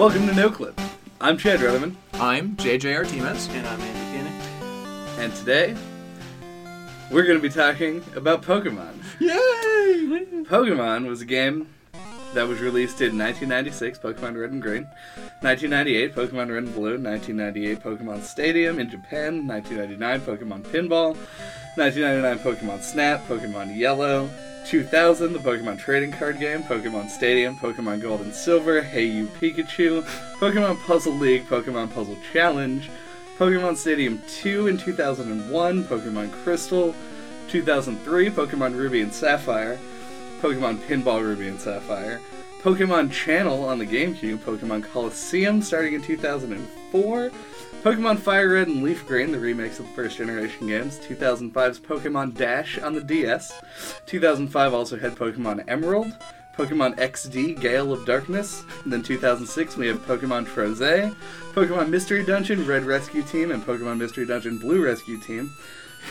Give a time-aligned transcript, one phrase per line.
[0.00, 0.80] Welcome to No Clip.
[1.20, 3.50] I'm Chad Rutherman, I'm JJ Artemis.
[3.50, 5.18] And I'm Andy Kinnick.
[5.18, 5.76] and today
[7.10, 8.94] we're going to be talking about Pokemon.
[9.18, 10.44] Yay!
[10.44, 11.68] Pokemon was a game
[12.32, 14.84] that was released in 1996, Pokemon Red and Green,
[15.42, 21.14] 1998, Pokemon Red and Blue, 1998, Pokemon Stadium in Japan, 1999, Pokemon Pinball,
[21.76, 24.30] 1999, Pokemon Snap, Pokemon Yellow,
[24.70, 30.02] 2000, the Pokemon Trading Card Game, Pokemon Stadium, Pokemon Gold and Silver, Hey You Pikachu,
[30.38, 32.88] Pokemon Puzzle League, Pokemon Puzzle Challenge,
[33.36, 36.94] Pokemon Stadium 2 in 2001, Pokemon Crystal,
[37.48, 39.76] 2003, Pokemon Ruby and Sapphire,
[40.40, 42.20] Pokemon Pinball Ruby and Sapphire,
[42.62, 47.32] Pokemon Channel on the GameCube, Pokemon Colosseum starting in 2004,
[47.82, 52.34] Pokemon Fire Red and Leaf Green, the remakes of the first generation games, 2005's Pokemon
[52.36, 53.52] Dash on the DS,
[54.06, 56.12] 2005 also had Pokemon Emerald,
[56.56, 61.14] Pokemon XD Gale of Darkness, and then 2006 we have Pokemon Trozei,
[61.54, 65.50] Pokemon Mystery Dungeon Red Rescue Team, and Pokemon Mystery Dungeon Blue Rescue Team,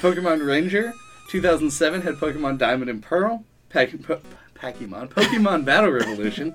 [0.01, 0.91] Pokemon Ranger,
[1.29, 4.21] 2007 had Pokemon Diamond and Pearl, Pac- po-
[4.55, 6.51] Pokemon, Pokemon Battle Revolution.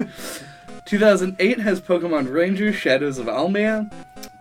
[0.85, 3.91] 2008 has Pokemon Ranger Shadows of Almia,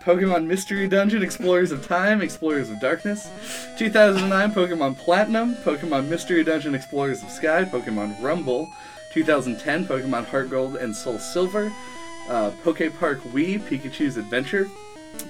[0.00, 3.30] Pokemon Mystery Dungeon Explorers of Time, Explorers of Darkness.
[3.78, 8.68] 2009 Pokemon Platinum, Pokemon Mystery Dungeon Explorers of Sky, Pokemon Rumble.
[9.14, 11.72] 2010 Pokemon Heart Gold and Soul Silver,
[12.28, 14.66] uh, Poke Park Wii Pikachu's Adventure,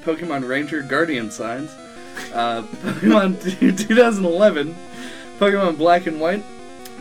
[0.02, 1.70] Pokemon Ranger Guardian Signs,
[2.32, 3.38] uh, Pokemon
[3.78, 4.74] 2011
[5.38, 6.42] Pokemon Black and White,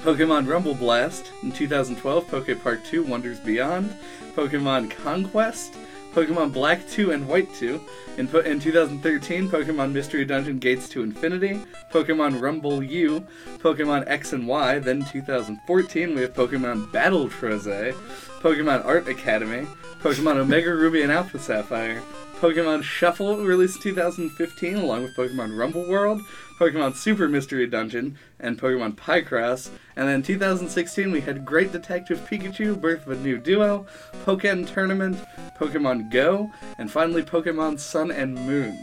[0.03, 3.95] Pokemon Rumble Blast in 2012, Poke Park 2 Wonders Beyond,
[4.35, 5.75] Pokemon Conquest,
[6.13, 7.79] Pokemon Black 2 and White 2.
[8.17, 13.25] In, po- in 2013, Pokemon Mystery Dungeon Gates to Infinity, Pokemon Rumble U,
[13.59, 14.79] Pokemon X and Y.
[14.79, 17.93] Then 2014, we have Pokemon Battle Trozei,
[18.41, 19.65] Pokemon Art Academy,
[20.01, 22.01] Pokemon Omega Ruby and Alpha Sapphire,
[22.39, 26.21] Pokemon Shuffle released in 2015 along with Pokemon Rumble World,
[26.59, 29.69] Pokemon Super Mystery Dungeon, and Pokemon Pycross.
[29.95, 33.85] And then in 2016 we had Great Detective Pikachu, Birth of a New Duo,
[34.25, 35.17] Pokken Tournament,
[35.57, 38.77] Pokemon Go, and finally Pokemon Sun and Moon.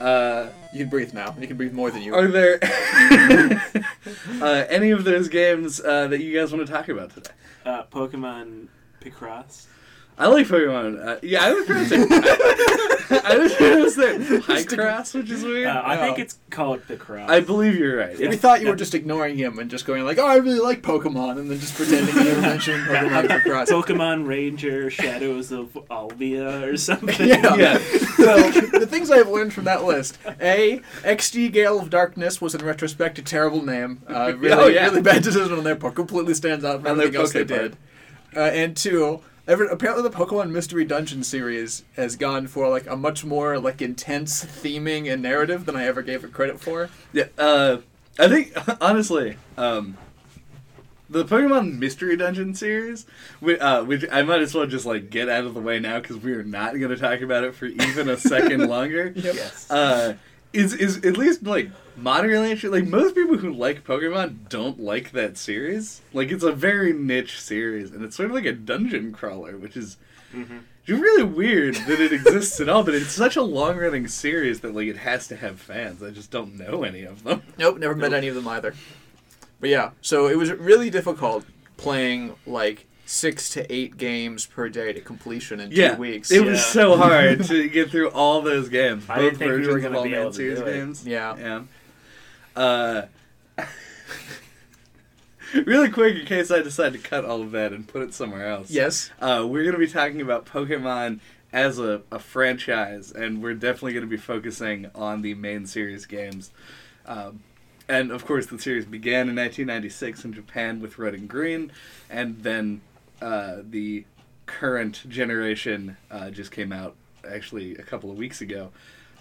[0.00, 1.34] Uh, You can breathe now.
[1.40, 2.14] You can breathe more than you.
[2.14, 2.58] are there
[4.40, 7.30] uh, any of those games uh, that you guys want to talk about today?
[7.66, 8.68] Uh, Pokemon
[9.02, 9.66] Picross.
[10.20, 11.04] I like Pokemon.
[11.04, 13.20] Uh, yeah, I was going to say.
[13.24, 15.66] I was going to say Pycross, which is weird.
[15.66, 16.22] Uh, I think Oh.
[16.22, 17.28] it's called Picross.
[17.28, 18.16] I believe you're right.
[18.18, 20.82] we thought you were just ignoring him and just going like, "Oh, I really like
[20.82, 23.70] Pokemon," and then just pretending you never mentioned Pokemon across.
[23.70, 27.26] Pokemon Ranger Shadows of Alvia or something.
[27.26, 27.54] Yeah.
[27.56, 27.78] Yeah.
[27.78, 32.62] So the things I've learned from that list: A, XD Gale of Darkness was in
[32.64, 34.02] retrospect a terrible name.
[34.06, 34.84] Uh, really, Oh, yeah.
[34.84, 35.94] really bad decision on their part.
[35.94, 37.76] Completely stands out from On their everything else they Poke did.
[38.36, 42.96] Uh, and two, ever, apparently the Pokemon Mystery Dungeon series has gone for like a
[42.96, 46.88] much more like intense theming and narrative than I ever gave it credit for.
[47.12, 47.78] Yeah, uh,
[48.18, 49.98] I think honestly, um,
[51.10, 53.06] the Pokemon Mystery Dungeon series,
[53.40, 55.98] we, uh, which I might as well just like get out of the way now
[55.98, 59.12] because we are not going to talk about it for even a second longer.
[59.16, 59.68] Yes.
[59.68, 60.14] Uh,
[60.52, 62.70] is is at least like moderately interesting.
[62.84, 66.00] Like most people who like Pokemon don't like that series.
[66.12, 69.76] Like it's a very niche series, and it's sort of like a dungeon crawler, which
[69.76, 69.96] is
[70.34, 70.60] Mhm.
[70.86, 72.82] really weird that it exists at all.
[72.84, 76.02] But it's such a long running series that like it has to have fans.
[76.02, 77.42] I just don't know any of them.
[77.58, 78.74] Nope, never met any of them either.
[79.60, 81.44] But yeah, so it was really difficult
[81.76, 86.30] playing like six to eight games per day to completion in yeah, two weeks.
[86.30, 89.04] it was so hard to get through all those games.
[89.08, 90.64] I both didn't think we versions were of all be Man able to series do
[90.66, 90.72] it.
[90.74, 91.06] games.
[91.06, 91.36] Yeah.
[91.36, 91.62] yeah.
[92.56, 93.02] Uh,
[95.66, 98.48] really quick, in case I decide to cut all of that and put it somewhere
[98.48, 98.70] else.
[98.70, 99.10] Yes.
[99.20, 101.20] Uh, we're going to be talking about Pokemon
[101.52, 106.06] as a, a franchise, and we're definitely going to be focusing on the main series
[106.06, 106.50] games.
[107.06, 107.40] Um,
[107.88, 111.72] and of course, the series began in 1996 in Japan with Red and Green,
[112.08, 112.80] and then
[113.20, 114.04] uh, the
[114.46, 116.94] current generation uh, just came out
[117.28, 118.70] actually a couple of weeks ago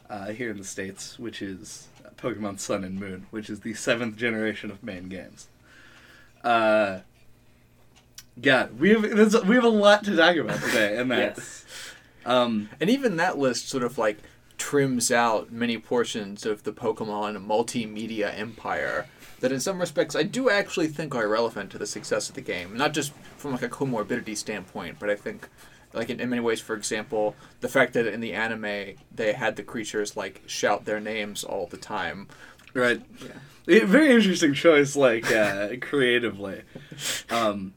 [0.09, 1.88] uh, here in the States, which is
[2.19, 5.47] Pokemon Sun and Moon, which is the seventh generation of main games.
[6.43, 6.99] Uh,
[8.41, 9.03] God, we have
[9.45, 11.37] we have a lot to talk about today, and that.
[11.37, 11.65] Yes.
[12.25, 14.19] Um, And even that list sort of like
[14.57, 19.07] trims out many portions of the Pokemon multimedia empire
[19.39, 22.41] that in some respects I do actually think are relevant to the success of the
[22.41, 22.75] game.
[22.75, 25.47] Not just from like a comorbidity standpoint, but I think
[25.93, 29.55] like in, in many ways, for example, the fact that in the anime they had
[29.55, 32.27] the creatures like shout their names all the time.
[32.73, 33.01] right.
[33.65, 33.85] Yeah.
[33.85, 36.63] Very interesting choice, like uh, creatively.
[37.29, 37.73] Um,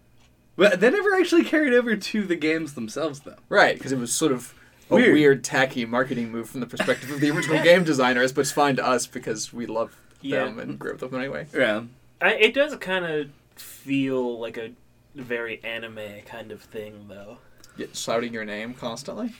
[0.56, 3.36] But that never actually carried over to the games themselves, though.
[3.50, 4.54] Right, because it was sort of
[4.90, 5.12] a Weird.
[5.12, 5.44] weird.
[5.44, 8.86] tacky marketing move from the perspective of the original game designers, but it's fine to
[8.86, 10.44] us because we love Yeah.
[10.44, 11.46] them and grew up with them anyway.
[11.54, 11.82] Yeah.
[12.22, 14.72] I, it does kind of feel like a
[15.14, 17.38] very anime kind of thing, though.
[17.76, 19.32] Yeah, shouting your name constantly.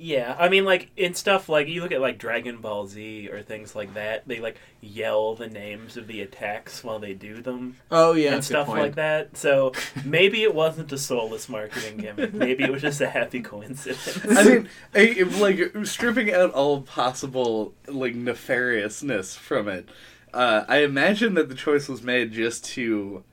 [0.00, 3.42] Yeah, I mean, like in stuff like you look at like Dragon Ball Z or
[3.42, 7.76] things like that, they like yell the names of the attacks while they do them
[7.90, 9.36] Oh yeah, and stuff like that.
[9.36, 9.72] So
[10.04, 12.32] maybe it wasn't a soulless marketing gimmick.
[12.32, 14.24] Maybe it was just a happy coincidence.
[14.30, 19.88] I mean, I- if, like stripping out all possible like nefariousness from it,
[20.32, 23.24] uh, I imagine that the choice was made just to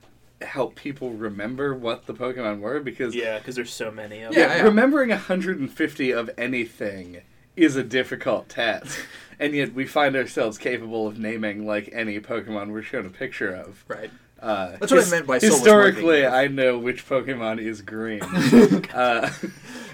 [0.42, 4.48] help people remember what the Pokemon were because yeah, because there's so many of Yeah,
[4.48, 4.58] them.
[4.58, 4.62] yeah.
[4.64, 7.22] remembering 150 of anything
[7.56, 8.98] is a difficult task,
[9.40, 13.54] and yet we find ourselves capable of naming like any Pokemon we're shown a picture
[13.54, 13.84] of.
[13.88, 14.10] Right.
[14.38, 16.26] Uh, That's what I meant by soulless historically.
[16.26, 18.22] I know which Pokemon is green.
[18.94, 19.30] uh,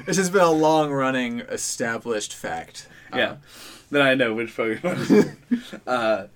[0.05, 2.89] This has been a long-running established fact.
[3.13, 3.37] Uh, yeah,
[3.93, 5.37] then I know which Pokemon.
[5.87, 6.27] uh,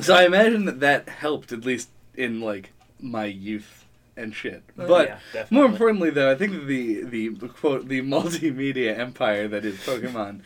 [0.00, 2.72] so I imagine that that helped at least in like
[3.02, 3.84] my youth
[4.16, 4.62] and shit.
[4.78, 9.64] Oh, But yeah, more importantly, though, I think the the quote the multimedia empire that
[9.64, 10.40] is Pokemon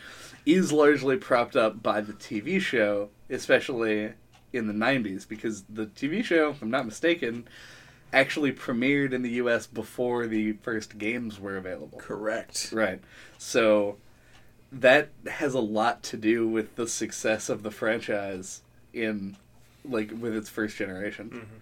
[0.45, 4.13] is largely propped up by the TV show, especially
[4.53, 7.47] in the '90s, because the TV show, if I'm not mistaken,
[8.13, 9.67] actually premiered in the U.S.
[9.67, 11.99] before the first games were available.
[11.99, 12.71] Correct.
[12.73, 13.01] Right.
[13.39, 13.97] So
[14.73, 18.63] that has a lot to do with the success of the franchise
[18.93, 19.37] in
[19.85, 21.31] like with its first generation.
[21.31, 21.61] Mhm.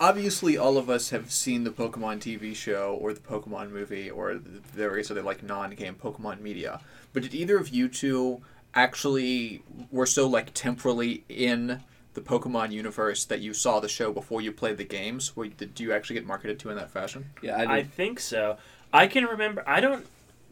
[0.00, 4.34] Obviously, all of us have seen the Pokemon TV show or the Pokemon movie or
[4.34, 6.80] the various other like non-game Pokemon media.
[7.12, 8.40] But did either of you two
[8.74, 11.82] actually were so like temporally in
[12.14, 15.32] the Pokemon universe that you saw the show before you played the games?
[15.36, 17.26] Or did you actually get marketed to in that fashion?
[17.42, 18.56] Yeah, I, I think so.
[18.92, 19.62] I can remember.
[19.66, 20.06] I don't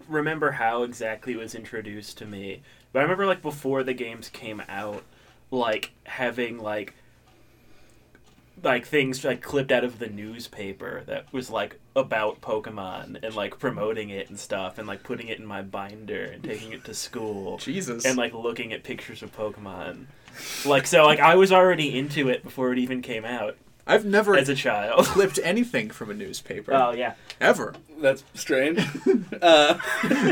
[0.08, 2.60] remember how exactly it was introduced to me,
[2.92, 5.04] but I remember like before the games came out,
[5.50, 6.94] like having like
[8.62, 13.58] like things like clipped out of the newspaper that was like about Pokemon and like
[13.58, 16.94] promoting it and stuff and like putting it in my binder and taking it to
[16.94, 18.04] school Jesus.
[18.04, 20.06] and like looking at pictures of Pokemon.
[20.64, 23.56] Like so like I was already into it before it even came out
[23.86, 25.04] I've never as a child.
[25.06, 27.14] clipped anything from a newspaper Oh yeah.
[27.40, 27.74] ever.
[28.00, 28.78] That's strange.
[29.42, 29.78] uh,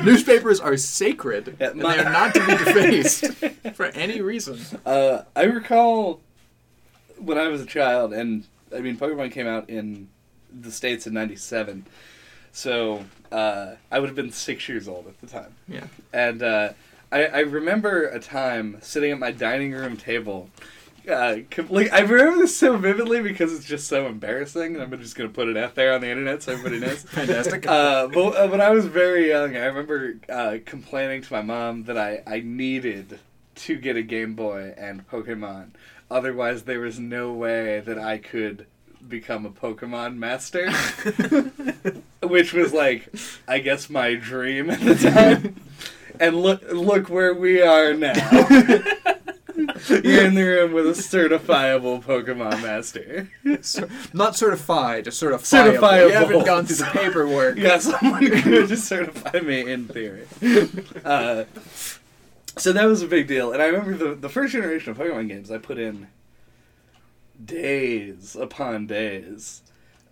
[0.05, 3.26] Newspapers are sacred, Yeah, and they are not to be defaced
[3.75, 4.58] for any reason.
[4.84, 6.20] uh, I recall
[7.19, 10.09] when I was a child, and I mean, Pokemon came out in
[10.53, 11.87] the states in '97,
[12.53, 15.55] so uh, I would have been six years old at the time.
[15.69, 15.87] Yeah.
[16.13, 16.73] And uh,
[17.13, 20.51] I, I remember a time sitting at my dining room table.
[21.09, 21.37] Uh,
[21.69, 25.29] like I remember this so vividly because it's just so embarrassing, and I'm just gonna
[25.29, 27.03] put it out there on the internet so everybody knows.
[27.11, 27.67] Fantastic.
[27.67, 31.85] Uh, but uh, when I was very young, I remember uh, complaining to my mom
[31.85, 33.21] that I, I needed
[33.55, 35.71] to get a Game Boy and Pokemon.
[36.11, 38.67] Otherwise, there was no way that I could
[39.08, 40.70] become a Pokemon master.
[42.23, 43.08] Which was like,
[43.47, 45.56] I guess, my dream at the time.
[46.20, 48.14] and look, look where we are now.
[49.89, 53.29] You're in the room with a certifiable Pokemon master.
[53.63, 55.79] Cer- not certified, just certifiable.
[55.79, 56.08] Certifiable.
[56.08, 57.56] You haven't gone through the paperwork.
[57.56, 60.27] Yeah, someone could just certify me in theory.
[61.05, 61.44] Uh,
[62.58, 65.29] so that was a big deal, and I remember the the first generation of Pokemon
[65.29, 65.51] games.
[65.51, 66.08] I put in
[67.44, 69.63] days upon days,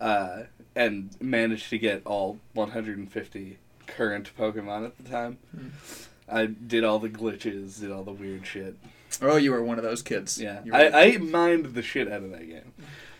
[0.00, 0.44] uh,
[0.76, 5.38] and managed to get all 150 current Pokemon at the time.
[5.54, 5.68] Hmm.
[6.28, 8.76] I did all the glitches, did all the weird shit.
[9.22, 10.40] Oh, you were one of those kids.
[10.40, 12.72] Yeah, I, I mined the shit out of that game.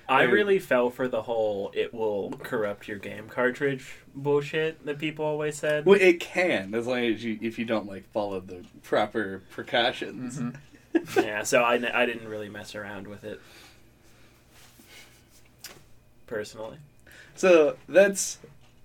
[0.09, 5.25] I really fell for the whole it will corrupt your game cartridge bullshit that people
[5.25, 5.87] always said.
[5.87, 10.39] Well, it can as long as you if you don't like follow the proper precautions.
[10.39, 10.57] Mhm.
[11.25, 13.41] yeah, so I, I didn't really mess around with it.
[16.27, 16.79] Personally.
[17.35, 18.39] So that's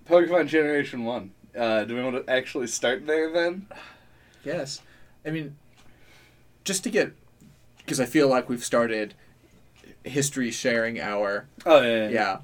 [0.10, 1.32] Pokemon Generation One.
[1.58, 3.68] Uh, do we want to actually start there then?
[4.44, 4.82] Yes.
[5.26, 5.58] I mean,
[6.64, 7.14] just to get,
[7.78, 9.14] because I feel like we've started
[10.04, 11.48] history sharing hour.
[11.66, 12.38] Oh yeah, Yeah.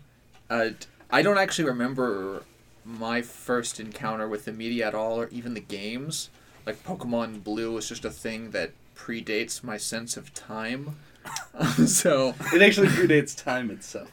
[0.49, 0.69] Uh,
[1.11, 2.43] I don't actually remember
[2.83, 6.29] my first encounter with the media at all, or even the games.
[6.65, 10.97] Like Pokemon Blue was just a thing that predates my sense of time.
[11.85, 14.09] so It actually predates time itself.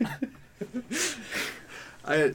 [2.04, 2.34] I,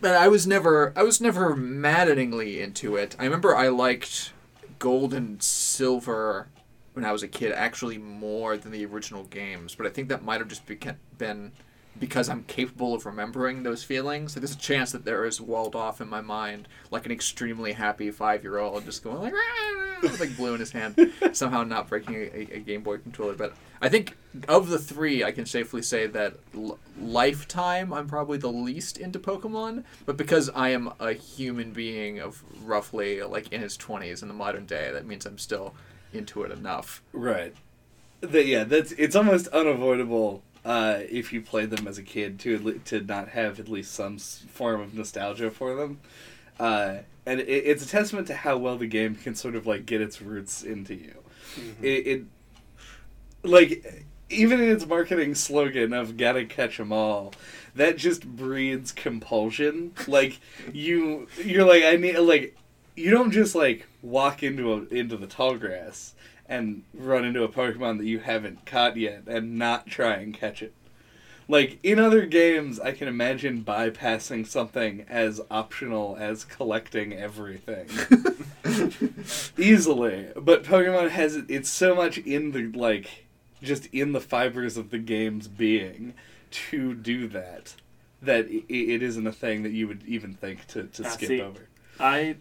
[0.00, 3.16] but I was never, I was never maddeningly into it.
[3.18, 4.32] I remember I liked
[4.78, 6.48] Gold and Silver
[6.96, 9.74] when I was a kid, actually more than the original games.
[9.74, 11.52] But I think that might have just beca- been
[12.00, 14.32] because I'm capable of remembering those feelings.
[14.32, 17.72] So there's a chance that there is walled off in my mind like an extremely
[17.72, 21.64] happy five year old just going like ah, with like blue in his hand, somehow
[21.64, 23.34] not breaking a, a, Game Boy controller.
[23.34, 24.16] But I think
[24.48, 29.18] of the three, I can safely say that l- lifetime I'm probably the least into
[29.18, 29.84] Pokemon.
[30.06, 34.34] But because I am a human being of roughly like in his twenties in the
[34.34, 35.74] modern day, that means I'm still
[36.12, 37.02] into it enough.
[37.12, 37.54] Right.
[38.20, 42.80] That yeah, that's it's almost unavoidable uh, if you played them as a kid to
[42.86, 46.00] to not have at least some form of nostalgia for them.
[46.58, 49.86] Uh, and it, it's a testament to how well the game can sort of like
[49.86, 51.14] get its roots into you.
[51.82, 52.24] It, it
[53.42, 57.32] like even in its marketing slogan of "Gotta catch 'em all,"
[57.74, 59.92] that just breeds compulsion.
[60.08, 60.40] Like
[60.72, 62.56] you, you're like I need like
[62.96, 66.14] you don't just like walk into a into the tall grass
[66.48, 70.62] and run into a Pokemon that you haven't caught yet and not try and catch
[70.62, 70.72] it.
[71.48, 77.86] Like in other games, I can imagine bypassing something as optional as collecting everything
[79.58, 80.28] easily.
[80.36, 83.26] But Pokemon has it; it's so much in the like,
[83.62, 86.14] just in the fibers of the game's being
[86.50, 87.74] to do that
[88.22, 91.28] that i it isn't a thing that you would even think to, to Ah, skip
[91.28, 91.68] see, over.
[92.00, 92.36] I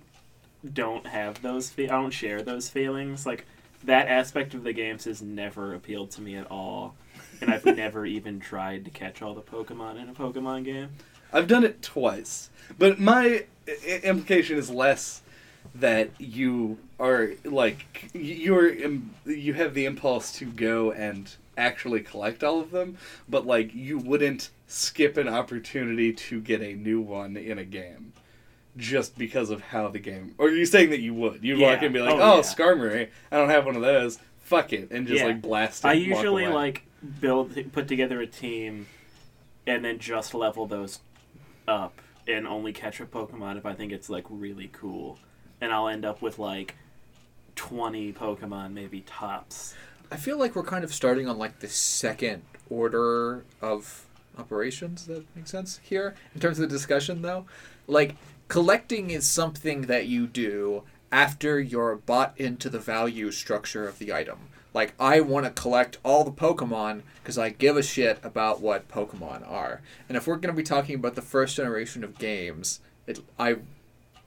[0.74, 1.70] don't have those.
[1.70, 3.26] Fe- I don't share those feelings.
[3.26, 3.46] Like
[3.84, 6.96] that aspect of the games has never appealed to me at all,
[7.42, 10.90] and I've never even tried to catch all the Pokemon in a Pokemon game.
[11.34, 15.22] I've done it twice, but my i- implication is less
[15.74, 18.72] that you are like you're
[19.26, 23.98] you have the impulse to go and actually collect all of them, but like you
[23.98, 28.14] wouldn't skip an opportunity to get a new one in a game
[28.78, 30.36] just because of how the game.
[30.38, 31.44] Or are you saying that you would?
[31.44, 32.42] You'd walk in and be like, Oh, "Oh, yeah.
[32.42, 34.20] Skarmory, I don't have one of those.
[34.40, 35.28] Fuck it," and just Yeah.
[35.28, 35.88] like blast it.
[35.88, 36.54] I and walk usually away.
[36.54, 36.82] like
[37.22, 38.88] build put together a team,
[39.66, 41.00] and then just level those
[41.68, 45.18] up and only catch a Pokemon if I think it's like really cool,
[45.62, 46.76] and I'll end up with like
[47.56, 49.76] twenty Pokemon maybe tops.
[50.12, 54.06] I feel like we're kind of starting on like the second order of
[54.38, 55.06] operations.
[55.08, 57.46] That makes sense here in terms of the discussion, though.
[57.88, 58.16] Like
[58.48, 64.14] collecting is something that you do after you're bought into the value structure of the
[64.14, 64.50] item.
[64.74, 68.90] Like I want to collect all the Pokemon because I give a shit about what
[68.90, 69.82] Pokemon are.
[70.10, 73.58] And if we're going to be talking about the first generation of games, it, I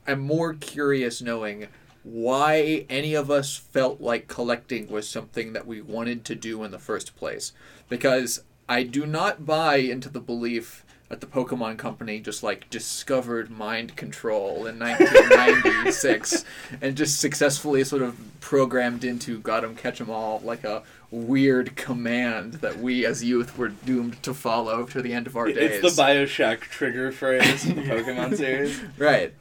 [0.07, 1.67] I'm more curious knowing
[2.03, 6.71] why any of us felt like collecting was something that we wanted to do in
[6.71, 7.51] the first place.
[7.87, 13.49] Because I do not buy into the belief that the Pokemon Company just like discovered
[13.49, 16.45] mind control in 1996
[16.81, 21.75] and just successfully sort of programmed into got 'em catch 'em all like a weird
[21.75, 25.83] command that we as youth were doomed to follow to the end of our days.
[25.83, 28.79] it's the Bioshock trigger phrase in the Pokemon series.
[28.97, 29.33] Right.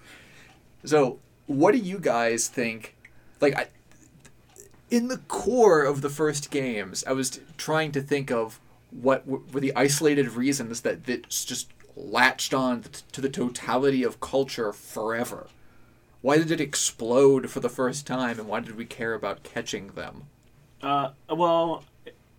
[0.84, 2.94] So, what do you guys think?
[3.40, 3.66] Like, I,
[4.90, 8.58] in the core of the first games, I was t- trying to think of
[8.90, 11.68] what were the isolated reasons that this just
[11.98, 15.48] latched on to the totality of culture forever.
[16.20, 19.88] Why did it explode for the first time, and why did we care about catching
[19.88, 20.24] them?
[20.82, 21.84] Uh, well,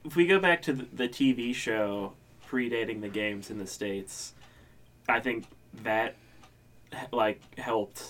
[0.04, 2.14] if we go back to the TV show
[2.50, 4.34] predating the games in the states,
[5.08, 5.46] I think
[5.84, 6.16] that
[7.12, 8.04] like helped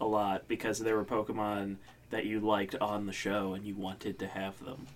[0.00, 1.76] a lot because there were Pokemon
[2.10, 4.86] that you liked on the show and you wanted to have them.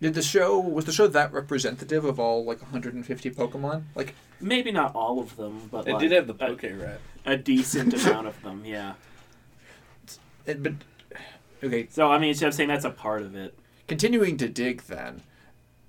[0.00, 3.84] Did the show was the show that representative of all like 150 Pokemon?
[3.94, 7.00] Like, Maybe not all of them, but It like, did have the a, Poke Rat.
[7.24, 8.64] a decent amount of them.
[8.64, 8.94] Yeah.
[10.46, 10.72] it, but
[11.62, 13.56] okay, So I mean, so I'm saying that's a part of it.
[13.88, 15.22] continuing to dig then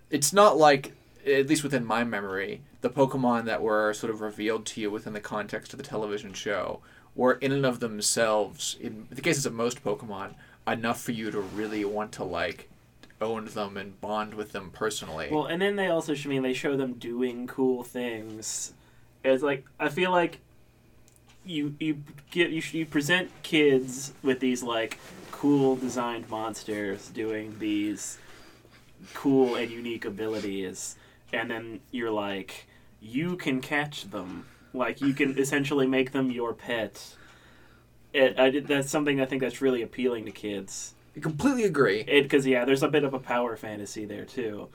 [0.09, 0.93] it's not like
[1.25, 5.13] at least within my memory the pokemon that were sort of revealed to you within
[5.13, 6.79] the context of the television show
[7.15, 10.35] were in and of themselves in the cases of most pokemon
[10.67, 12.69] enough for you to really want to like
[13.21, 16.53] own them and bond with them personally Well, and then they also, I mean, they
[16.53, 18.73] show them doing cool things.
[19.23, 20.39] It's like I feel like
[21.45, 24.99] you you get you you present kids with these like
[25.31, 28.17] cool designed monsters doing these
[29.13, 30.95] cool and unique abilities,
[31.31, 32.67] and then you're like,
[33.01, 34.45] you can catch them.
[34.73, 37.15] Like you can essentially make them your pet.
[38.13, 42.01] It, I did, that's something I think that's really appealing to kids i completely agree.
[42.07, 44.69] It because yeah there's a bit of a power fantasy there too.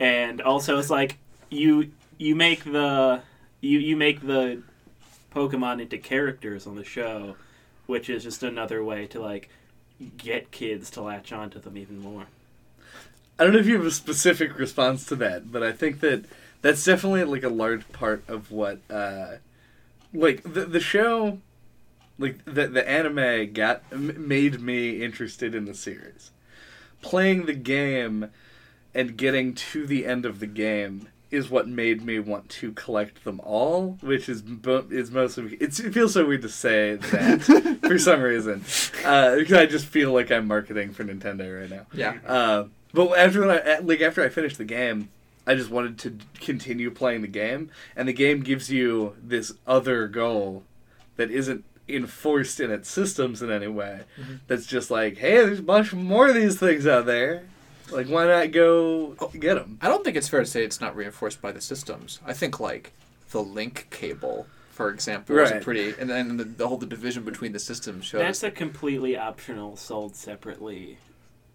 [0.00, 1.18] And also it's like
[1.50, 3.22] you you make the
[3.60, 4.62] you you make the
[5.34, 7.36] pokemon into characters on the show
[7.86, 9.48] which is just another way to like
[10.16, 12.26] get kids to latch onto them even more.
[13.38, 16.24] I don't know if you have a specific response to that, but I think that
[16.60, 19.36] that's definitely like a large part of what uh
[20.12, 21.38] like the the show
[22.18, 26.30] like the the anime got made me interested in the series
[27.02, 28.30] playing the game
[28.94, 33.22] and getting to the end of the game is what made me want to collect
[33.24, 34.42] them all which is
[34.90, 38.64] is mostly it's, it feels so weird to say that for some reason
[39.04, 42.16] uh, because i just feel like i'm marketing for nintendo right now Yeah.
[42.26, 45.10] uh, but after when I like after I finished the game,
[45.46, 50.08] I just wanted to continue playing the game, and the game gives you this other
[50.08, 50.64] goal
[51.16, 54.02] that isn't enforced in its systems in any way.
[54.20, 54.40] Mhm.
[54.46, 57.44] That's just like, hey, there's a bunch more of these things out there.
[57.90, 59.78] Like, why not go get them?
[59.80, 62.20] I don't think it's fair to say it's not reinforced by the systems.
[62.26, 62.92] I think like
[63.30, 67.24] the link cable, for example, was a pretty, and then the, the whole the division
[67.24, 68.20] between the systems shows.
[68.20, 70.98] That's a completely optional, sold separately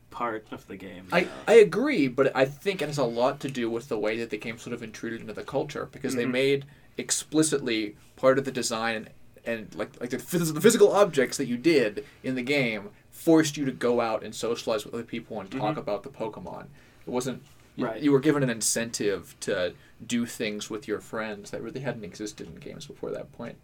[0.10, 1.08] part of the game.
[1.12, 1.30] I, though.
[1.48, 4.30] I agree, but I think it has a lot to do with the way that
[4.32, 6.32] the game sort of intruded into the culture because they Mhm.
[6.32, 6.66] made
[6.98, 9.10] explicitly part of the design
[9.46, 13.58] and, like like the, phys- the physical objects that you did in the game forced
[13.58, 15.80] you to go out and socialize with other people and talk Mhm.
[15.80, 16.66] about the Pokemon.
[17.06, 17.44] It wasn't
[17.76, 18.02] you, Right.
[18.02, 19.74] you were given an incentive to
[20.06, 23.56] do things with your friends that really hadn't existed in games before that point.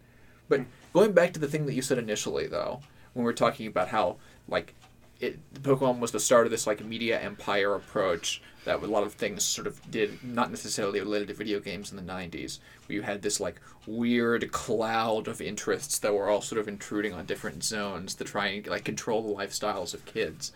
[0.48, 2.80] But going back to the thing that you said initially, though,
[3.14, 4.16] when we're talking about how
[4.48, 4.74] like
[5.20, 9.12] it, Pokemon was the start of this like media empire approach that a lot of
[9.14, 13.02] things sort of did, not necessarily related to video games in the '90s, where you
[13.02, 17.62] had this like weird cloud of interests that were all sort of intruding on different
[17.62, 20.52] zones to try and like control the lifestyles of kids.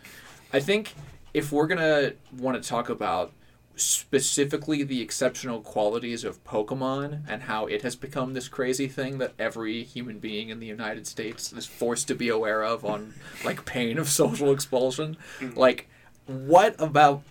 [0.52, 0.94] I think
[1.34, 3.32] if we're gonna want to talk about
[3.76, 9.34] specifically the exceptional qualities of Pokemon and how it has become this crazy thing that
[9.38, 13.14] every human being in the United States is forced to be aware of on
[13.44, 15.16] like pain of social expulsion.
[15.54, 15.88] Like
[16.26, 17.22] what about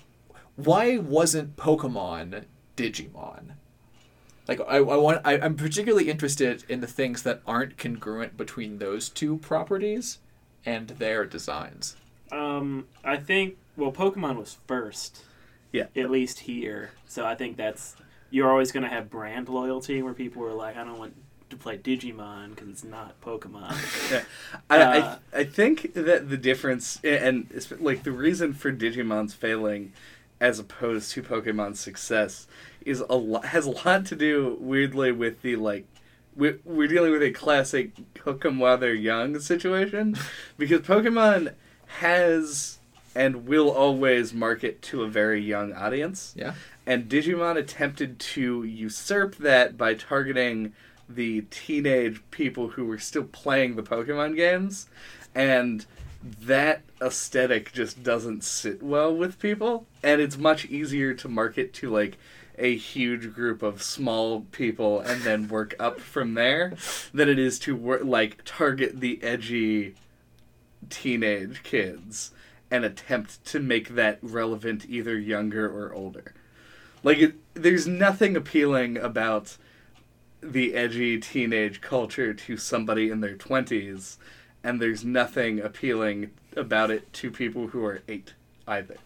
[0.56, 2.44] why wasn't Pokemon
[2.78, 3.54] Digimon?
[4.48, 8.80] Like I, I want I, I'm particularly interested in the things that aren't congruent between
[8.80, 10.20] those two properties
[10.66, 11.96] and their designs.
[12.32, 15.24] Um, I think well, Pokemon was first.
[15.74, 15.88] Yeah.
[15.96, 17.96] At least here, so I think that's
[18.32, 21.16] you're always gonna have brand loyalty where people are like, I don't want
[21.50, 24.24] to play Digimon because it's not Pokemon.
[24.70, 27.48] I, Uh, I I think that the difference and
[27.80, 29.94] like the reason for Digimon's failing
[30.40, 32.48] as opposed to Pokemon's success
[32.86, 35.86] is a lot has a lot to do weirdly with the like
[36.36, 37.92] we we're dealing with a classic
[38.24, 40.16] hook 'em while they're young situation
[40.58, 41.54] because Pokemon
[42.00, 42.80] has
[43.16, 46.54] and will always market to a very young audience Yeah.
[46.86, 50.74] and Digimon attempted to usurp that by targeting
[51.08, 54.88] the teenage people who were still playing the Pokemon games,
[55.36, 55.86] and
[56.42, 59.86] that aesthetic just doesn't sit well with people.
[60.02, 62.18] And it's much easier to market to like
[62.58, 66.74] a huge group of small people and then work up from there
[67.14, 69.96] than it is to work like target the edgy
[70.90, 72.32] teenage kids
[72.74, 76.34] and attempt to make that relevant either younger or older.
[77.04, 79.58] Like it, there's nothing appealing about
[80.42, 84.18] the edgy teenage culture to somebody in their 20s
[84.64, 88.34] and there's nothing appealing about it to people who are 8
[88.68, 88.98] either.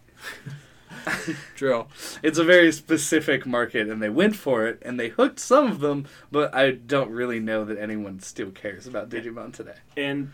[1.58, 1.88] True.
[2.24, 5.82] It's a very specific market and they went for it and they hooked some of
[5.82, 9.76] them, but I don't really know that anyone still cares about Digimon today.
[9.98, 10.32] and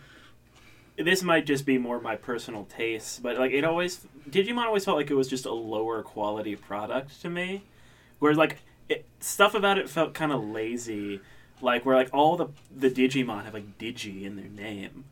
[0.97, 4.97] this might just be more my personal taste, but like it always Digimon always felt
[4.97, 7.63] like it was just a lower quality product to me.
[8.19, 11.19] Whereas like it, stuff about it felt kind of lazy,
[11.62, 15.06] like where like all the the Digimon have like Digi in their name,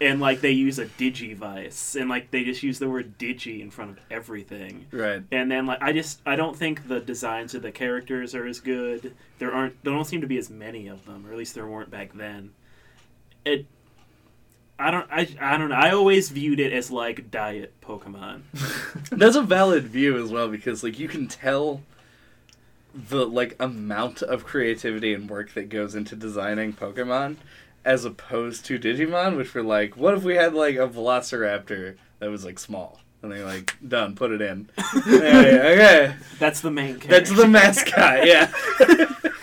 [0.00, 3.70] and like they use a Digivice, and like they just use the word Digi in
[3.70, 4.86] front of everything.
[4.92, 5.22] Right.
[5.32, 8.60] And then like I just I don't think the designs of the characters are as
[8.60, 9.14] good.
[9.38, 11.66] There aren't there don't seem to be as many of them, or at least there
[11.66, 12.52] weren't back then.
[13.44, 13.66] It
[14.78, 15.76] I don't I, I don't know.
[15.76, 18.42] I always viewed it as like diet Pokemon.
[19.10, 21.82] That's a valid view as well because like you can tell
[22.94, 27.36] the like amount of creativity and work that goes into designing Pokemon
[27.84, 32.30] as opposed to Digimon, which were like, what if we had like a Velociraptor that
[32.30, 33.00] was like small?
[33.22, 34.68] And they're like, done, put it in.
[34.96, 36.14] okay, okay.
[36.38, 37.08] That's the main character.
[37.08, 38.52] That's the mascot, yeah.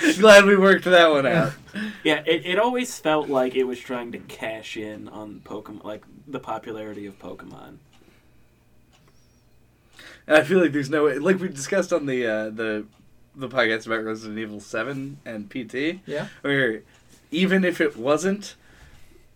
[0.18, 1.52] Glad we worked that one out.
[2.04, 6.04] Yeah, it, it always felt like it was trying to cash in on Pokemon like
[6.26, 7.76] the popularity of Pokemon.
[10.26, 12.86] And I feel like there's no way, like we discussed on the uh, the
[13.34, 16.28] the podcast about Resident Evil Seven and PT, Yeah.
[16.42, 16.82] where
[17.30, 18.54] even if it wasn't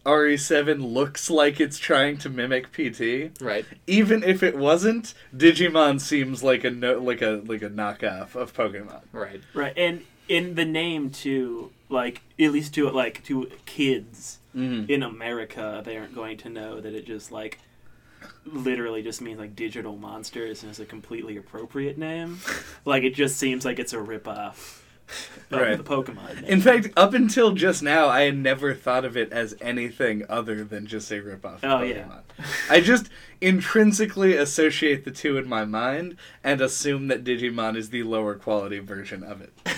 [0.05, 3.41] RE7 looks like it's trying to mimic PT.
[3.43, 3.65] Right.
[3.87, 8.53] Even if it wasn't, Digimon seems like a no, like a like a knockoff of
[8.55, 9.01] Pokemon.
[9.13, 9.41] Right.
[9.55, 14.89] Right, and in the name too, like at least to like to kids Mm-hmm.
[14.89, 17.59] in America, they aren't going to know that it just like
[18.47, 22.39] literally just means like digital monsters and is a completely appropriate name.
[22.85, 24.81] like it just seems like it's a ripoff
[25.51, 25.77] of Right.
[25.77, 26.45] the Pokemon name.
[26.45, 30.63] In fact, up until just now, I had never thought of it as anything other
[30.65, 31.91] than just a ripoff of Oh, Pokemon.
[31.91, 32.45] yeah.
[32.71, 33.09] I just
[33.41, 38.79] intrinsically associate the two in my mind and assume that Digimon is the lower quality
[38.79, 39.53] version of it.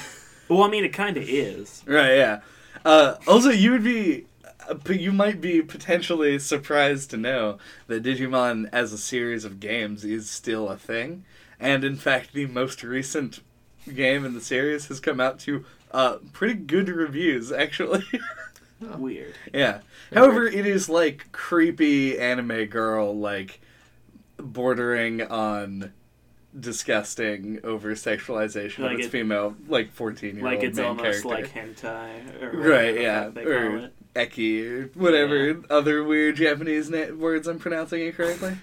[0.49, 1.83] well, I mean, it kind of is.
[1.87, 2.41] Right, yeah.
[2.85, 4.27] Uh, also, you would be,
[4.69, 9.61] uh, but you might be potentially surprised to know that Digimon as a series of
[9.61, 11.25] games is still a thing.
[11.59, 13.41] And in fact, the most recent
[13.93, 18.05] game in the series has come out to uh, pretty good reviews, actually.
[18.81, 19.35] Weird.
[19.55, 19.81] yeah.
[20.13, 23.61] However, it is like creepy anime girl, like
[24.39, 25.93] bordering on
[26.59, 30.87] disgusting over sexualization Like of its it- female, like 14 year old Like it's main
[30.87, 31.29] almost character.
[31.29, 33.29] like hentai, or Right, yeah.
[33.29, 35.55] They Or- Eki or whatever Yeah.
[35.69, 38.57] other weird Japanese na- words I'm pronouncing incorrectly.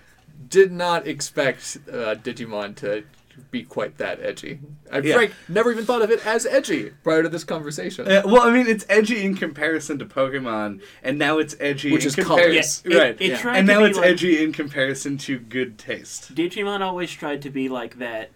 [0.49, 3.03] Did not expect uh, Digimon to
[3.51, 4.59] be quite that edgy.
[4.91, 5.15] I Yeah.
[5.15, 8.07] Frank never even thought of it as edgy prior to this conversation.
[8.07, 12.03] Uh, well, I mean, it's edgy in comparison to Pokemon, and now it's edgy Which
[12.03, 12.91] in is comparison.
[12.91, 13.55] Yeah, it, right, it yeah.
[13.55, 16.33] and now it's like, edgy in comparison to good taste.
[16.33, 18.31] Digimon always tried to be like that,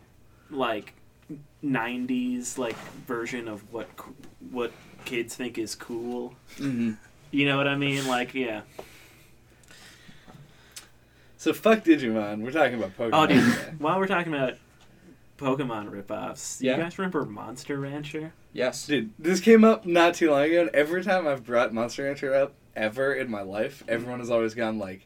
[0.50, 0.94] like
[1.64, 3.88] '90s like version of what
[4.52, 4.72] what
[5.06, 6.36] kids think is cool.
[6.58, 6.94] Mm-hmm.
[7.32, 8.08] You know what I mean?
[8.08, 8.62] Like, yeah.
[11.38, 12.42] So fuck Digimon.
[12.42, 13.10] We're talking about Pokemon.
[13.14, 13.44] Oh, dude.
[13.44, 13.74] today.
[13.78, 14.58] While we're talking about
[15.38, 16.78] Pokemon ripoffs, Yeah.
[16.78, 18.34] you guys remember Monster Rancher?
[18.54, 18.88] Yes.
[18.88, 22.34] Dude, this came up not too long ago, and every time I've brought Monster Rancher
[22.34, 23.94] up ever in my life, mm-hmm.
[23.94, 25.06] everyone has always gone like,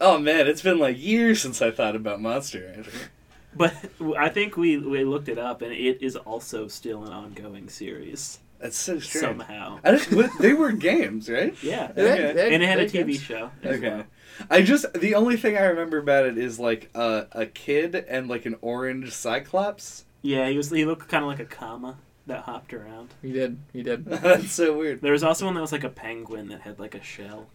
[0.00, 2.90] "Oh man, it's been like years since I thought about Monster Rancher."
[3.58, 3.72] But
[4.18, 8.38] I think we we looked it up, and it is also still an ongoing series
[8.58, 9.24] That's so strange.
[9.24, 9.80] somehow.
[9.82, 11.54] I just, they were games, right?
[11.62, 12.52] Yeah, Okay.
[12.54, 13.22] and it had a TV games.
[13.22, 13.50] show.
[13.62, 13.88] as Okay.
[13.88, 14.04] well.
[14.50, 18.28] I just the only thing I remember about it is like a a kid and
[18.28, 20.04] like an orange cyclops.
[20.22, 20.70] Yeah, he was.
[20.70, 23.14] He looked kind of like a comma that hopped around.
[23.22, 23.58] He did.
[23.72, 24.04] He did.
[24.06, 25.00] That's so weird.
[25.00, 27.46] There was also one that was like a penguin that had like a shell,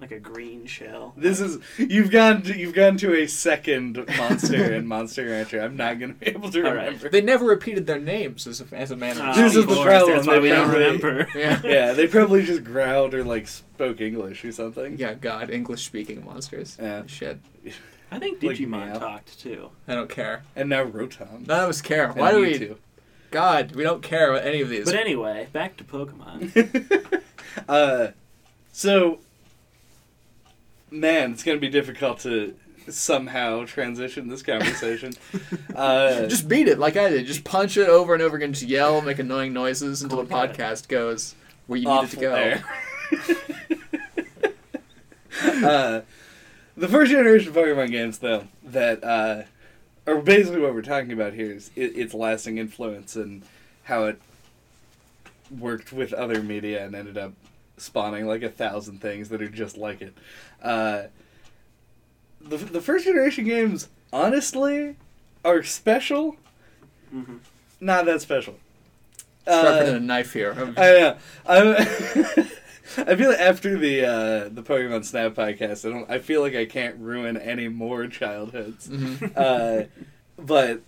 [0.00, 1.12] like a green shell.
[1.16, 5.60] This is you've gone to, you've gone to a second monster in Monster Rancher.
[5.60, 6.86] I'm not gonna be able to All right.
[6.86, 7.08] remember.
[7.10, 9.20] They never repeated their names as a, as a manner.
[9.24, 9.84] Oh, This is the speech.
[9.84, 11.28] problem, That's why they we don't probably- remember.
[11.38, 11.60] Yeah.
[11.64, 14.96] Yeah, they probably just growled or like spoke English or something.
[14.98, 16.76] Yeah, God, English speaking monsters.
[16.80, 17.02] Yeah.
[17.06, 17.38] Shit.
[18.10, 18.98] I think Like Digimon Meowth.
[18.98, 19.70] talk't too.
[19.86, 20.42] I don't care.
[20.56, 21.46] And now Rotom.
[21.46, 22.06] None of us care.
[22.06, 22.54] And Why do we?
[22.58, 22.76] Mewtwo.
[23.30, 24.86] God, we don't care about any of these.
[24.86, 27.22] But anyway, back to Pokemon.
[27.68, 28.08] uh,
[28.72, 29.20] so,
[30.90, 32.54] man, it's gonna be difficult to
[32.88, 35.12] somehow transition this conversation.
[35.74, 37.26] uh, just beat it like I did.
[37.26, 38.52] Just punch it over and over again.
[38.52, 41.34] Just yell, make annoying noises until the podcast goes
[41.66, 42.54] where you need it to go.
[45.66, 46.00] uh,
[46.76, 49.42] the first generation Pokemon games, though, that uh,
[50.06, 53.42] are basically what we're talking about here is it, its lasting influence and
[53.84, 54.20] how it
[55.56, 57.32] worked with other media and ended up
[57.80, 60.14] spawning like a thousand things that are just like it.
[60.62, 61.04] Uh,
[62.40, 64.96] the the first generation games, honestly,
[65.44, 66.36] are special.
[67.10, 67.36] hmm
[67.80, 68.56] Not that special.
[69.46, 70.52] Sharpening Uh, a knife here.
[70.76, 71.16] I know.
[71.46, 71.74] I'm,
[73.06, 76.10] I feel like after the uh, the Pokemon Snap podcast, I don't.
[76.10, 78.88] I feel like I can't ruin any more childhoods.
[78.88, 79.32] Mhm.
[79.36, 79.86] Uh,
[80.36, 80.82] but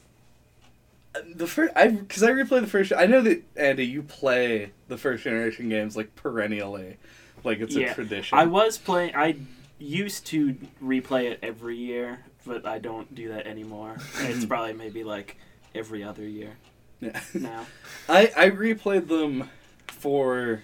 [1.35, 2.93] the first, I because I replay the first.
[2.97, 6.99] I know that Andy, you play the first generation games like perennially,
[7.45, 7.91] like it's Yeah.
[7.91, 8.37] a tradition.
[8.39, 9.17] I was playing.
[9.17, 9.37] I
[9.79, 13.97] used to replay it every year, but I don't do that anymore.
[14.21, 15.37] it's probably maybe like
[15.75, 16.57] every other year
[17.01, 17.21] Yeah.
[17.35, 17.67] now.
[18.09, 19.49] I I replayed them
[19.89, 20.61] for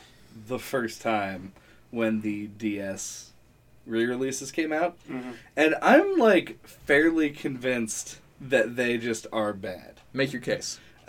[0.46, 1.52] the first time
[1.90, 3.30] when the DS
[3.86, 4.98] re-releases came out.
[5.08, 9.94] hmm And I'm like fairly convinced that they just are bad.
[10.12, 10.78] Make your case.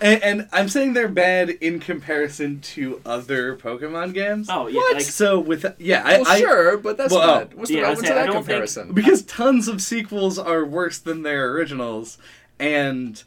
[0.00, 4.48] and, and I'm saying they're bad in comparison to other Pokemon games.
[4.50, 4.94] Oh yeah, What?
[4.96, 7.50] like So with yeah, I, well, I sure, but that's well, not.
[7.52, 7.56] Oh.
[7.56, 8.92] What's the yeah, I was relevance of that don't think- comparison?
[8.92, 12.18] because tons of sequels are worse than their originals,
[12.58, 13.22] and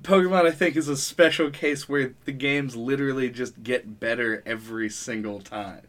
[0.00, 4.90] Pokemon I think is a special case where the games literally just get better every
[4.90, 5.82] single time.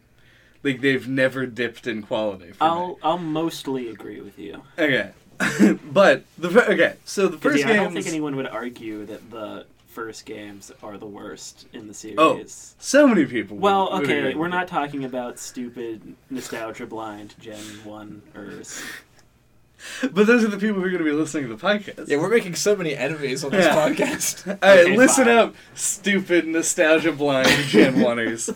[0.64, 2.52] Like they've never dipped in quality.
[2.54, 2.64] For.
[2.64, 4.64] I'll I'll mostly agree with you.
[4.80, 5.12] Okay,
[5.92, 9.66] but the okay, so the first yeah, I don't think anyone would argue that the
[9.88, 12.18] first games are the worst in the series.
[12.20, 13.58] Oh, So many people.
[13.58, 14.36] Well, would okay, agree.
[14.36, 18.62] we're not talking about stupid nostalgia blind Gen One or
[20.12, 22.08] But those are the people who are going to be listening to the podcast.
[22.08, 23.76] Yeah, we're making so many enemies on this Yeah.
[23.76, 24.48] podcast.
[24.64, 25.38] All right, Okay, listen fine.
[25.38, 28.50] up, stupid nostalgia blind Gen Oneers.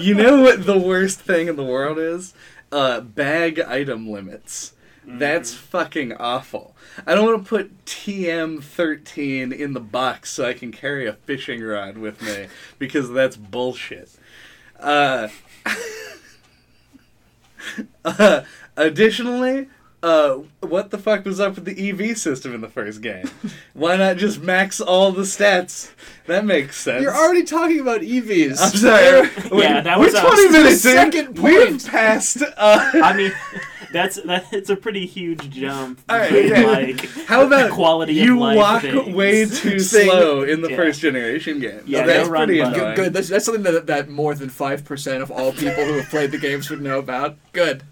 [0.00, 2.34] you know what the worst thing in the world is?
[2.72, 4.72] Uh, bag item limits.
[5.04, 6.76] That's fucking awful.
[7.06, 11.62] I don't want to put TM13 in the box so I can carry a fishing
[11.62, 12.46] rod with me
[12.78, 14.10] because that's bullshit.
[14.78, 15.28] Uh,
[18.04, 18.42] uh,
[18.76, 19.68] additionally,
[20.02, 23.30] uh, what the fuck was up with the EV system in the first game?
[23.72, 25.92] Why not just max all the stats?
[26.26, 27.02] That makes sense.
[27.02, 28.58] You're already talking about EVs.
[28.60, 29.28] I'm sorry.
[29.62, 31.12] Yeah, that we're was a- 20 minutes in.
[31.12, 31.86] second We've point.
[31.88, 32.42] passed.
[32.42, 33.32] Uh, I mean,
[33.92, 34.46] that's that.
[34.52, 36.00] It's a pretty huge jump.
[36.08, 36.92] All right, between, okay.
[36.92, 39.14] like How about quality of you life walk things.
[39.14, 40.76] way too slow in the Yeah.
[40.76, 41.80] first generation game?
[41.86, 42.74] Yeah, that's no pretty annoying.
[42.74, 43.12] Good, good.
[43.12, 46.38] That's, that's something that, that more than 5% of all people who have played the
[46.38, 47.36] games would know about.
[47.52, 47.82] Good.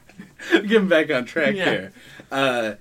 [0.52, 1.64] Getting back on track Yeah.
[1.64, 1.92] here.
[2.30, 2.74] Uh,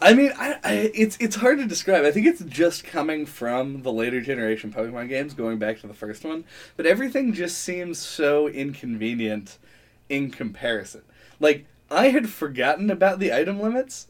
[0.00, 2.04] I mean, I, I, it's it's hard to describe.
[2.04, 5.94] I think it's just coming from the later generation Pokemon games, going back to the
[5.94, 6.44] first one.
[6.76, 9.58] But everything just seems so inconvenient
[10.08, 11.02] in comparison.
[11.40, 14.06] Like I had forgotten about the item limits,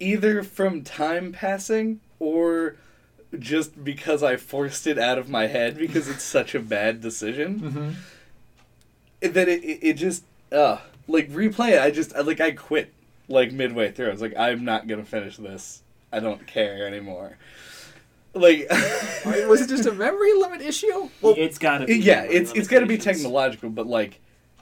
[0.00, 2.76] either from time passing or
[3.38, 7.60] just because I forced it out of my head because it's such a bad decision
[9.20, 9.32] Mm-hmm.
[9.32, 12.92] that it, it, it just uh like replay it i just I, like i quit
[13.28, 17.36] like midway through i was like i'm not gonna finish this i don't care anymore
[18.34, 18.68] like
[19.24, 21.08] Was it just a memory limit issue?
[21.22, 21.96] Well, it's got to be.
[21.98, 24.20] yeah it's it's got to be technological but like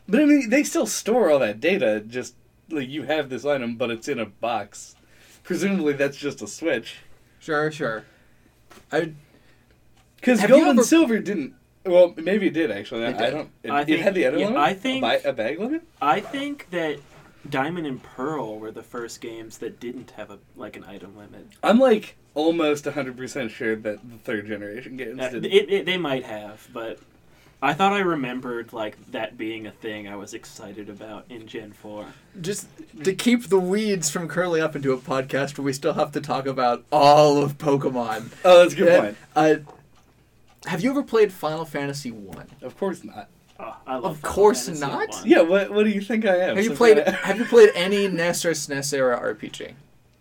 [0.09, 2.35] but i mean they still store all that data just
[2.71, 4.95] like you have this item but it's in a box
[5.43, 6.97] presumably that's just a switch
[7.41, 8.05] sure, sure.
[8.91, 9.13] I
[10.17, 13.31] because gold and ever- silver didn't well maybe it did actually It i did.
[13.31, 15.83] don't it, I it had the item yeah, limit I think- bi- a bag limit
[16.01, 16.99] I think that
[17.51, 21.47] Diamond and Pearl were the first games that didn't have a like an item limit.
[21.63, 25.99] i'm like almost 100% sure that the third generation games Uh, did it, it, they
[25.99, 26.99] might have, but
[27.65, 31.73] I thought I remembered like that being a thing I was excited about in Gen
[31.73, 32.07] Four.
[32.41, 32.67] just
[33.03, 36.21] to keep the weeds from curling up into a podcast where we still have to
[36.21, 38.31] talk about all of Pokemon.
[38.45, 39.17] Oh, that's a good Yeah, point.
[39.35, 39.55] Uh,
[40.67, 42.47] have you ever played Final Fantasy One?
[42.63, 43.29] Of course not.
[43.59, 45.09] Oh, I love Of Final course Fantasy not.
[45.11, 45.27] one.
[45.27, 46.57] Yeah, what what do you think I am?
[46.57, 49.73] Have you Some played kinda- Have you played any NES or SNES era RPG?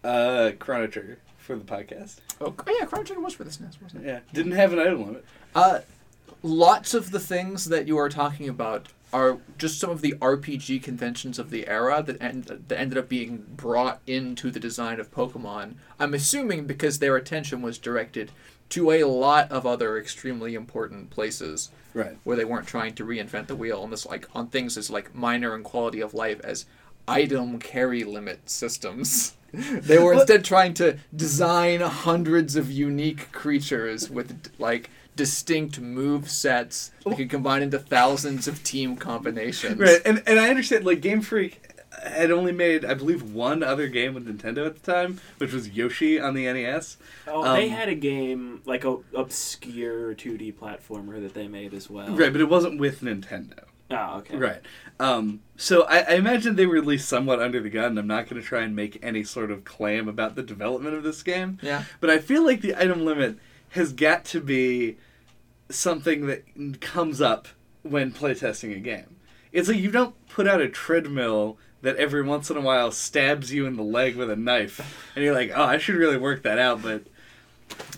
[0.04, 2.20] uh Chrono Trigger for the podcast?
[2.42, 4.08] Oh, oh yeah, Chrono Trigger was for the SNES, wasn't it?
[4.08, 5.26] Yeah, didn't have an item limit.
[5.56, 5.80] Uh,
[6.44, 10.82] lots of the things that you are talking about are just some of the RPG
[10.82, 15.12] conventions of the era that end, that ended up being brought into the design of
[15.12, 15.76] Pokemon.
[16.00, 18.32] I'm assuming because their attention was directed
[18.70, 22.18] to a lot of other extremely important places Right.
[22.24, 25.14] where they weren't trying to reinvent the wheel on this like on things as like
[25.14, 26.66] minor and quality of life as
[27.08, 29.36] item carry limit systems.
[29.54, 36.92] they were instead trying to design hundreds of unique creatures with like distinct move sets
[37.06, 39.80] that can combine into thousands of team combinations.
[39.80, 41.62] Right, and and I understand like Game Freak
[42.04, 45.70] had only made I believe one other game with Nintendo at the time, which was
[45.70, 46.98] Yoshi on the NES.
[47.28, 51.90] Oh, they Um, had a game like a obscure 2D platformer that they made as
[51.90, 52.16] well.
[52.16, 53.66] Right, but it wasn't with Nintendo.
[53.92, 54.38] Oh, okay.
[54.38, 54.62] Right.
[55.00, 57.98] Um, so I, I imagine they were at least somewhat under the gun.
[57.98, 61.04] I'm not going to try and make any sort of claim about the development of
[61.04, 61.60] this game.
[61.62, 61.84] Yeah.
[62.00, 63.38] But I feel like the item limit
[63.74, 64.98] has got to be
[65.70, 66.44] something that
[66.80, 67.48] comes up
[67.82, 69.16] when playtesting a game.
[69.52, 73.52] It's like you don't put out a treadmill that every once in a while stabs
[73.52, 76.44] you in the leg with a knife, and you're like, oh, I should really work
[76.44, 77.04] that out, but.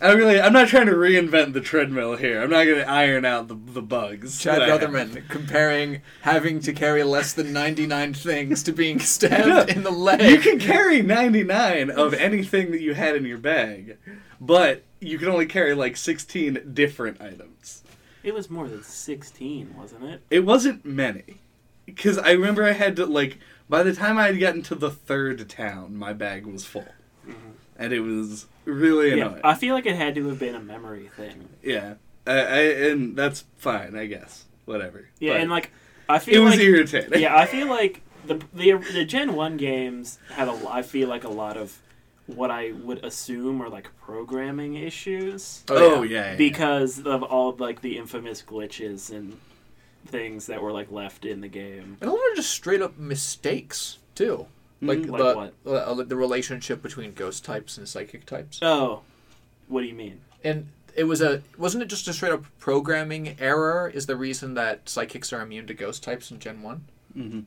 [0.01, 2.41] I really, I'm not trying to reinvent the treadmill here.
[2.41, 4.39] I'm not going to iron out the, the bugs.
[4.39, 9.61] Chad that Rutherman comparing having to carry less than 99 things to being stabbed No.
[9.61, 10.21] in the leg.
[10.21, 13.97] You can carry 99 of anything that you had in your bag,
[14.41, 17.83] but you can only carry like 16 different items.
[18.21, 20.21] It was more than 16, wasn't it?
[20.29, 21.39] It wasn't many.
[21.85, 23.37] Because I remember I had to, like,
[23.69, 26.87] by the time I had gotten to the third town, my bag was full.
[27.77, 29.35] And it was really annoying.
[29.35, 29.41] Yeah.
[29.43, 31.49] I feel like it had to have been a memory thing.
[31.63, 31.95] yeah.
[32.27, 32.59] I, I,
[32.89, 34.45] and that's fine, I guess.
[34.65, 35.09] Whatever.
[35.19, 35.71] Yeah, But and like
[36.09, 37.21] I feel it was like irritating.
[37.21, 41.07] yeah, I feel like the the the Gen One games had a l- I feel
[41.07, 41.77] like a lot of
[42.25, 46.09] what I would assume are like programming issues Oh, yeah.
[46.21, 46.35] yeah, yeah.
[46.35, 49.37] because of all of, like the infamous glitches and
[50.07, 51.97] things that were like left in the game.
[52.01, 54.47] And a lot of just straight up mistakes too.
[54.81, 55.35] Like, Mhm.
[55.35, 58.59] Like the uh, the relationship between ghost types and psychic types.
[58.61, 59.01] Oh,
[59.67, 60.19] what do you mean?
[60.43, 63.89] And it was a wasn't it just a straight up programming error?
[63.93, 66.85] Is the reason that psychics are immune to ghost types in Gen One?
[67.17, 67.39] Mm-hmm.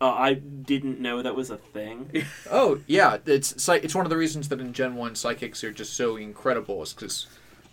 [0.00, 2.24] Uh, I didn't know that was a thing.
[2.50, 5.94] Oh yeah, it's it's one of the reasons that in Gen One psychics are just
[5.94, 7.26] so incredible is because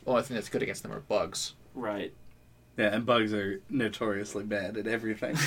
[0.03, 1.53] the only thing that's good against them are bugs.
[1.75, 2.13] Right.
[2.77, 5.37] Yeah, and bugs are notoriously bad at everything,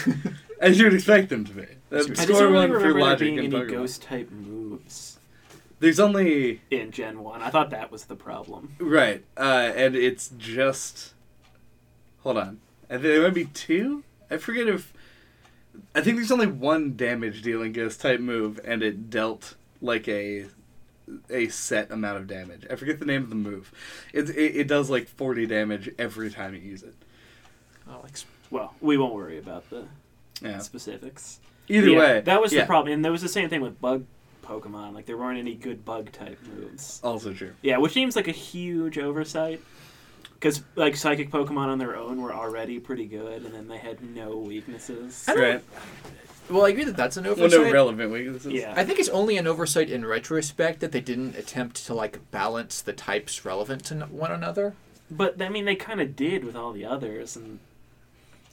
[0.60, 1.66] as you would expect them to be.
[1.92, 5.18] I just don't really remember there logic being and any ghost type moves
[5.78, 7.42] There's only in Gen One.
[7.42, 8.74] I thought that was the problem.
[8.78, 11.12] right, uh, and it's just.
[12.22, 14.04] Hold on, think there might be two.
[14.30, 14.92] I forget if.
[15.94, 20.46] I think there's only one damage dealing ghost type move, and it dealt like a
[21.30, 22.66] a set amount of damage.
[22.70, 23.70] I forget the name of the move.
[24.12, 26.94] It it, it does like 40 damage every time you use it.
[27.88, 28.12] Oh, like
[28.50, 29.84] Well, we won't worry about the
[30.42, 30.58] Yeah.
[30.58, 31.40] specifics.
[31.68, 32.60] Either Yeah, way, that was yeah.
[32.62, 34.04] the problem, and there was the same thing with bug
[34.42, 34.94] Pokemon.
[34.94, 37.00] Like there weren't any good bug type moves.
[37.04, 37.52] Also true.
[37.62, 39.60] Yeah, which seems like a huge oversight.
[40.34, 44.00] Because like psychic Pokemon on their own were already pretty good, and then they had
[44.02, 45.24] no weaknesses.
[45.28, 45.62] Right.
[46.48, 47.60] well, I agree that that's an Well, oversight.
[47.60, 48.52] no relevant weaknesses.
[48.52, 48.72] Yeah.
[48.76, 52.80] I think it's only an oversight in retrospect that they didn't attempt to like balance
[52.80, 54.74] the types relevant to one another.
[55.10, 57.58] But I mean, they kind of did with all the others, and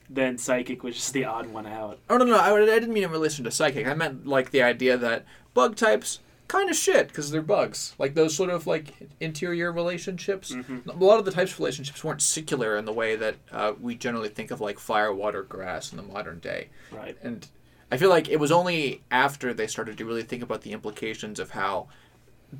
[0.10, 2.00] then psychic was just the odd one out.
[2.10, 3.88] Oh no, no, I, I didn't mean in relation to psychic.
[3.88, 7.96] I meant like the idea that bug types kind of shit because they're bugs.
[7.98, 10.52] Like those sort of like interior relationships.
[10.52, 10.86] Mhm.
[10.88, 13.96] A lot of the types of relationships weren't secular in the way that uh, we
[13.96, 16.70] generally think of like fire, water, grass in the modern day.
[16.92, 17.18] Right.
[17.24, 17.48] And
[17.92, 21.40] I feel like it was only after they started to really think about the implications
[21.40, 21.88] of how,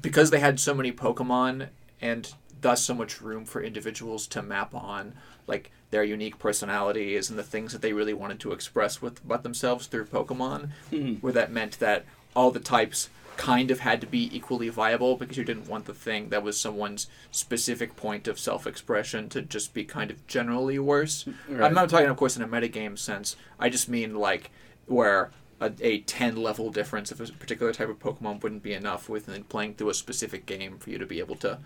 [0.02, 1.70] because they had so many Pokemon
[2.02, 5.14] and thus so much room for individuals to map on,
[5.48, 9.44] like their unique personalities and the things that they really wanted to express with about
[9.44, 11.22] themselves through Pokemon, Mhm.
[11.22, 12.06] where that meant that
[12.36, 15.94] all the types kind of had to be equally viable because you didn't want the
[15.94, 21.26] thing that was someone's specific point of self-expression to just be kind of generally worse.
[21.48, 21.64] Right.
[21.64, 23.36] I'm not talking, of course, in a metagame sense.
[23.60, 24.52] I just mean like
[24.88, 29.10] where a, a 10 level difference of a particular type of Pokemon wouldn't be enough
[29.10, 31.60] within playing through a specific game for you to be able to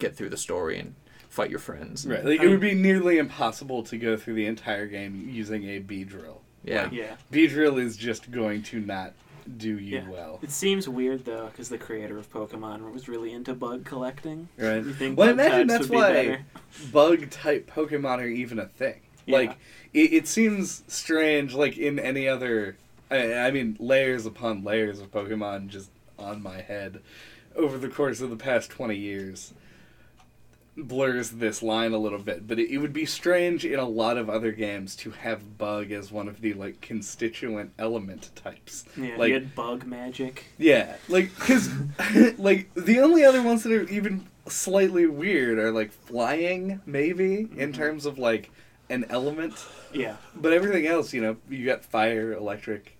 [0.00, 0.94] get through the story and
[1.32, 2.06] fight your friends.
[2.06, 2.22] Right.
[2.22, 6.40] Like, it would be nearly impossible to go through the entire game using a Beedrill.
[6.62, 6.82] Yeah.
[6.84, 7.16] Like, Yeah.
[7.32, 9.14] Beedrill is just going to not
[9.56, 10.08] do you Yeah.
[10.10, 10.38] well.
[10.42, 14.48] It seems weird though, because the creator of Pokemon was really into bug collecting.
[14.58, 14.84] Right.
[14.84, 16.44] You think Well, I imagine that's would be why
[16.92, 19.00] bug type Pokemon are even a thing.
[19.24, 19.38] Yeah.
[19.38, 19.56] Like,
[19.94, 22.76] it, it seems strange, like in any other.
[23.10, 27.00] I, I mean, layers upon layers of Pokemon just on my head
[27.56, 29.54] over the course of the past 20 years
[30.76, 34.16] blurs this line a little bit but it, it would be strange in a lot
[34.16, 39.16] of other games to have bug as one of the like constituent element types Yeah,
[39.18, 40.46] like you had bug magic.
[40.58, 41.68] yeah, like because
[42.38, 47.70] like the only other ones that are even slightly weird are like flying, maybe in
[47.70, 47.74] Mhm.
[47.74, 48.50] terms of like
[48.88, 49.54] an element,
[49.92, 50.16] Yeah.
[50.34, 52.96] but everything else, you know, you got fire, electric,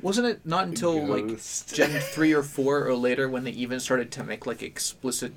[0.00, 1.26] Wasn't it not until like.
[1.72, 5.32] Gen 3 or 4 or later when they even started to make like explicit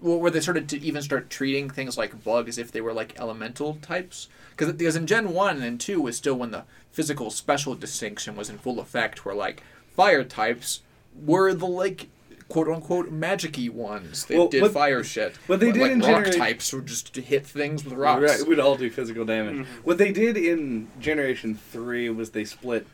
[0.00, 2.92] well, where they started to even start treating things like bugs as if they were
[2.92, 7.30] like elemental types because because in Gen 1 and 2 was still when the physical
[7.30, 9.62] special distinction was in full effect where like
[9.94, 10.80] fire types
[11.24, 12.08] were the like
[12.48, 15.92] quote unquote magicy ones they Well, did what- fire shit what they But, did like
[15.92, 18.90] in rock Genera- types would just hit things with rocks Right, it would all do
[18.90, 19.56] physical damage.
[19.58, 19.66] Mhm.
[19.84, 22.86] What they did in Generation Three was they split,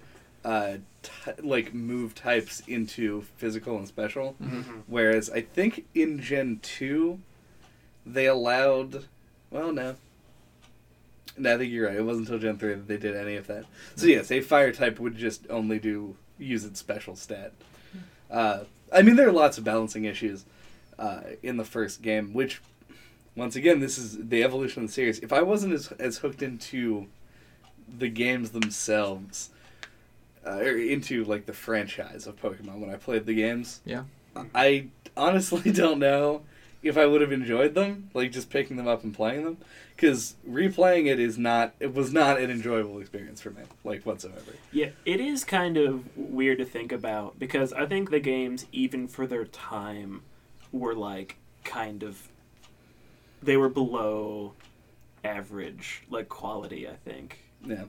[0.45, 0.75] uh,
[1.25, 4.37] t- like move types into physical and special.
[4.43, 4.65] Mhm.
[4.65, 4.83] Mhm.
[4.87, 7.21] Whereas I think in Gen 2,
[8.05, 9.07] they allowed.
[9.51, 9.97] Well, no.
[11.39, 11.97] No, I think you're right.
[11.97, 13.67] It wasn't until Gen 3 that they did any of that.
[13.95, 17.53] So, yes, a fire type would just only do use its special stat.
[18.31, 18.61] Uh,
[18.93, 20.45] I mean, there are lots of balancing issues
[20.99, 22.61] uh, in the first game, which,
[23.35, 25.19] once again, this is the evolution of the series.
[25.19, 27.07] If I wasn't as, as hooked into
[27.99, 29.51] the games themselves,
[30.47, 34.05] uh, or into like the franchise of Pokemon when I played the games, yeah
[34.55, 36.43] I honestly don't know
[36.83, 39.59] if I would have enjoyed them, like just picking them up and playing them,
[39.95, 41.75] because replaying it is not.
[41.81, 44.53] It was not an enjoyable experience for me, like whatsoever.
[44.73, 49.09] Yeah, it is kind of weird to think about because I think the games, even
[49.09, 50.23] for their time,
[50.73, 52.29] were like kind of.
[53.43, 54.55] They were below
[55.25, 57.41] average, like quality, I think.
[57.65, 57.85] Yeah,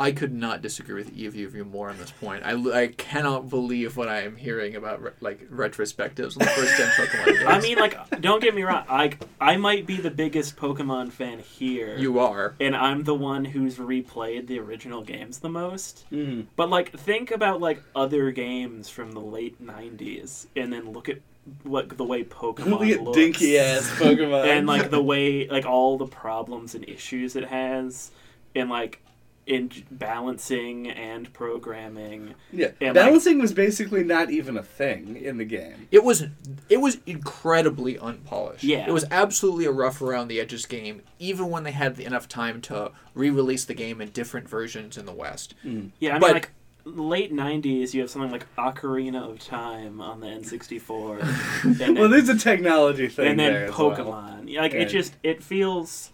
[0.00, 2.44] I could not disagree with either of you more on this point.
[2.44, 6.76] I, I cannot believe what I am hearing about re- like retrospectives on the first
[6.76, 7.44] gen Pokemon games.
[7.46, 8.84] I mean, like, don't get me wrong.
[8.88, 12.54] I I might be the biggest Pokemon fan here, you are.
[12.60, 16.04] and I'm the one who's replayed the original games the most.
[16.12, 16.42] mm-hmm.
[16.54, 21.18] But like, think about like other games from the late '90s, and then look at
[21.64, 23.16] what the way Pokemon Look at looks.
[23.16, 24.46] dinky ass Pokemon.
[24.46, 28.10] and like the way like all the problems and issues it has
[28.54, 29.00] and like
[29.48, 35.38] in balancing and programming yeah, and, like- balancing was basically not even a thing in
[35.38, 35.88] the game.
[35.90, 36.24] It was
[36.68, 38.62] it was incredibly unpolished.
[38.62, 38.86] Yeah.
[38.86, 42.60] It was absolutely a rough around the edges game, even when they had enough time
[42.62, 45.54] to re-release the game in different versions in the West.
[45.62, 45.86] Hmm.
[45.98, 46.50] yeah i mean But- like
[46.84, 51.20] late 90s you have something like ocarina of time on the n64
[51.78, 53.90] then, Well, there's a technology thing and there then as well.
[53.90, 54.80] pokemon Yeah, like Yeah.
[54.82, 56.10] it just it feels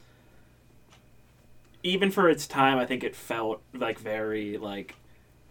[1.84, 4.96] even for its time i think it felt like very like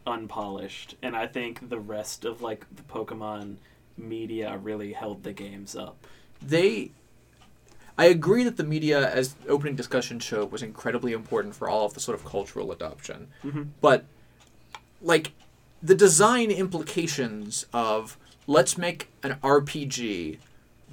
[0.05, 3.55] unpolished and i think the rest of like the pokemon
[3.97, 5.95] media really held the games up
[6.41, 6.91] They
[7.95, 11.93] I agree that the media as opening discussion showed was incredibly important for all of
[11.93, 13.27] the sort of cultural adoption.
[13.43, 13.67] Mhm.
[13.81, 14.05] But
[14.99, 15.33] like
[15.83, 18.17] the design implications of
[18.47, 20.39] let's make an RPG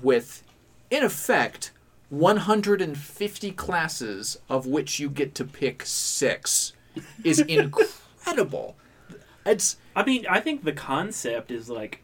[0.03, 0.43] with
[0.91, 1.71] in effect
[2.11, 6.73] 150 classes of which you get to pick 6
[7.25, 8.77] is incredible.
[9.47, 12.03] It's I mean, I think the concept is like,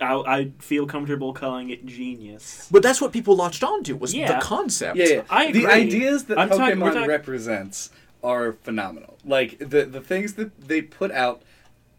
[0.00, 2.66] I, I feel comfortable calling it genius.
[2.70, 4.32] but that's what people latched onto was Yeah.
[4.38, 4.96] the concept.
[4.96, 5.22] Yeah, yeah.
[5.30, 7.90] I the ideas that I'm Pokemon talking- we're talking- represents
[8.24, 9.18] are phenomenal.
[9.24, 11.42] Like the the things that they put out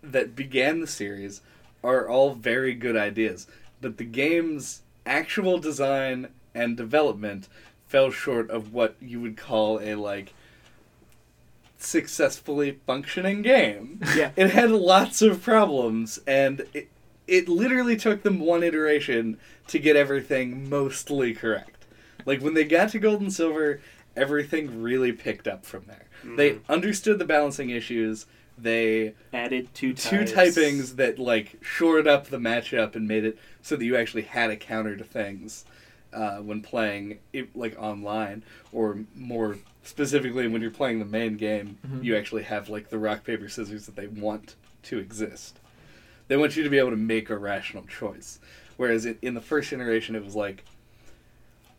[0.02, 1.42] that began the series
[1.84, 3.48] are all very good ideas,
[3.82, 6.28] but the game's actual design
[6.58, 7.48] and development
[7.86, 10.34] fell short of what you would call a like
[11.78, 14.02] successfully functioning game.
[14.16, 14.32] Yeah.
[14.36, 16.90] It had lots of problems and it
[17.28, 19.38] it literally took them one iteration
[19.68, 21.86] to get everything mostly correct.
[22.26, 23.82] Like when they got to gold and silver,
[24.16, 26.06] everything really picked up from there.
[26.24, 26.72] They mm-hmm.
[26.72, 28.26] understood the balancing issues.
[28.58, 30.58] They Added two two types.
[30.58, 34.50] typings that like shored up the matchup and made it so that you actually had
[34.50, 35.66] a counter to things
[36.18, 41.78] uh, when playing it, like online or more specifically when you're playing the main game
[42.02, 45.60] you actually have like the rock paper scissors that they want to exist.
[46.28, 48.40] They want you to be able to make a rational choice.
[48.78, 50.66] Whereas in, in the first generation it was like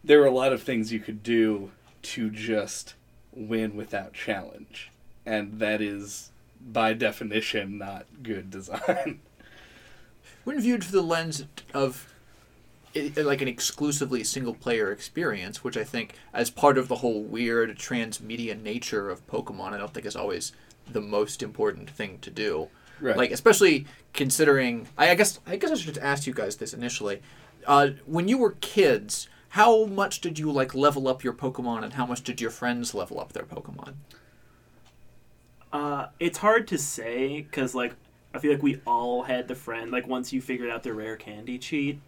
[0.04, 1.72] there were a lot of things you could do
[2.02, 2.94] to just
[3.32, 4.92] win without challenge.
[5.26, 6.30] And that is
[6.60, 9.20] by definition not good design.
[10.44, 12.10] When viewed through the lens of
[12.94, 17.22] i like an exclusively single player experience, which I think, as part of the whole
[17.22, 20.52] weird transmedia nature of Pokemon, I don't think is always
[20.90, 22.68] the most important thing to do.
[23.00, 23.16] Right.
[23.16, 26.74] Like, especially considering, I, I guess, I guess I should just ask you guys this
[26.74, 27.20] initially.
[27.66, 31.94] Uh, when you were kids, how much did you like level up your Pokemon, and
[31.94, 33.94] how much did your friends level up their Pokemon?
[35.72, 37.94] Uh, it's hard to say because like
[38.34, 41.16] I feel like we all had the friend like once you figured out the rare
[41.16, 42.00] candy cheat,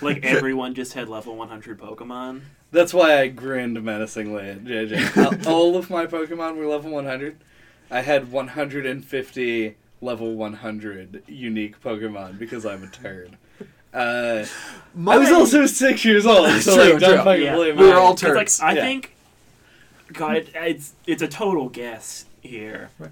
[0.00, 2.42] like everyone just had level 100 Pokemon.
[2.72, 5.46] That's why I grinned menacingly at JJ.
[5.46, 7.36] All of my Pokemon were level 100.
[7.90, 13.36] I had 150 level 100 unique Pokemon because I'm a turd.
[13.94, 14.44] Uh,
[15.06, 17.24] I was also six years old, so True, like, don't true.
[17.24, 17.54] fucking Yeah.
[17.54, 18.50] blame We were all It's like.
[18.60, 18.82] I Yeah.
[18.82, 19.14] think,
[20.12, 23.10] God, it, it's it's a total guess here, Right.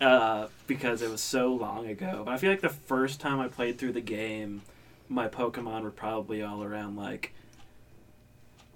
[0.00, 2.22] uh, because it was so long ago.
[2.24, 4.62] But I feel like the first time I played through the game,
[5.10, 7.34] my Pokemon were probably all around like,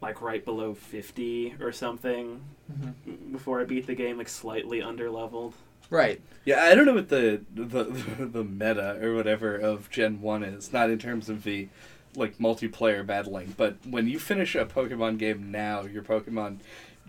[0.03, 2.43] like right below fifty or something.
[2.71, 3.33] Mhm.
[3.33, 5.55] Before I beat the game, like slightly under leveled.
[5.91, 6.21] Right.
[6.45, 7.85] Yeah, I don't know what the, the
[8.19, 10.73] the meta or whatever of Gen One is.
[10.73, 11.69] Not in terms of the
[12.17, 16.59] like multiplayer battling, but when you finish a Pokemon game now, your Pokemon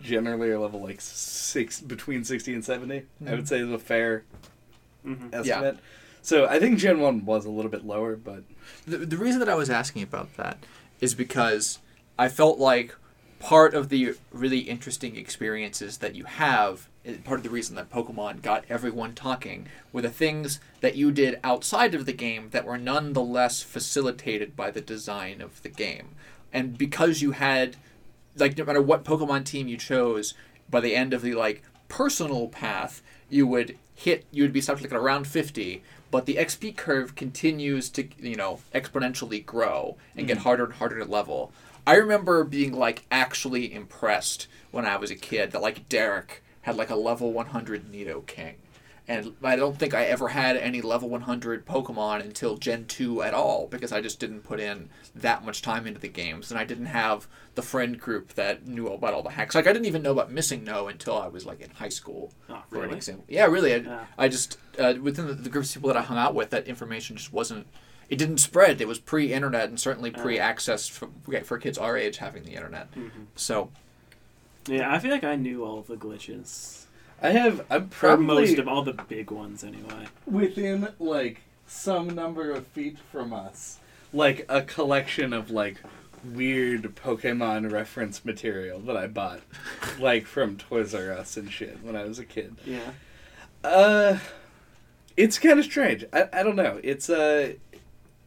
[0.02, 4.24] generally are level like six between sixty and 70 I would say is a fair
[5.04, 5.78] hmm estimate.
[6.22, 8.44] So I think Gen One was a little bit lower, but
[8.86, 10.58] The, the reason that I was asking about that
[11.00, 11.80] is because
[12.18, 12.96] I felt like
[13.40, 16.88] part of the really interesting experiences that you have,
[17.24, 21.40] part of the reason that Pokemon got everyone talking, were the things that you did
[21.44, 26.16] outside of the game that were nonetheless facilitated by the design of the game.
[26.52, 27.76] And because you had,
[28.36, 30.34] like, no matter what Pokemon team you chose,
[30.70, 34.82] by the end of the, like, personal path, you would hit, you would be stopped
[34.82, 35.84] like around 50,
[36.16, 40.44] but the XP curve continues to, you know, exponentially grow and get mm.
[40.44, 41.52] harder and harder to level.
[41.86, 46.78] I remember being like actually impressed when I was a kid that like Derek had
[46.78, 48.54] like a level 100 Nidoking.
[49.08, 53.36] And I don't think I ever had any level 100 Pokemon until Gen 2 at
[53.36, 56.64] all because I just didn't put in that much time into the games and I
[56.66, 59.54] didn't have the friend group that knew about all the hacks.
[59.54, 62.34] Like I didn't even know about MissingNo until I was like in high school.
[62.50, 62.96] Oh, For an really?
[62.96, 63.26] example.
[63.28, 63.74] Yeah, really.
[63.76, 64.06] I, Yeah.
[64.18, 66.66] I just uh, within the, the groups of people that I hung out with, that
[66.66, 67.68] information just wasn't
[68.10, 68.82] it didn't spread.
[68.82, 71.10] It was pre-internet and certainly pre-access for,
[71.44, 72.92] for kids our age having the internet.
[72.96, 73.12] Mhm.
[73.36, 73.70] So
[74.68, 76.85] Yeah, I feel like I knew all the glitches.
[77.22, 77.66] I have.
[77.70, 80.08] I'm Or probably most of all the big ones, anyway.
[80.26, 83.80] within like some number of feet from us,
[84.14, 85.78] like a collection of like
[86.24, 89.42] weird Pokemon reference material that I bought,
[90.00, 92.56] like from Toys R Us and shit when I was a kid.
[92.66, 92.92] Yeah.
[93.64, 94.20] Uh,
[95.18, 96.06] it's kind of strange.
[96.14, 96.80] I, I don't know.
[96.84, 97.54] It's uh,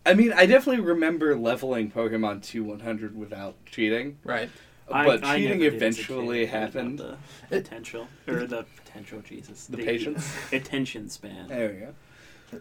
[0.07, 4.49] I mean, I definitely remember leveling Pokemon to 100 without cheating, right.
[4.91, 6.99] But I, cheating never did as a eventually happened.
[6.99, 7.16] The
[7.49, 10.30] potential, or the potential, Jesus, The patience?
[10.53, 11.49] attention span.
[11.49, 11.68] There
[12.51, 12.61] we go.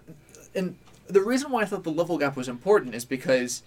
[0.56, 3.64] And the reason why I thought the level gap was important is because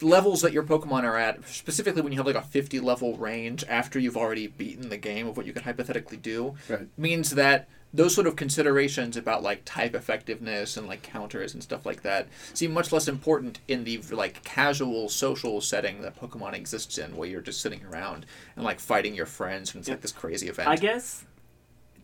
[0.00, 3.64] levels that your Pokemon are at, specifically when you have like a 50 level range
[3.68, 6.88] after you've already beaten the game of what you could hypothetically do, Right.
[6.96, 11.86] means that those sort of considerations about like type effectiveness and like counters and stuff
[11.86, 16.98] like that seem much less important in the like casual social setting that Pokemon exists
[16.98, 18.26] in, where you're just sitting around
[18.56, 20.68] and like fighting your friends and it's like this crazy event.
[20.68, 21.24] I guess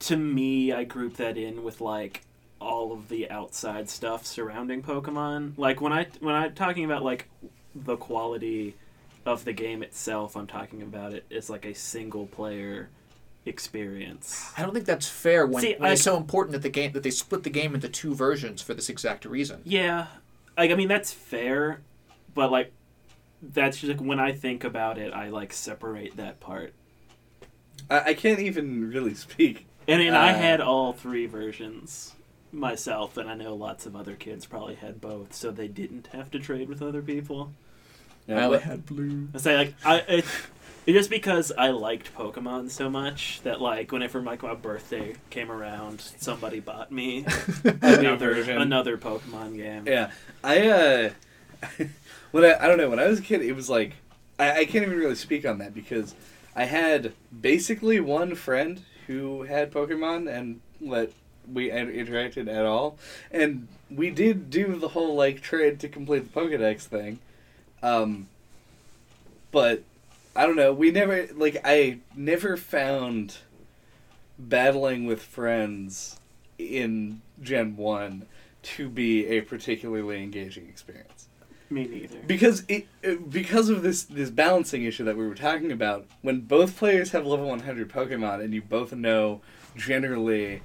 [0.00, 2.22] to me, I group that in with like
[2.60, 5.58] all of the outside stuff surrounding Pokemon.
[5.58, 7.28] Like when I when I'm talking about like
[7.74, 8.76] the quality
[9.26, 12.90] of the game itself, I'm talking about it as like a single player
[13.46, 14.52] experience.
[14.56, 16.92] I don't think that's fair when, See, when I- it's so important that the game
[16.92, 19.62] that they split the game into two versions for this exact reason.
[19.64, 20.06] Yeah,
[20.56, 21.80] like I mean that's fair,
[22.34, 22.72] but like
[23.42, 26.74] that's just like when I think about it, I like separate that part.
[27.90, 29.66] I, I can't even really speak.
[29.88, 32.14] And and I Uh, had all three versions
[32.52, 36.30] myself, and I know lots of other kids probably had both, so they didn't have
[36.32, 37.52] to trade with other people.
[38.26, 39.28] Yeah, I only had blue.
[39.34, 40.28] I say like I it, it's
[40.86, 46.00] just because I liked Pokemon so much that like whenever like my birthday came around,
[46.00, 47.26] somebody bought me
[47.82, 49.86] another another Pokemon game.
[49.86, 50.10] Yeah,
[50.42, 51.10] I uh,
[52.30, 53.94] when I I don't know when I was a kid, it was like
[54.38, 56.14] I, I can't even really speak on that because
[56.56, 61.12] I had basically one friend who had Pokemon and let
[61.52, 62.98] we interacted at all,
[63.30, 67.18] and we did do the whole like trade to complete the Pokedex thing,
[67.82, 68.28] um,
[69.50, 69.82] but
[70.36, 70.72] I don't know.
[70.72, 73.38] We never like I never found
[74.38, 76.18] battling with friends
[76.58, 78.26] in Gen One
[78.62, 81.28] to be a particularly engaging experience
[81.70, 82.18] Me neither.
[82.26, 86.40] because it it- because of this this balancing issue that we were talking about when
[86.42, 89.40] both players have level 100 pokemon and you both know
[89.76, 90.62] generally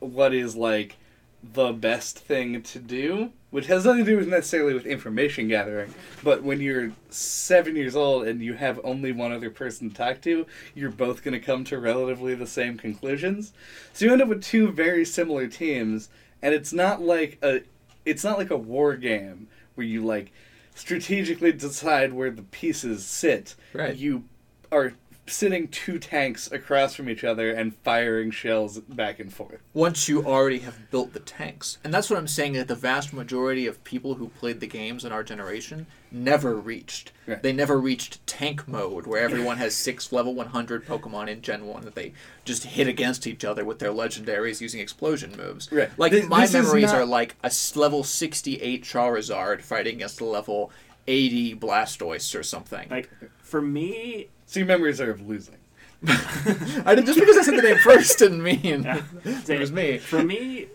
[0.00, 0.96] what is like
[1.42, 5.92] the best thing to do which has nothing to do with necessarily with information gathering
[6.22, 10.20] but when you're seven years old and you have only one other person to talk
[10.20, 13.52] to you're both going to come to relatively the same conclusions
[13.92, 16.08] so you end up with two very similar teams
[16.42, 17.62] and it's not like a
[18.04, 20.32] it's not like a war game where you like
[20.74, 23.54] strategically decide where the pieces sit.
[23.72, 23.96] Right.
[23.96, 24.24] You
[24.72, 24.94] are
[25.30, 29.60] sitting two tanks across from each other and firing shells back and forth.
[29.72, 31.78] Once you already have built the tanks.
[31.84, 35.04] And that's what I'm saying that the vast majority of people who played the games
[35.04, 37.12] in our generation never reached.
[37.26, 37.42] Right.
[37.42, 41.82] They never reached tank mode where everyone has six level 100 Pokemon in Gen 1
[41.84, 42.12] that they
[42.44, 45.70] just hit against each other with their legendaries using explosion moves.
[45.70, 45.90] Right.
[45.96, 50.24] Like Th- my this memories not- are like a level 68 Charizard fighting against a
[50.24, 50.72] level
[51.06, 52.88] 80 Blastoise or something.
[52.90, 53.08] Like
[53.38, 55.58] for me, So your memories are of losing.
[56.08, 59.00] I didn't just because I said the name first didn't mean Yeah.
[59.24, 59.98] it was me.
[59.98, 60.66] For me,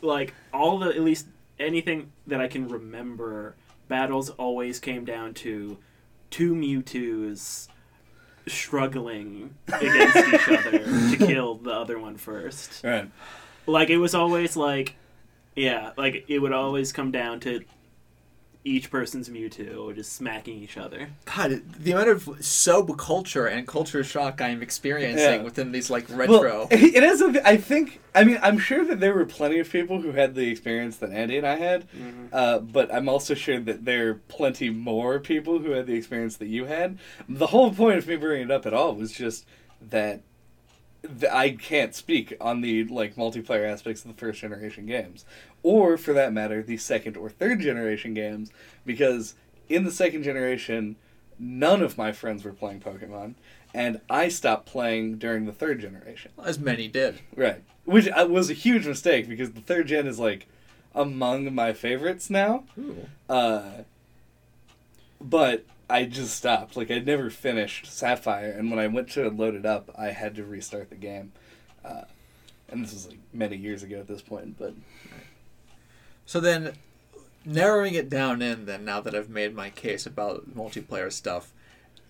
[0.00, 1.26] like all the at least
[1.58, 3.54] anything that I can remember,
[3.86, 5.76] battles always came down to
[6.30, 7.68] two Mewtwo's
[8.46, 12.82] struggling against each other to kill the other one first.
[12.82, 13.10] Right.
[13.66, 14.94] Like it was always like,
[15.54, 17.62] yeah, like it would always come down to
[18.64, 21.10] each person's Mewtwo or just smacking each other.
[21.24, 25.42] God, the amount of subculture and culture shock I'm experiencing Yeah.
[25.42, 26.40] within these like retro.
[26.40, 27.22] Well, it is.
[27.22, 28.00] A, I think.
[28.14, 31.10] I mean, I'm sure that there were plenty of people who had the experience that
[31.10, 31.86] Andy and I had,
[32.32, 36.36] uh, but I'm also sure that there are plenty more people who had the experience
[36.38, 36.98] that you had.
[37.28, 39.46] The whole point of me bringing it up at all was just
[39.80, 40.22] that
[41.30, 45.24] I can't speak on the like multiplayer aspects of the first generation games,
[45.62, 48.50] or for that matter, the second or third generation games,
[48.86, 49.34] because
[49.68, 50.96] in the second generation,
[51.38, 53.34] none of my friends were playing Pokemon,
[53.74, 56.32] and I stopped playing during the third generation.
[56.44, 57.20] as many did.
[57.34, 60.46] Right, which uh, was a huge mistake because the third gen is like
[60.94, 62.64] among my favorites now.
[63.28, 63.82] Uh,
[65.20, 66.76] but I just stopped.
[66.76, 70.34] Like I never finished Sapphire, and when I went to load it up, I had
[70.36, 71.32] to restart the game.
[71.84, 72.02] Uh,
[72.68, 74.58] and this was like many years ago at this point.
[74.58, 74.74] But
[76.28, 76.74] So then,
[77.46, 81.54] narrowing it down in then now that I've made my case about multiplayer stuff,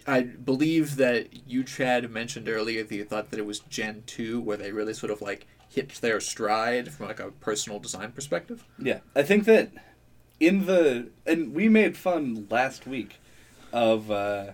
[0.08, 4.40] I believe that you Chad mentioned earlier that you thought that it was Gen two
[4.40, 8.64] where they really sort of like hit their stride from like a personal design perspective.
[8.76, 9.70] Yeah, I think that
[10.40, 13.20] in the and we made fun last week
[13.72, 14.50] of uh,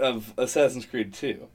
[0.00, 1.48] of Assassin's Creed Two.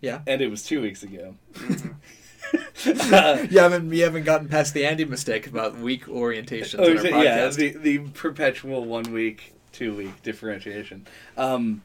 [0.00, 0.22] Yeah.
[0.26, 1.36] and it was two weeks ago.
[2.52, 3.46] Mm-hmm.
[3.54, 6.96] You haven't you haven't gotten past the Andy mistake about week orientations oh, in our
[6.96, 7.24] is it- podcast.
[7.24, 11.06] yeah, the the perpetual one week, two week differentiation.
[11.36, 11.82] Um,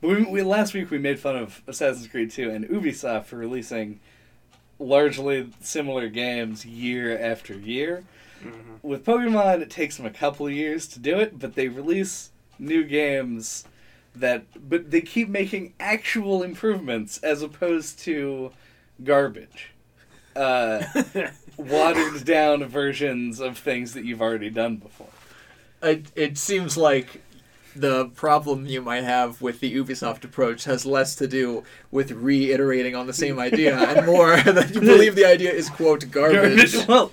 [0.00, 4.00] we, we last week we made fun of Assassin's Creed Two and Ubisoft for releasing
[4.78, 8.04] largely similar games year after year.
[8.42, 8.82] Mhm.
[8.82, 12.30] with Pokemon, it takes them a couple of years to do it, but they release
[12.58, 13.64] new games
[14.16, 18.50] that, but they keep making actual improvements as opposed to
[19.04, 19.70] garbage,
[20.36, 20.82] uh,
[21.56, 25.08] watered down versions of things that you've already done before.
[25.82, 27.20] it, it seems like
[27.74, 32.94] the problem you might have with the Ubisoft approach has less to do with reiterating
[32.94, 36.86] on the same idea and more that you believe the idea is quote garbage.
[36.86, 37.10] well,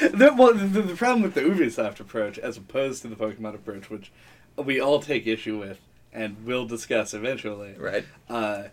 [0.00, 3.88] the, well the, the problem with the Ubisoft approach, as opposed to the Pokemon approach,
[3.88, 4.10] which
[4.56, 5.78] we all take issue with
[6.12, 8.04] and will discuss eventually, Right.
[8.28, 8.64] uh,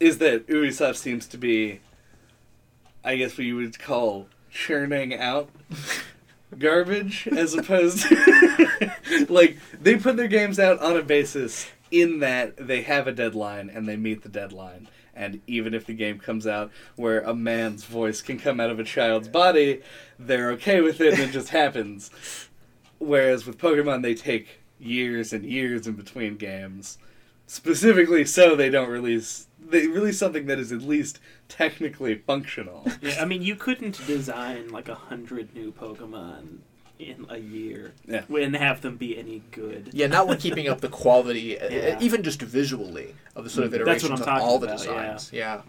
[0.00, 1.80] is that Ubisoft seems to be,
[3.04, 5.50] I guess what you would call churning out
[6.58, 12.56] garbage, as opposed to like they put their games out on a basis in that
[12.56, 14.88] they have a deadline and they meet the deadline.
[15.14, 18.80] And even if the game comes out where a man's voice can come out of
[18.80, 19.82] a child's body,
[20.18, 22.10] they're okay with it and it just happens.
[22.98, 26.98] Whereas with Pokemon, they take years and years in between games,
[27.46, 29.46] specifically so they don't release.
[29.60, 32.86] They release something that is at least technically functional.
[33.00, 36.58] Yeah, I mean, you couldn't design like a hundred new Pokemon
[36.98, 38.22] in a year Yeah.
[38.30, 39.90] and have them be any good.
[39.92, 41.98] Yeah, not when keeping up the quality, Yeah.
[42.00, 44.78] even just visually, of the sort of That's iterations what I'm of all the about,
[44.78, 45.30] designs.
[45.32, 45.62] Yeah.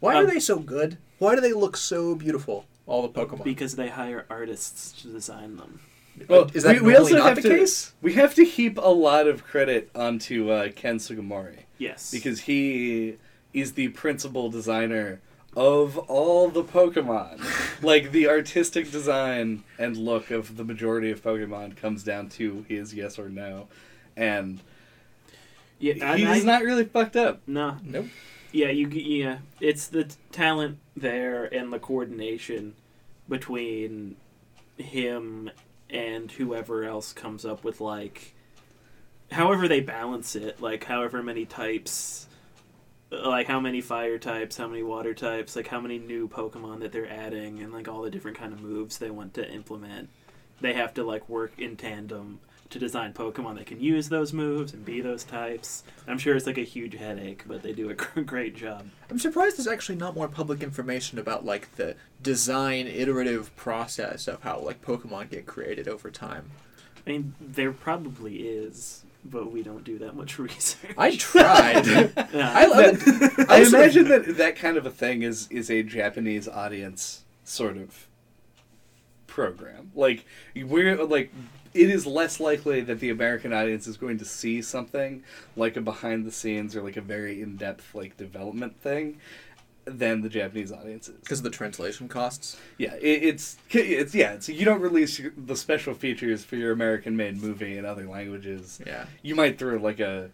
[0.00, 0.98] Why Um, are they so good?
[1.18, 2.66] Why do they look so beautiful?
[2.86, 3.42] All the Pokemon.
[3.44, 5.80] Because they hire artists to design them.
[6.28, 7.92] Well, is that we, we also not have the to, case?
[8.00, 12.10] We have to heap a lot of credit onto uh, Ken Sugimori Yes.
[12.10, 13.16] because he
[13.56, 15.20] is the principal designer
[15.56, 17.40] of all the Pokemon.
[17.82, 22.92] like the artistic design and look of the majority of Pokemon comes down to his
[22.94, 23.66] yes or no,
[24.16, 24.60] and
[25.78, 27.40] yeah, he's I- not really fucked up.
[27.46, 27.78] No.
[27.82, 28.06] Nope.
[28.52, 28.88] Yeah, you.
[28.88, 32.74] Yeah, it's the t- talent there and the coordination
[33.28, 34.16] between
[34.78, 35.50] him
[35.90, 38.34] and whoever else comes up with like,
[39.32, 42.28] however they balance it, like however many types,
[43.24, 46.92] like how many fire types, how many water types, like how many new Pokemon that
[46.92, 50.08] they're adding, and like all the different kind of moves they want to implement.
[50.60, 52.40] They have to like work in tandem
[52.70, 55.84] to design Pokemon that can use those moves and be those types.
[56.06, 58.88] I'm sure it's like a huge headache, but they do a great job.
[59.10, 64.42] I'm surprised there's actually not more public information about like the design iterative process of
[64.42, 66.50] how like Pokemon get created over time.
[67.06, 70.94] I mean, there probably is, but we don't do that much research.
[70.96, 71.86] I tried.
[72.32, 72.52] Yeah.
[72.54, 73.48] I love it.
[73.48, 76.48] I was sort of- imagine that that kind of a thing is is a Japanese
[76.48, 78.06] audience sort of
[79.26, 79.90] program.
[79.94, 80.24] Like
[80.54, 81.32] we're like
[81.74, 85.22] it is less likely that the American audience is going to see something
[85.56, 89.18] like a behind the scenes or like a very in depth like development thing
[89.86, 92.56] than the Japanese audiences because of the translation costs.
[92.76, 94.38] Yeah, it, it's it's yeah.
[94.40, 98.80] So you don't release the special features for your American made movie in other languages.
[98.84, 99.06] Yeah.
[99.22, 100.30] You might throw like a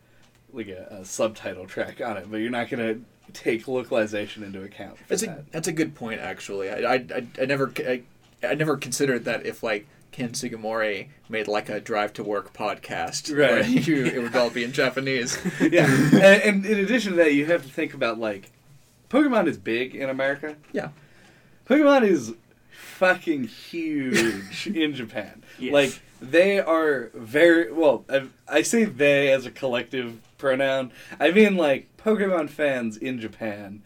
[0.53, 2.96] like a, a subtitle track on it, but you're not gonna
[3.34, 4.98] take localization into account.
[4.98, 5.53] For That's a that.
[5.53, 6.70] that's a good point actually.
[6.70, 8.03] I I, I, I never I,
[8.42, 13.34] I never considered that if like Ken Sugimori made like a drive to work podcast,
[13.34, 13.64] Right.
[13.88, 15.38] it would all be in Japanese.
[15.61, 18.50] yeah, and, and in addition to that, you have to think about like
[19.13, 20.57] Pokemon is big in America.
[20.73, 20.89] Yeah.
[21.69, 22.33] Pokemon is
[22.71, 25.43] fucking huge in Japan.
[25.59, 25.73] Yes.
[25.73, 28.07] Like they are very well.
[28.09, 30.93] I, I say they as a collective pronoun.
[31.21, 33.83] I mean like Pokemon fans in Japan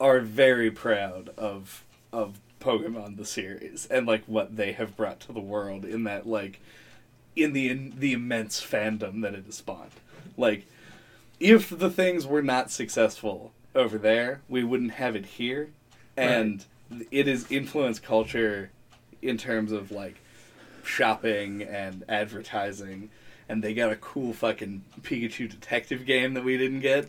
[0.00, 5.32] are very proud of of Pokemon the series and like what they have brought to
[5.32, 6.58] the world in that like
[7.36, 9.90] in the in the immense fandom that it has spawned.
[10.38, 10.66] Like
[11.38, 15.70] if the things were not successful over there, we wouldn't have it here.
[16.16, 16.64] And
[17.10, 18.70] it has influenced culture
[19.22, 20.16] in terms of like
[20.84, 23.10] shopping and advertising.
[23.48, 27.08] And they got a cool fucking Pikachu detective game that we didn't get.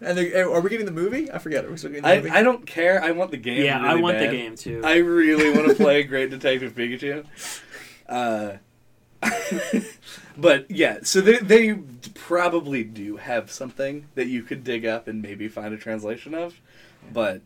[0.00, 1.30] And are we getting the movie?
[1.30, 1.64] I forget.
[1.64, 2.30] Are we still getting the I, movie?
[2.30, 3.02] I don't care.
[3.02, 3.64] I want the game.
[3.64, 4.30] yeah, I want bad.
[4.30, 4.82] the game too.
[4.84, 7.24] I really want to play Great Detective Pikachu.
[8.08, 8.54] Uh,
[10.36, 11.74] but yeah, so they they
[12.14, 16.60] probably do have something that you could dig up and maybe find a translation of,
[17.12, 17.42] but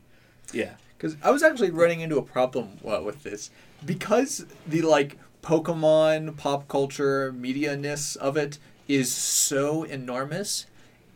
[0.53, 3.51] yeah, Because I was actually running into a problem uh, with this
[3.85, 8.59] because the like Pokemon pop culture media ness of it
[8.89, 10.67] is so enormous.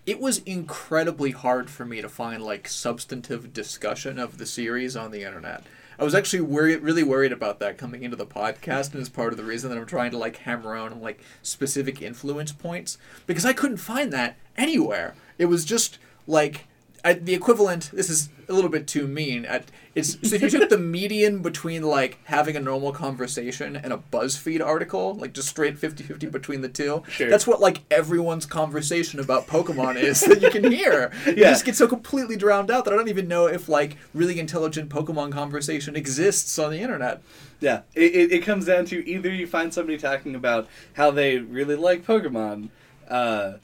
[0.07, 5.11] It was incredibly hard for me to find like substantive discussion of the series on
[5.11, 5.65] the internet.
[6.01, 9.35] I was actually worried, really worried about that coming into the podcast, and it's part
[9.35, 12.97] of the reason that I'm trying to like hammer on like specific influence points
[13.27, 15.15] because I couldn't find that anywhere.
[15.37, 16.67] It was just like
[17.05, 17.91] I, the equivalent.
[17.93, 19.45] This is a little bit too mean.
[19.45, 23.93] At, it's so if you took the median between like having a normal conversation and
[23.93, 27.03] a BuzzFeed article, like just straight 50-50 between the two.
[27.09, 27.29] Sure.
[27.31, 31.11] That's what like everyone's conversation about Pokemon is that you can hear.
[31.27, 31.51] It Yeah.
[31.51, 34.91] just gets so completely drowned out that I don't even know if like really intelligent
[34.91, 37.23] Pokemon conversation exists on the internet.
[37.61, 37.83] yeah.
[37.95, 41.77] It, it, it comes down to either you find somebody talking about how they really
[41.77, 42.69] like Pokemon,
[43.09, 43.55] uh,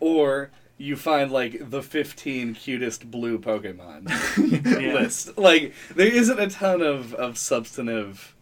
[0.00, 4.08] or you find like the 15 cutest blue Pokemon
[4.80, 4.94] Yeah.
[4.94, 5.36] list.
[5.36, 8.34] Like there isn't a ton of of substantive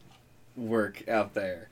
[0.56, 1.68] work out there.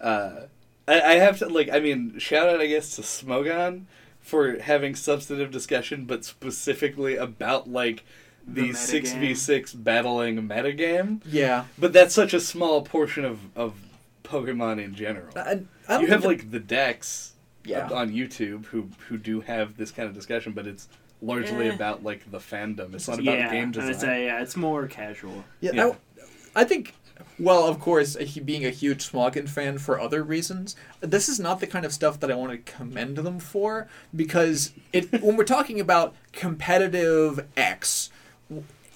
[0.00, 0.42] Uh,
[0.86, 1.70] I, I have to like.
[1.70, 3.84] I mean, shout out I guess to Smogon
[4.20, 8.04] for having substantive discussion, but specifically about like
[8.46, 11.20] the The six v six battling metagame.
[11.26, 11.64] Yeah.
[11.78, 13.74] But that's such a small portion of of
[14.24, 15.32] Pokemon in general.
[15.36, 15.40] I,
[15.88, 17.32] I don't You have like the decks
[17.64, 17.88] Yeah.
[17.90, 20.88] on YouTube who who do have this kind of discussion, but it's
[21.22, 21.74] largely Eh.
[21.74, 22.94] about like the fandom.
[22.94, 23.90] It's not about yeah, game and design.
[23.90, 25.44] it's a, yeah, it's more casual.
[25.60, 25.92] Yeah, Yeah.
[26.54, 26.94] I, I think.
[27.38, 31.60] Well, of course, he being a huge Smogon fan for other reasons, this is not
[31.60, 35.44] the kind of stuff that I want to commend them for because it when we're
[35.44, 38.10] talking about competitive X,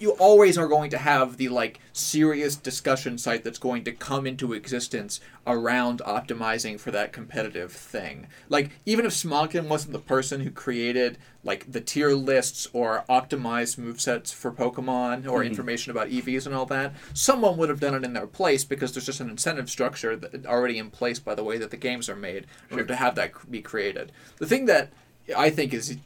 [0.04, 4.26] you always are going to have the like serious discussion site that's going to come
[4.26, 8.26] into existence around optimizing for that competitive thing.
[8.50, 13.78] Like even if Smogon wasn't the person who created like the tier lists or optimized
[13.78, 15.48] movesets for Pokemon or mm-hmm.
[15.48, 18.92] information about EVs and all that, someone would have done it in their place because
[18.92, 22.10] there's just an incentive structure that already in place by the way that the games
[22.10, 24.12] are made order to have that be created.
[24.36, 24.90] The thing that
[25.34, 25.96] I think is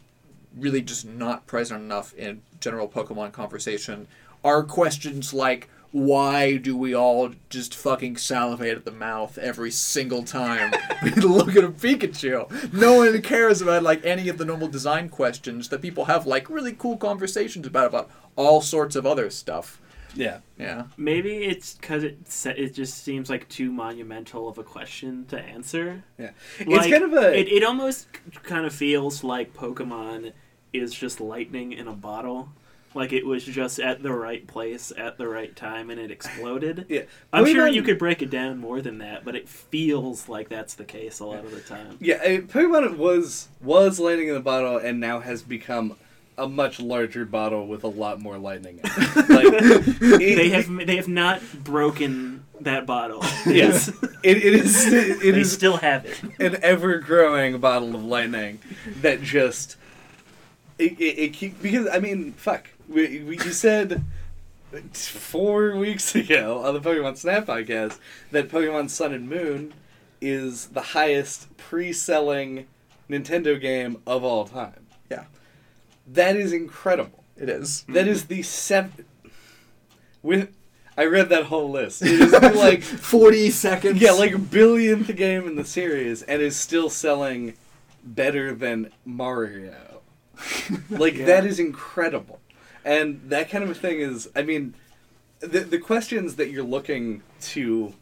[0.58, 4.06] really just not present enough in general Pokemon conversation
[4.44, 10.22] are questions like why do we all just fucking salivate at the mouth every single
[10.22, 10.70] time
[11.02, 12.72] we look at a Pikachu?
[12.74, 16.50] No one cares about like any of the normal design questions that people have like
[16.50, 19.80] really cool conversations about about all sorts of other stuff.
[20.14, 20.40] yeah.
[20.58, 20.84] Yeah.
[20.98, 25.40] Maybe it's because it se- it just seems like too monumental of a question to
[25.40, 26.04] answer.
[26.18, 26.32] Yeah.
[26.66, 28.08] Like, it's kind of a It, it almost
[28.42, 30.32] kind of feels like Pokemon
[30.72, 32.50] is just lightning in a bottle.
[32.94, 36.86] Like it was just at the right place at the right time and it exploded.
[36.88, 37.02] yeah.
[37.32, 40.74] I'm sure you could break it down more than that, but it feels like that's
[40.74, 41.98] the case a lot of the time.
[42.00, 45.96] Yeah, I Pokemon was was lightning in the bottle and now has become
[46.38, 49.28] a much larger bottle with a lot more lightning in it.
[49.28, 53.22] Like, it- They have they have not broken that bottle.
[53.46, 53.88] Yes.
[54.22, 56.20] it, it is it they is still have it.
[56.40, 58.60] an ever growing bottle of lightning
[59.02, 59.76] that just
[60.78, 64.04] it, it, it keep, because I mean fuck we, we you said
[64.92, 67.98] four weeks ago on the Pokemon Snap podcast
[68.30, 69.74] that Pokemon Sun and Moon
[70.20, 72.66] is the highest pre-selling
[73.08, 74.86] Nintendo game of all time.
[75.10, 75.24] Yeah.
[76.06, 77.24] That is incredible.
[77.36, 77.84] It is.
[77.88, 79.04] That is the seventh.
[80.22, 80.52] With
[80.96, 82.02] I read that whole list.
[82.02, 84.00] It is like 40 seconds.
[84.00, 87.54] yeah, like billionth game in the series, and is still selling
[88.02, 89.87] better than Mario.
[90.90, 91.26] Like Yeah.
[91.26, 92.40] that is incredible,
[92.84, 94.28] and that kind of a thing is.
[94.36, 94.74] I mean,
[95.40, 97.22] the the questions that you're looking
[97.52, 97.94] to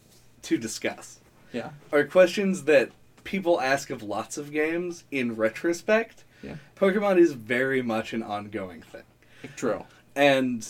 [0.43, 1.19] to discuss
[1.53, 1.71] Yeah.
[1.93, 2.91] are questions that
[3.25, 6.25] people ask of lots of games in retrospect.
[6.43, 6.57] Yeah.
[6.77, 9.03] Pokemon is very much an ongoing thing.
[9.57, 9.85] True.
[10.15, 10.67] And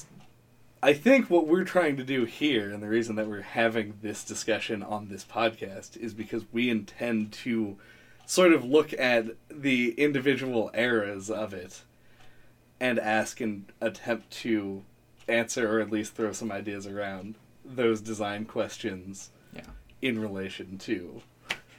[0.83, 4.25] I think what we're trying to do here, and the reason that we're having this
[4.25, 7.77] discussion on this podcast, is because we intend to
[8.27, 11.83] sort of look at the individual eras of it
[12.81, 14.83] and ask and attempt to
[15.29, 19.63] answer or at least throw some ideas around those design questions Yeah.
[20.03, 21.23] in relation to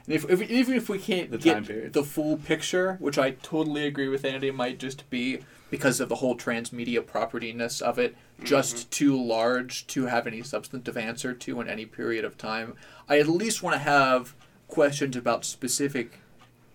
[0.06, 1.93] And if, if even if we can't The get time period.
[1.93, 5.39] the full picture, which I totally agree with Andy, might just be
[5.70, 8.89] because of the whole transmedia propertyness of it, just mm-hmm.
[8.89, 12.76] too large to have any substantive answer to in any period of time.
[13.10, 14.34] I at least want to have
[14.70, 16.20] questions about specific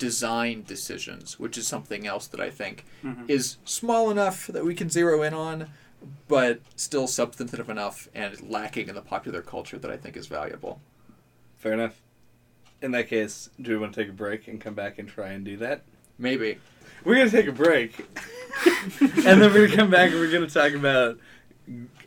[0.06, 3.30] design decisions, which is something else that I think Mhm.
[3.30, 5.68] is small enough that we can zero in on,
[6.26, 10.80] but still substantive enough and lacking in the popular culture that I think is valuable.
[11.56, 11.94] fair enough.
[12.80, 15.28] in that case, do we want to take a break and come back and try
[15.28, 15.84] and do that?
[16.18, 16.58] Maybe.
[17.04, 17.90] We're gonna take a break,
[19.00, 21.16] and then we're gonna come back and we're gonna talk about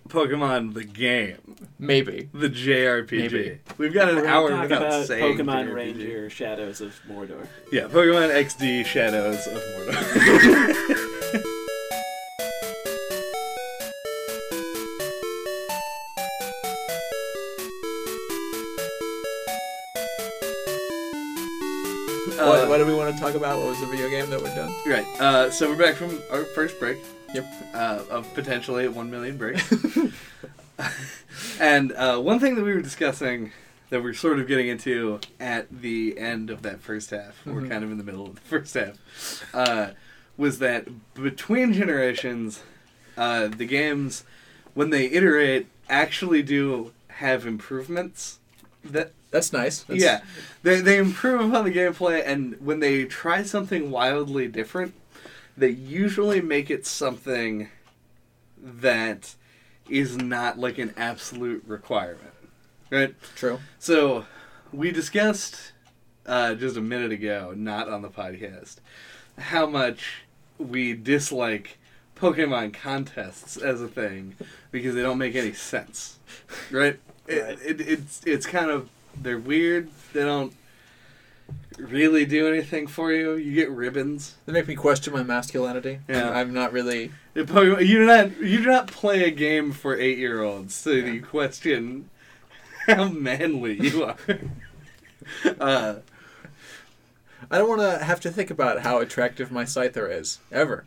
[0.08, 2.30] Pokemon the game, Maybe.
[2.34, 3.10] the JRPG.
[3.32, 3.60] Maybe.
[3.78, 5.76] We've got an We're hour gonna talk without about saying Pokemon JRPG.
[5.76, 7.48] Ranger Shadows of Mordor.
[7.72, 11.06] Yeah, Pokemon XD Shadows of Mordor.
[22.38, 23.58] what, what do we want to talk about?
[23.60, 24.74] What was the video game that we're done?
[24.86, 25.06] Right.
[25.20, 26.98] Uh, so we're back from our first break.
[27.34, 27.46] Yep.
[27.74, 29.74] Uh, of potentially one million breaks.
[31.60, 33.52] and uh, one thing that we were discussing
[33.90, 37.70] that we're sort of getting into at the end of that first half, we're Mhm.
[37.70, 38.96] kind of in the middle of the first half,
[39.54, 39.92] uh,
[40.38, 42.62] was that between generations,
[43.18, 44.24] uh, the games,
[44.74, 48.40] when they iterate, actually do have improvements.
[48.84, 49.84] That That's nice.
[49.84, 50.22] That's, yeah,
[50.64, 54.94] they they improve upon the gameplay, and when they try something wildly different,
[55.58, 57.70] they usually make it something
[58.58, 59.36] that
[59.90, 62.34] is not like an absolute requirement,
[62.90, 63.16] right?
[63.36, 63.60] True.
[63.80, 64.26] So
[64.74, 65.72] we discussed
[66.26, 68.78] uh, just a minute ago, not on the podcast,
[69.38, 70.24] how much
[70.58, 71.78] we dislike
[72.16, 74.36] Pokemon contests as a thing
[74.72, 76.20] because they don't make any sense,
[76.72, 77.00] right?
[77.28, 77.38] Right.
[77.38, 78.90] It, it, it's it's kind of
[79.20, 79.90] they're weird.
[80.14, 80.54] They don't
[81.78, 83.36] really do anything for you.
[83.36, 84.36] You get ribbons.
[84.46, 86.00] They make me question my masculinity.
[86.08, 86.30] Yeah.
[86.30, 87.12] I'm, not really.
[87.36, 91.12] You do not you do not play a game for eight year olds, so Yeah.
[91.14, 92.10] you question
[92.88, 94.18] how manly you are.
[95.60, 95.96] uh,
[97.52, 100.86] I don't want to have to think about how attractive my Scyther is ever.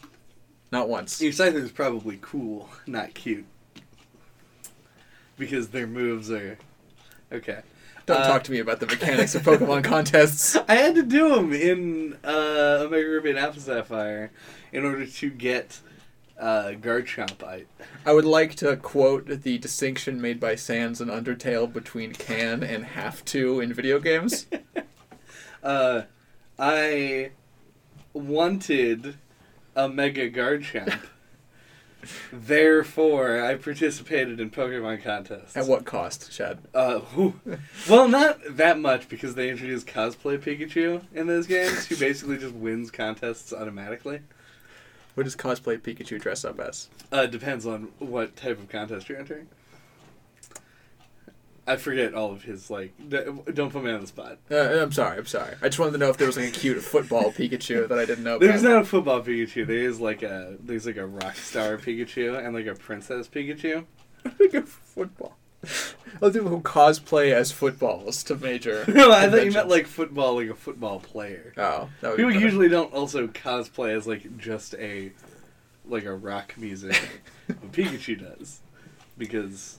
[0.72, 1.20] Not once.
[1.20, 3.46] Your Scyther is probably cool, not cute.
[5.36, 6.58] Because their moves are.
[7.32, 7.60] Okay.
[8.08, 10.56] Don't Uh, talk to me about the mechanics of Pokemon contests.
[10.68, 14.30] I had to do them in uh, Omega Ruby and Alpha Sapphire
[14.72, 15.80] in order to get
[16.40, 17.66] uh, Garchompite.
[18.06, 22.84] I would like to quote the distinction made by Sans and Undertale between can and
[22.86, 24.46] have to in video games.
[25.60, 26.02] Uh,
[26.56, 27.32] I
[28.12, 29.16] wanted
[29.74, 31.00] a Mega Garchomp.
[32.32, 35.56] Therefore, I participated in Pokemon contests.
[35.56, 36.58] At what cost, Chad?
[36.74, 37.40] Uh, whew.
[37.88, 42.54] well, not that much because they introduced cosplay Pikachu in those games, who basically just
[42.54, 44.20] wins contests automatically.
[45.14, 46.88] What does cosplay Pikachu dress up as?
[47.10, 49.48] Uh, depends on what type of contest you're entering.
[51.68, 52.94] I forget all of his like.
[53.08, 54.38] Don't put me on the spot.
[54.50, 55.54] Uh, I'm sorry, I'm sorry.
[55.60, 58.06] I just wanted to know if there was like a cute football Pikachu that I
[58.06, 58.46] didn't know about.
[58.46, 58.72] There's about.
[58.72, 59.66] not a football Pikachu.
[59.66, 63.84] There is like a there's like a rock star Pikachu and like a princess Pikachu.
[64.24, 65.36] like a football.
[66.22, 68.84] Other people who cosplay as footballs to major.
[68.88, 71.52] no, I thought you meant like football, like a football player.
[71.56, 75.12] Oh, that would People usually don't also cosplay as like just a
[75.84, 76.98] like a rock music,
[77.72, 78.60] Pikachu does
[79.18, 79.78] because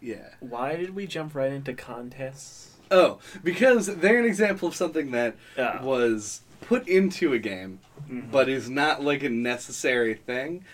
[0.00, 0.30] yeah.
[0.40, 2.70] Why did we jump right into contests?
[2.90, 8.30] Oh, because they're an example of something that Uh, was put into a game mhm.
[8.30, 10.64] but is not like a necessary thing.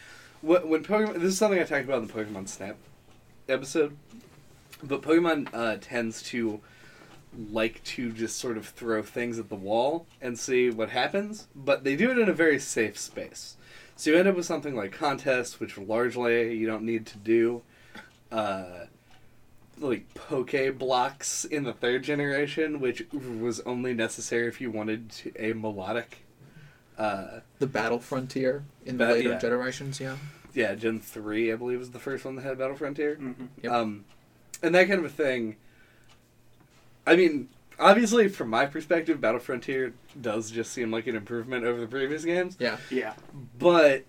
[0.42, 2.76] When Pokemon, this is something I talked about in the Pokemon Snap
[3.48, 3.96] episode,
[4.82, 6.60] but Pokemon uh, tends to
[7.50, 11.84] like to just sort of throw things at the wall and see what happens, but
[11.84, 13.56] they do it in a very safe space.
[13.96, 17.62] So you end up with something like contests, which largely you don't need to do.
[18.30, 18.86] Uh,
[19.80, 25.32] like poke blocks in the third generation, which was only necessary if you wanted to,
[25.38, 26.24] a melodic
[26.98, 29.38] uh, the battle frontier in the later yeah.
[29.38, 30.00] generations.
[30.00, 30.16] Yeah.
[30.52, 33.16] yeah, Gen three, I believe, was the first one that had Battle Frontier.
[33.16, 33.48] Mhm.
[33.62, 33.72] Yep.
[33.72, 34.04] Um,
[34.62, 35.56] and that kind of a thing.
[37.06, 37.48] I mean,
[37.78, 42.24] obviously, from my perspective, Battle Frontier does just seem like an improvement over the previous
[42.24, 42.78] games, Yeah.
[42.90, 43.14] Yeah.
[43.58, 44.04] but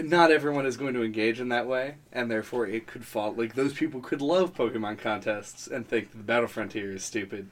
[0.00, 3.32] not everyone is going to engage in that way, and therefore it could fall.
[3.32, 7.50] Like those people could love Pokemon contests and think that the Battle Frontier is stupid,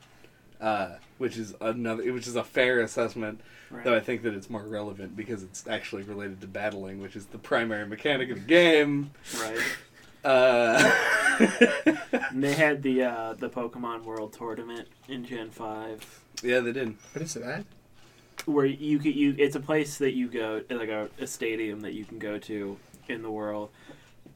[0.61, 3.41] uh, which is another, which is a fair assessment.
[3.71, 3.85] Right.
[3.85, 7.27] Though I think that it's more relevant because it's actually related to battling, which is
[7.27, 9.13] the primary mechanic of the game.
[9.39, 9.61] Right.
[10.25, 10.91] Uh,
[12.31, 16.97] And they had the uh, the Pokemon World Tournament in Gen Five, yeah, they did.
[17.13, 17.65] What is that?
[18.47, 21.93] Where you could you it's a place that you go like a, a stadium that
[21.95, 22.77] you can go to
[23.09, 23.71] in the world,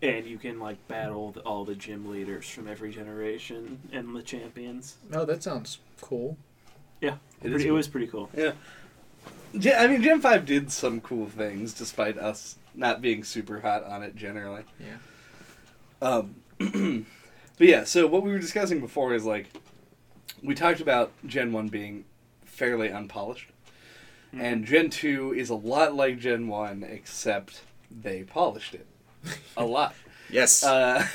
[0.02, 4.22] and you can like battle the, all the gym leaders from every generation and the
[4.22, 4.96] champions.
[5.12, 6.36] Oh, that sounds cool.
[7.00, 8.30] Yeah, It pretty, is it was pretty cool.
[8.36, 8.52] Yeah.
[9.58, 13.84] Gen- I mean, Gen 5 did some cool things despite us not being super hot
[13.84, 14.64] on it generally.
[14.80, 14.96] Yeah.
[16.02, 16.36] Um,
[17.58, 19.50] but yeah, so what we were discussing before is like
[20.42, 22.04] we talked about Gen 1 being
[22.44, 23.50] fairly unpolished.
[24.38, 28.86] And Gen 2 is a lot like Gen 1, except they polished it
[29.56, 29.94] a lot.
[30.30, 30.64] Yes.
[30.64, 31.06] Uh,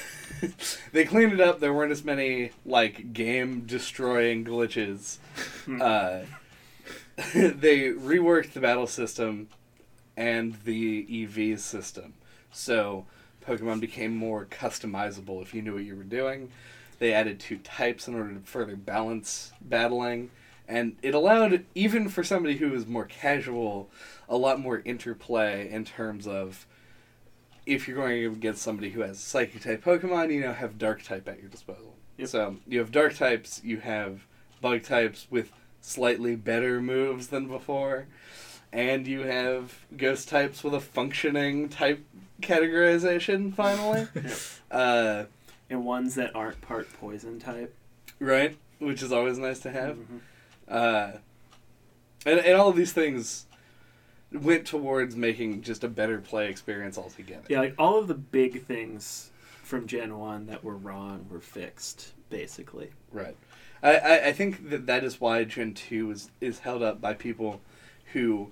[0.92, 1.60] they cleaned it up.
[1.60, 5.18] There weren't as many like game destroying glitches.
[5.68, 6.22] Uh,
[7.34, 9.50] they reworked the battle system
[10.16, 12.14] and the EV system,
[12.52, 13.06] so
[13.46, 16.52] Pokemon became more customizable if you knew what you were doing.
[17.00, 20.32] They added two types in order to further balance battling,
[20.70, 23.90] and it allowed even for somebody who was more casual,
[24.30, 26.68] a lot more interplay in terms of
[27.66, 31.28] if you're going against somebody who has psychic type Pokemon, you now have dark type
[31.28, 31.96] at your disposal.
[32.18, 32.28] Yep.
[32.30, 34.26] So you have dark types, you have
[34.62, 35.52] bug types with
[35.82, 38.06] slightly better moves than before,
[38.72, 42.04] and you have ghost types with a functioning type
[42.42, 44.08] categorization finally.
[44.72, 45.24] uh,
[45.70, 47.74] and ones that aren't part poison type.
[48.20, 48.56] right?
[48.80, 49.98] Which is always nice to have.
[49.98, 50.20] Mhm.
[50.70, 51.14] Uh,
[52.26, 53.46] and, and all of these things
[54.32, 57.46] went towards making just a better play experience altogether.
[57.50, 59.32] Yeah, like all of the big things
[59.64, 62.90] from Gen One that were wrong were fixed, basically.
[63.12, 63.36] Right.
[63.82, 67.14] I, I, I think that that is why Gen 2 is, is held up by
[67.14, 67.62] people
[68.14, 68.52] who,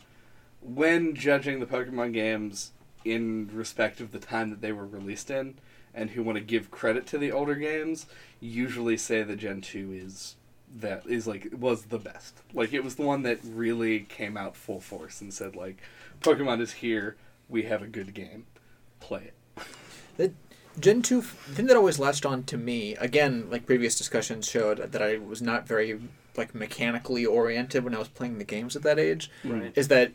[0.62, 2.72] when judging the Pokemon games
[3.04, 5.56] in respect of the time that they were released in,
[5.94, 8.06] and who want to give credit to the older games,
[8.40, 10.36] usually say that Gen 2 is
[10.76, 12.42] that is like was the best.
[12.54, 15.78] Like it was the one that really came out full force and said like
[16.22, 17.16] Pokemon is here,
[17.50, 18.46] we have a good game.
[19.00, 19.32] Play
[20.18, 20.34] it.
[20.80, 25.02] Gen 2, thing that always latched on to me, again, like previous discussions showed that
[25.02, 26.00] I was not very
[26.36, 29.72] like mechanically oriented when I was playing the games at that age, Right.
[29.76, 30.12] is that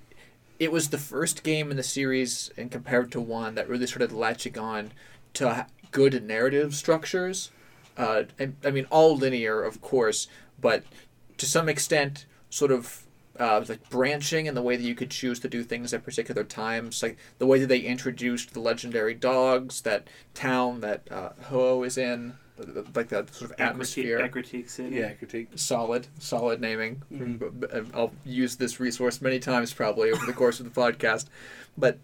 [0.61, 4.13] it was the first game in the series and compared to one that really started
[4.13, 4.93] latching on
[5.35, 7.51] to good narrative structures.
[7.97, 10.29] Uh, and, I mean, all linear, of course,
[10.61, 10.85] but
[11.39, 13.05] to some extent, sort of
[13.41, 16.45] uh, like branching and the way that you could choose to do things at particular
[16.45, 21.83] times, like the way that they introduced the legendary dogs, that town that uh, Ho
[21.83, 22.35] is in,
[22.95, 24.21] like that sort of atmosphere.
[24.21, 24.97] Ecruteak City.
[24.97, 25.49] Yeah, critique.
[25.57, 27.03] Solid, solid naming.
[27.13, 27.91] Mhm.
[27.95, 31.27] I'll use this resource many times probably over the course of the podcast,
[31.77, 31.99] but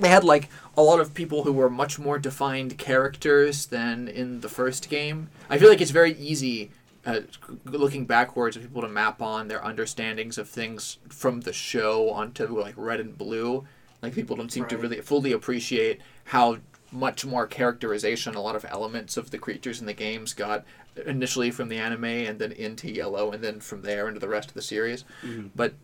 [0.00, 4.40] they had like a lot of people who were much more defined characters than in
[4.40, 5.28] the first game.
[5.48, 6.72] I feel like it's very easy.
[7.06, 7.20] Uh,
[7.66, 12.46] looking backwards, for people to map on their understandings of things from the show onto
[12.58, 13.66] like red and blue,
[14.02, 16.56] like people don't seem to really fully appreciate how
[16.90, 20.64] much more characterization a lot of elements of the creatures in the games got
[21.06, 24.48] initially from the anime and then into yellow and then from there into the rest
[24.48, 25.50] of the series Mhm.
[25.56, 25.74] but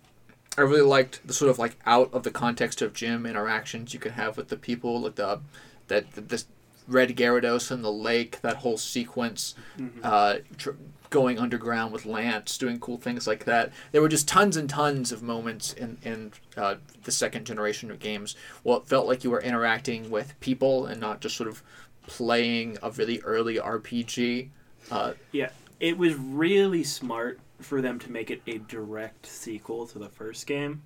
[0.56, 3.98] i really liked the sort of like out of the context of gym interactions you
[3.98, 5.40] could have with the people like the
[5.88, 6.46] that the, this
[6.86, 9.90] red gyarados in the lake that whole sequence Mhm.
[10.04, 10.70] uh, tr-
[11.10, 13.72] going underground with Lance, doing cool things like that.
[13.92, 17.98] There were just tons and tons of moments in in uh, the second generation of
[17.98, 18.36] games.
[18.64, 21.62] Well, it felt like you were interacting with people and not just sort of
[22.06, 24.48] playing a really early RPG.
[24.90, 25.50] Uh, Yeah,
[25.80, 30.46] it was really smart for them to make it a direct sequel to the first
[30.46, 30.82] game,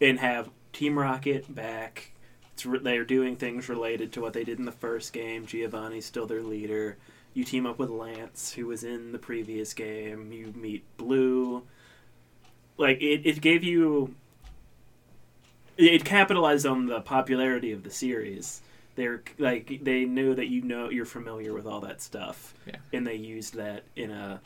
[0.00, 2.12] and have Team Rocket back.
[2.64, 5.46] Re- they're doing things related to what they did in the first game.
[5.46, 6.98] Giovanni's still their leader.
[7.40, 10.30] You team up with Lance, who was in the previous game.
[10.30, 11.62] You meet Blue.
[12.76, 14.14] Like it, it gave you.
[15.78, 18.60] It capitalized on the popularity of the series.
[18.94, 22.76] They're like they knew that you know you're familiar with all that stuff Yeah.
[22.92, 24.42] and they used that in a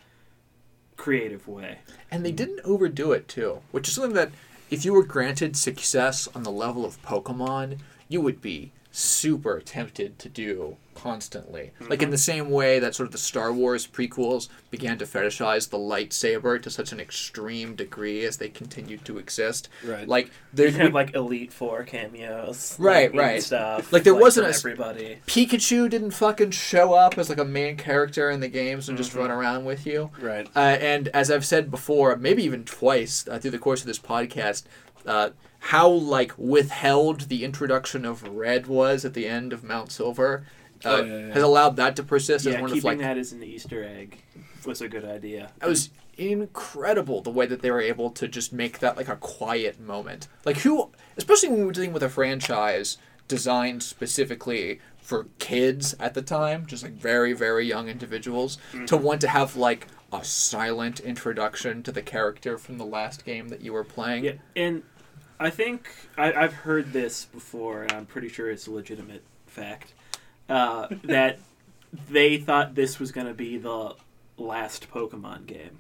[0.97, 1.78] creative way.
[2.12, 4.30] and they didn't overdo it too, which is something that
[4.70, 10.18] if you were granted success on the level of Pokemon, you would be super tempted
[10.20, 11.72] to do constantly.
[11.88, 15.68] Like in the same way that sort of the Star Wars prequels began to fetishize
[15.68, 19.68] the lightsaber to such an extreme degree as they continued to exist.
[19.84, 20.07] Right.
[20.07, 23.42] Like They there's have like Elite Four cameos, Right, like, right.
[23.42, 23.92] stuff.
[23.92, 25.18] Like, there wasn't from a everybody.
[25.26, 29.12] Pikachu didn't fucking show up as like a main character in the games and just
[29.12, 29.18] Mhm.
[29.18, 30.11] run around with you.
[30.20, 30.47] Right.
[30.55, 33.99] Uh, and as I've said before, maybe even twice uh, through the course of this
[33.99, 34.62] podcast,
[35.07, 35.31] uh,
[35.61, 40.45] how like withheld the introduction of red was at the end of Mount Silver
[40.85, 41.33] uh, Oh, yeah, yeah.
[41.35, 43.83] has allowed that to persist as Yeah, one keeping of like that as an Easter
[43.85, 44.19] egg
[44.67, 45.51] was a good idea.
[45.63, 49.17] it was incredible the way that they were able to just make that like a
[49.17, 50.29] quiet moment.
[50.45, 52.99] Like who, especially when we were dealing with a franchise
[53.29, 59.21] designed specifically for kids at the time, just like very very young individuals, to want
[59.23, 63.73] to have like a silent introduction to the character from the last game that you
[63.73, 64.25] were playing.
[64.25, 64.83] Yeah, and
[65.39, 69.93] I think I, I've heard this before, and I'm pretty sure it's a legitimate fact
[70.49, 71.39] uh, that
[72.09, 73.95] they thought this was going to be the
[74.37, 75.78] last Pokemon game.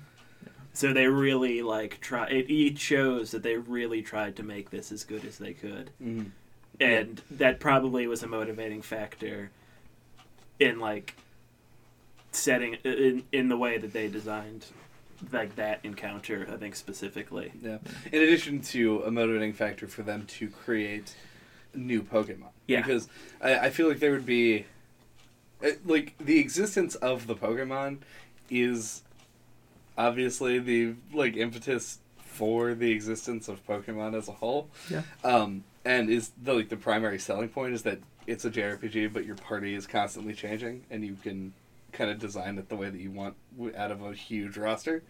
[0.72, 2.26] So they really like try.
[2.28, 5.90] It, it shows that they really tried to make this as good as they could,
[6.02, 6.30] Mhm.
[6.80, 9.50] and that probably was a motivating factor
[10.58, 11.14] in like
[12.32, 14.66] setting in in the way that they designed
[15.32, 16.46] like that encounter.
[16.52, 17.52] I think specifically.
[17.62, 17.78] Yeah.
[18.12, 21.14] In addition to a motivating factor for them to create
[21.74, 22.50] new Pokemon.
[22.66, 22.82] Yeah.
[22.82, 23.08] Because
[23.40, 24.66] I, I feel like there would be.
[25.64, 27.98] uh, Like, the existence of the Pokemon
[28.50, 29.02] is
[29.96, 34.68] obviously the, like, impetus for the existence of Pokemon as a whole.
[34.90, 35.02] Yeah.
[35.22, 39.24] Um, and is the, like, the primary selling point is that it's a JRPG, but
[39.24, 41.52] your party is constantly changing, and you can
[41.94, 43.34] kind of design it the way that you want
[43.76, 45.02] out of a huge roster.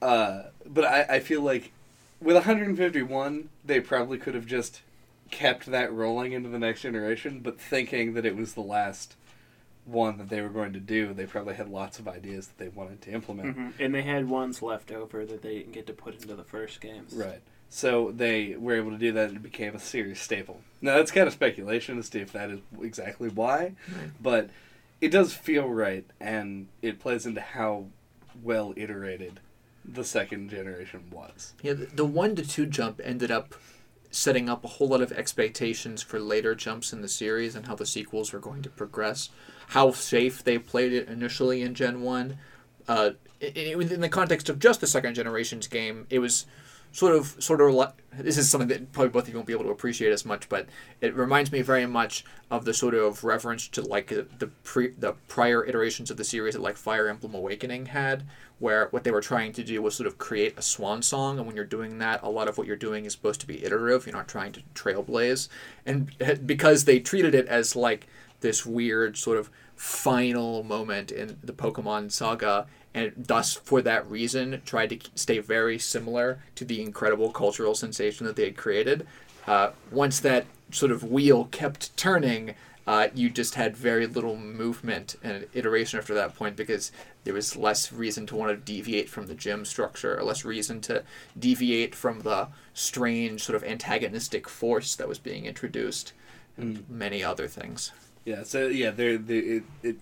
[0.00, 1.72] Uh, but I, I feel like
[2.20, 4.82] with 151, they probably could have just
[5.30, 9.16] kept that rolling into the next generation, but thinking that it was the last
[9.84, 12.68] one that they were going to do, they probably had lots of ideas that they
[12.68, 13.54] wanted to implement.
[13.56, 16.44] hmm And they had ones left over that they didn't get to put into the
[16.44, 17.12] first games.
[17.12, 17.40] Right.
[17.68, 20.60] So they were able to do that and it became a series staple.
[20.80, 24.10] Now, that's kind of speculation as to if that is exactly why, Right.
[24.22, 24.50] but
[25.04, 27.86] it does feel right and it plays into how
[28.42, 29.38] well iterated
[29.84, 31.52] the second generation was.
[31.62, 33.54] Yeah, the, the one to two jump ended up
[34.10, 37.74] setting up a whole lot of expectations for later jumps in the series and how
[37.74, 39.28] the sequels were going to progress.
[39.68, 42.38] How safe they played it initially in Gen One,
[42.88, 43.10] uh,
[43.42, 46.46] i i within the context of just the second generation's game, it was
[46.94, 49.52] sort of sort of like this is something that probably both of you won't be
[49.52, 50.66] able to appreciate as much, but
[51.00, 55.14] it reminds me very much of the sort of reference to like the pre the
[55.26, 58.22] prior iterations of the series that like Fire Emblem Awakening had,
[58.60, 61.46] where what they were trying to do was sort of create a swan song, and
[61.48, 64.06] when you're doing that, a lot of what you're doing is supposed to be iterative.
[64.06, 65.48] You're not trying to trailblaze,
[65.84, 66.12] and
[66.46, 68.06] because they treated it as like
[68.40, 74.62] this weird sort of final moment in the Pokemon saga, and thus for that reason
[74.64, 79.06] tried to stay very similar to the incredible cultural sensation that they had created.
[79.46, 82.54] Uh, once that sort of wheel kept turning,
[82.86, 86.92] uh, you just had very little movement and iteration after that point because
[87.24, 90.80] there was less reason to want to deviate from the gym structure, or less reason
[90.82, 91.02] to
[91.38, 96.12] deviate from the strange sort of antagonistic force that was being introduced,
[96.56, 97.92] and many other things.
[98.24, 99.96] Yeah, so yeah, there it, it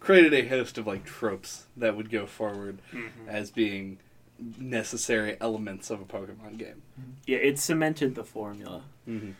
[0.00, 3.28] created a host of like tropes that would go forward Mm-hmm.
[3.28, 3.98] as being
[4.58, 6.82] necessary elements of a Pokemon game.
[7.26, 8.84] Yeah, it cemented the formula.
[9.04, 9.30] hmm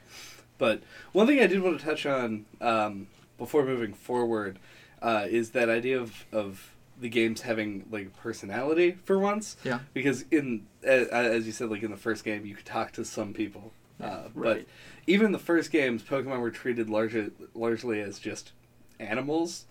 [0.59, 0.83] But
[1.13, 3.07] one thing I did want to touch on um,
[3.39, 4.59] before moving forward
[5.01, 9.57] uh, is that idea of of the games having like personality for once.
[9.63, 9.79] Yeah.
[9.95, 13.05] Because in as, as you said, like in the first game, you could talk to
[13.05, 14.69] some people, uh, but Right.
[15.07, 18.51] even in the first games, Pokemon were treated largely largely as just
[18.99, 19.67] animals,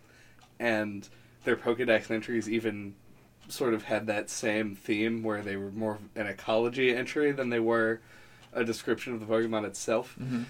[0.60, 1.08] and
[1.43, 2.95] their Pokedex entries even
[3.47, 7.49] sort of had that same theme where they were more of an ecology entry than
[7.49, 8.01] they were
[8.53, 10.16] a description of the Pokemon itself.
[10.20, 10.43] Mm-hmm.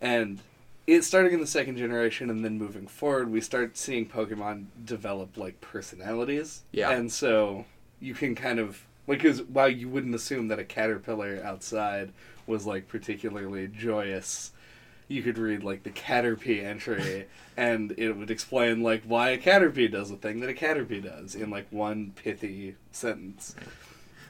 [0.00, 0.40] And
[0.86, 5.36] it starting in the second generation and then moving forward, we start seeing Pokemon develop
[5.36, 6.62] like personalities.
[6.72, 6.90] Yeah.
[6.90, 7.64] And so
[8.00, 12.12] you can kind of like because while you wouldn't assume that a caterpillar outside
[12.46, 14.51] was like particularly joyous,
[15.12, 19.90] you could read like the Caterpie entry and it would explain like why a Caterpie
[19.90, 23.54] does a thing that a Caterpie does in like one pithy sentence.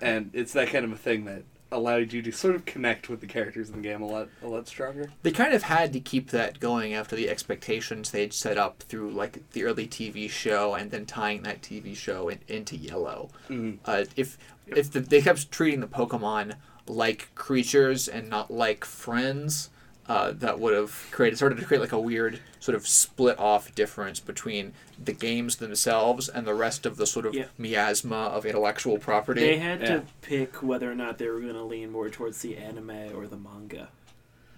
[0.00, 3.20] And it's that kind of a thing that allowed you to sort of connect with
[3.20, 5.10] the characters in the game a lot a lot stronger.
[5.22, 9.10] They kind of had to keep that going after the expectations they'd set up through
[9.12, 13.30] like the early TV show and then tying that TV show in, into Yellow.
[13.48, 13.78] Mhm.
[13.84, 14.36] Uh, if
[14.66, 16.54] if the, they kept treating the Pokemon
[16.86, 19.70] like creatures and not like friends,
[20.08, 23.74] uh, that would have created started to create like a weird sort of split off
[23.74, 24.72] difference between
[25.02, 27.46] the games themselves and the rest of the sort of Yeah.
[27.58, 29.40] miasma of intellectual property.
[29.40, 29.86] They had Yeah.
[29.96, 33.26] to pick whether or not they were going to lean more towards the anime or
[33.26, 33.88] the manga,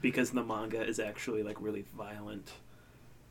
[0.01, 2.53] because the manga is actually like really violent.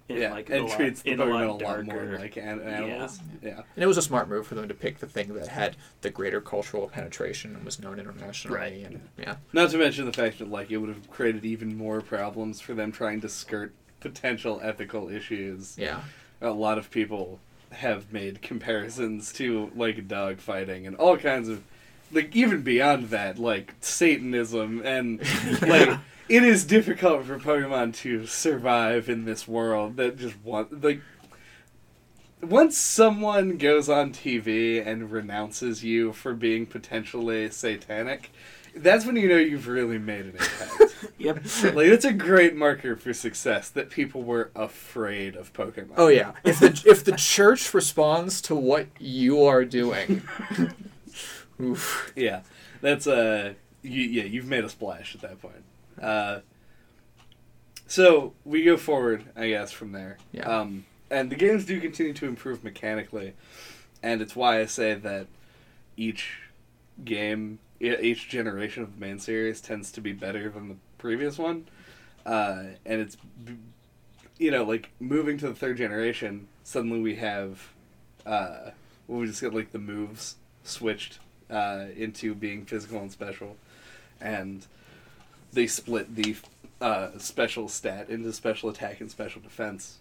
[0.09, 1.83] And, yeah, like, and a lot- treats the in a lot a lot darker.
[1.83, 3.19] more like an- animals.
[3.41, 3.61] Yeah.
[3.75, 6.09] And it was a smart move for them to pick the thing that had the
[6.09, 8.57] greater cultural penetration and was known internationally.
[8.57, 8.85] Right.
[8.85, 12.01] And yeah, Not to mention the fact that like it would have created even more
[12.01, 15.77] problems for them trying to skirt potential ethical issues.
[15.77, 16.01] yeah,
[16.41, 17.39] A lot of people
[17.71, 21.63] have made comparisons to like dog fighting and all kinds of
[22.11, 25.19] like even beyond that, like Satanism and
[25.61, 25.97] like
[26.29, 31.01] it is difficult for Pokemon to survive in this world that just want like
[32.41, 38.31] once someone goes on TV and renounces you for being potentially satanic,
[38.75, 40.79] that's when you know you've really made an impact.
[41.17, 41.43] Yep.
[41.75, 45.93] like that's a great marker for success that people were afraid of Pokemon.
[45.97, 46.31] Oh yeah.
[46.43, 50.23] If the if the church responds to what you are doing,
[51.61, 52.11] oof.
[52.15, 52.41] Yeah,
[52.81, 55.63] that's uh, you, yeah, you've made a splash at that point.
[56.03, 56.41] Uh,
[57.87, 60.17] so we go forward, I guess, from there.
[60.31, 60.43] Yeah.
[60.43, 63.33] Um, and the games do continue to improve mechanically,
[64.01, 65.27] and it's why I say that
[65.95, 66.39] each
[67.05, 71.67] game, each generation of the main series tends to be better than the previous one.
[72.25, 73.17] Uh, and it's,
[74.37, 77.69] you know, like moving to the third generation, suddenly we have,
[78.25, 78.71] uh,
[79.07, 81.19] well, we just get like the moves switched
[81.49, 83.55] uh, into being physical and special,
[84.19, 84.65] and
[85.53, 86.35] they split the
[86.81, 89.97] uh, special stat into special attack and special defense.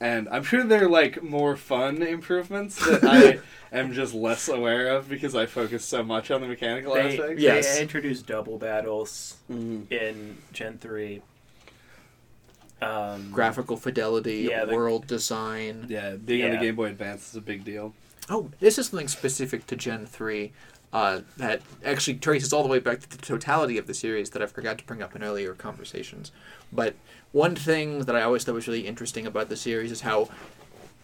[0.00, 3.38] And I'm sure they're like more fun improvements that I
[3.76, 7.42] am just less aware of because I focus so much on the mechanical They, aspects.
[7.42, 7.76] Yes.
[7.76, 9.90] they introduced double battles Mhm.
[9.92, 11.22] in Gen three.
[12.82, 15.86] Um, graphical fidelity, Yeah, the- world design.
[15.88, 17.94] Yeah, being on the Game Boy Advance is a big deal.
[18.28, 20.52] Oh, this is something specific to Gen 3
[20.94, 24.40] uh, that actually traces all the way back to the totality of the series that
[24.40, 26.30] I forgot to bring up in earlier conversations.
[26.72, 26.94] But
[27.32, 30.28] one thing that I always thought was really interesting about the series is how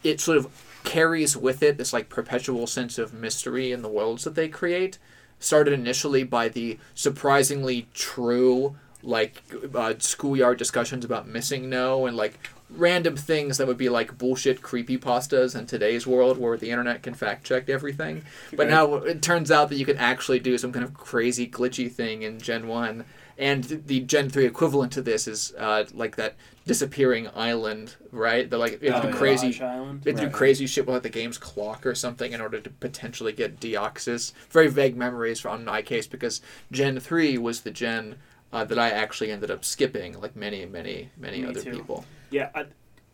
[0.05, 0.47] it sort of
[0.85, 4.99] carries with it this like perpetual sense of mystery in the worlds that they create.
[5.41, 9.43] Started initially by the surprisingly true like
[9.75, 14.97] uh, schoolyard discussions about MissingNo and like random things that would be like bullshit creepy
[14.97, 18.22] pastas in today's world where the internet can fact check everything.
[18.52, 18.68] But Right.
[18.70, 22.22] now it turns out that you can actually do some kind of crazy glitchy thing
[22.22, 23.05] in Gen 1.
[23.38, 26.34] And the Gen 3 equivalent to this is uh, like that
[26.66, 28.48] disappearing island, right?
[28.48, 29.18] They're like you have to Oh, do yeah.
[29.18, 30.02] crazy Mirage Island.
[30.02, 30.32] they do Right.
[30.32, 34.32] crazy shit with like the game's clock or something in order to potentially get Deoxys.
[34.51, 36.40] Very vague memories from my case because
[36.70, 38.16] Gen 3 was the gen
[38.52, 41.70] uh, that I actually ended up skipping, like many, many, many Me other too.
[41.72, 42.05] people.
[42.31, 42.66] Yeah, I,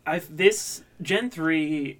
[0.05, 1.99] I this Gen three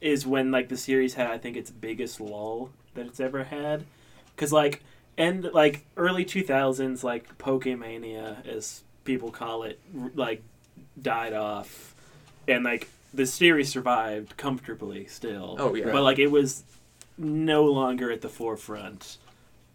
[0.00, 3.84] is when like the series had I think its biggest lull that it's ever had,
[4.34, 4.82] because like
[5.18, 10.42] and like early two thousands like Pokemania as people call it r- like
[11.00, 11.94] died off,
[12.48, 15.56] and like the series survived comfortably still.
[15.58, 15.92] Oh, yeah.
[15.92, 16.64] but like it was
[17.18, 19.18] no longer at the forefront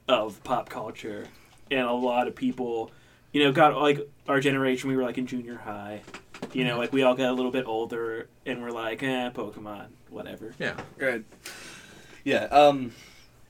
[0.08, 1.28] of pop culture,
[1.70, 2.92] and a lot of people,
[3.36, 4.00] you know, got like
[4.30, 4.90] our generation.
[4.90, 6.02] We were like in junior high,
[6.54, 9.88] you know, like we all got a little bit older, and we're like, eh, Pokemon,
[10.10, 10.54] whatever.
[10.58, 10.76] Yeah.
[10.98, 11.26] Good.
[12.24, 12.46] Yeah.
[12.46, 12.94] Um.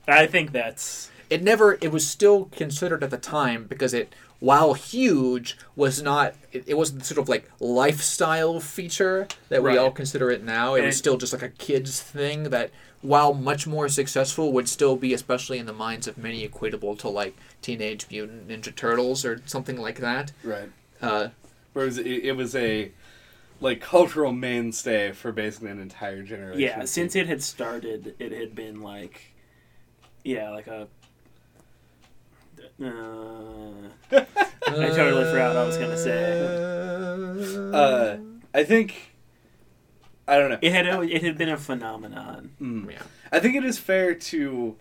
[0.08, 4.74] I think that's It never, it was still considered at the time because it, while
[4.74, 9.78] huge, was not, it, it wasn't sort of like lifestyle feature that we Right.
[9.78, 10.74] all consider it now.
[10.74, 12.70] It was And- still just like a kid's thing that,
[13.02, 17.08] while much more successful, would still be, especially in the minds of many, equatable to
[17.08, 20.30] like Teenage Mutant Ninja Turtles or something like that.
[20.44, 20.70] Right.
[21.02, 21.30] Uh,
[21.72, 22.92] Whereas it, it was a
[23.60, 26.60] like cultural mainstay for basically an entire generation.
[26.60, 26.84] yeah.
[26.84, 29.32] Since it had started, it had been like,
[30.22, 30.86] yeah, like a.
[32.80, 34.24] Uh, I
[34.68, 36.44] totally forgot what I was gonna say.
[37.72, 38.18] Uh,
[38.54, 39.12] I think.
[40.28, 40.58] I don't know.
[40.62, 42.52] it had it had been a phenomenon.
[42.62, 42.92] Mm.
[42.92, 43.02] yeah.
[43.32, 44.76] I think it is fair to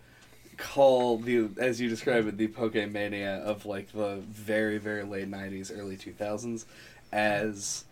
[0.57, 5.71] call the, as you describe it, the Pokemania of like the very very late '90s,
[5.77, 6.65] early 2000s,
[7.11, 7.85] as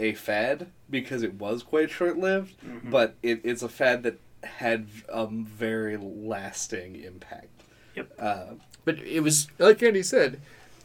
[0.00, 2.90] a fad because it was quite short lived, Mhm.
[2.90, 7.48] but it, it's a fad that had a very lasting impact.
[7.94, 8.12] Yep.
[8.18, 8.44] Uh,
[8.84, 10.40] But it was like Andy said,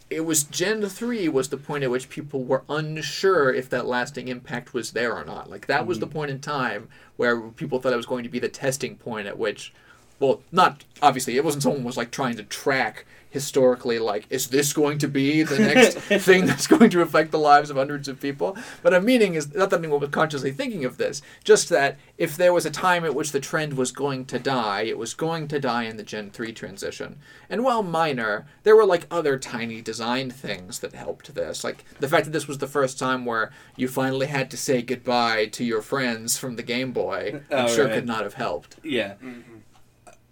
[0.10, 4.28] it was Gen three was the point at which people were unsure if that lasting
[4.28, 5.50] impact was there or not.
[5.50, 8.40] Like that was the point in time where people thought it was going to be
[8.40, 9.74] the testing point at which,
[10.20, 14.72] well, not obviously it wasn't someone was like trying to track historically like is this
[14.72, 18.20] going to be the next thing that's going to affect the lives of hundreds of
[18.22, 18.58] people?
[18.82, 22.36] But i'm meaning is not that anyone was consciously thinking of this just that if
[22.38, 25.48] there was a time at which the trend was going to die it was going
[25.50, 27.20] to die in the gen 3 transition.
[27.50, 31.64] And while minor there were like other tiny design things that helped this.
[31.66, 34.82] Like the fact that this was the first time where you finally had to say
[34.82, 37.94] goodbye to your friends from the game boy oh, i'm Oh, sure right.
[37.96, 38.78] could not have helped.
[38.84, 39.16] Yeah.
[39.24, 39.57] Mm-hmm.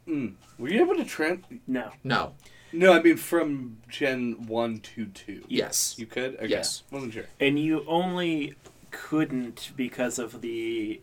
[0.08, 0.34] Mm.
[0.60, 1.44] Were you able to trans?
[1.68, 2.34] No, no
[2.72, 5.44] No, I mean from Gen one to two.
[5.48, 6.36] yes You could.
[6.36, 6.48] Okay.
[6.48, 6.84] Yes.
[6.92, 7.26] Wasn't sure.
[7.40, 8.56] and you only
[8.92, 11.02] couldn't because of the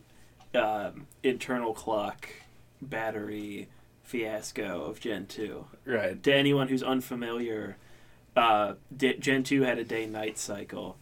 [0.55, 2.29] um, internal clock
[2.81, 3.69] battery
[4.03, 5.67] fiasco of Gen two.
[5.85, 6.23] Right.
[6.23, 7.77] To anyone who's unfamiliar,
[8.37, 10.97] uh, D- Gen two had a day-night cycle,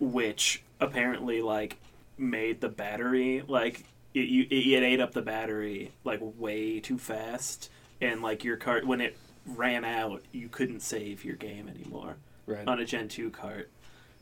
[0.00, 1.76] which apparently like
[2.18, 3.84] made the battery like
[4.20, 7.70] it, you, it, it ate up the battery like way too fast,
[8.00, 9.16] and like your cart when it
[9.46, 12.16] ran out, you couldn't save your game anymore
[12.46, 12.66] Right.
[12.66, 13.70] on a Gen 2 cart.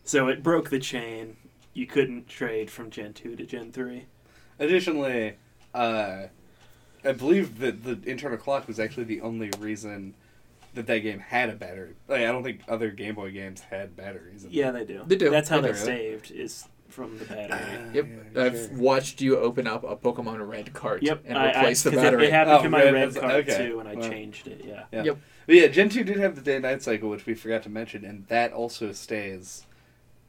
[0.04, 1.36] So it broke the chain.
[1.74, 4.06] You couldn't trade from Gen 2 to Gen 3.
[4.58, 5.34] Additionally,
[5.74, 6.24] uh,
[7.04, 10.14] I believe that the internal clock was actually the only reason
[10.74, 11.94] that that game had a battery.
[12.08, 14.44] Like, I don't think other Game Boy games had batteries.
[14.44, 15.02] in Yeah, they do.
[15.06, 15.30] They do.
[15.30, 17.48] That's how They they're saved, is from the battery.
[17.48, 17.90] them.
[17.94, 18.06] Yep,
[18.36, 18.68] Yeah, I've sure.
[18.78, 21.98] watched you open up a Pokemon Red cart Yep, and I, I, replace the 'cause
[21.98, 22.26] it- battery.
[22.26, 23.68] It, happened Oh, to my red red has- card okay.
[23.68, 24.08] too, and I Wow.
[24.08, 24.62] changed it.
[24.64, 24.84] Yeah.
[24.92, 25.02] Yeah.
[25.04, 25.18] Yep.
[25.46, 28.04] But yeah, Gen 2 did have the day night cycle, which we forgot to mention,
[28.04, 29.66] and that also stays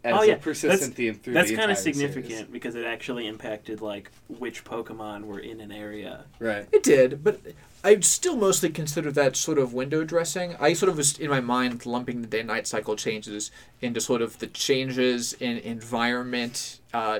[0.04, 0.34] as Oh, yeah.
[0.34, 2.52] a persistent theme through That's the kind entire of significant series.
[2.52, 6.26] because it actually impacted like which Pokemon were in an area.
[6.40, 6.68] Right.
[6.72, 7.40] It did, but
[7.86, 10.56] I still mostly consider that sort of window dressing.
[10.60, 13.52] I sort of was in my mind lumping the day night cycle changes
[13.82, 16.80] into sort of the changes in environment.
[16.94, 17.20] Uh,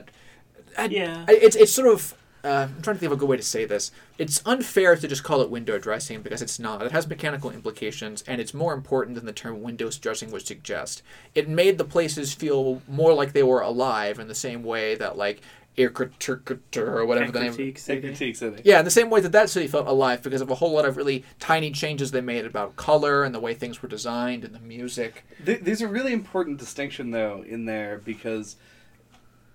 [0.78, 1.26] I- Yeah.
[1.28, 2.16] I- it's it's sort of.
[2.44, 3.90] Uh, I'm trying to think of a good way to say this.
[4.20, 6.84] It's unfair to just call it window dressing because it's not.
[6.84, 11.02] It has mechanical implications, and it's more important than the term window dressing would suggest.
[11.34, 15.18] It made the places feel more like they were alive in the same way that
[15.18, 15.42] like
[15.78, 17.54] Irkut or whatever the name.
[17.54, 18.08] Critique Say City.
[18.08, 18.62] Critique City.
[18.64, 20.86] Yeah, in the same way that that city felt alive because of a whole lot
[20.86, 24.56] of really tiny changes they made about color and the way things were designed and
[24.56, 25.26] the music.
[25.46, 28.56] Th- There's a really important distinction, though, in there because,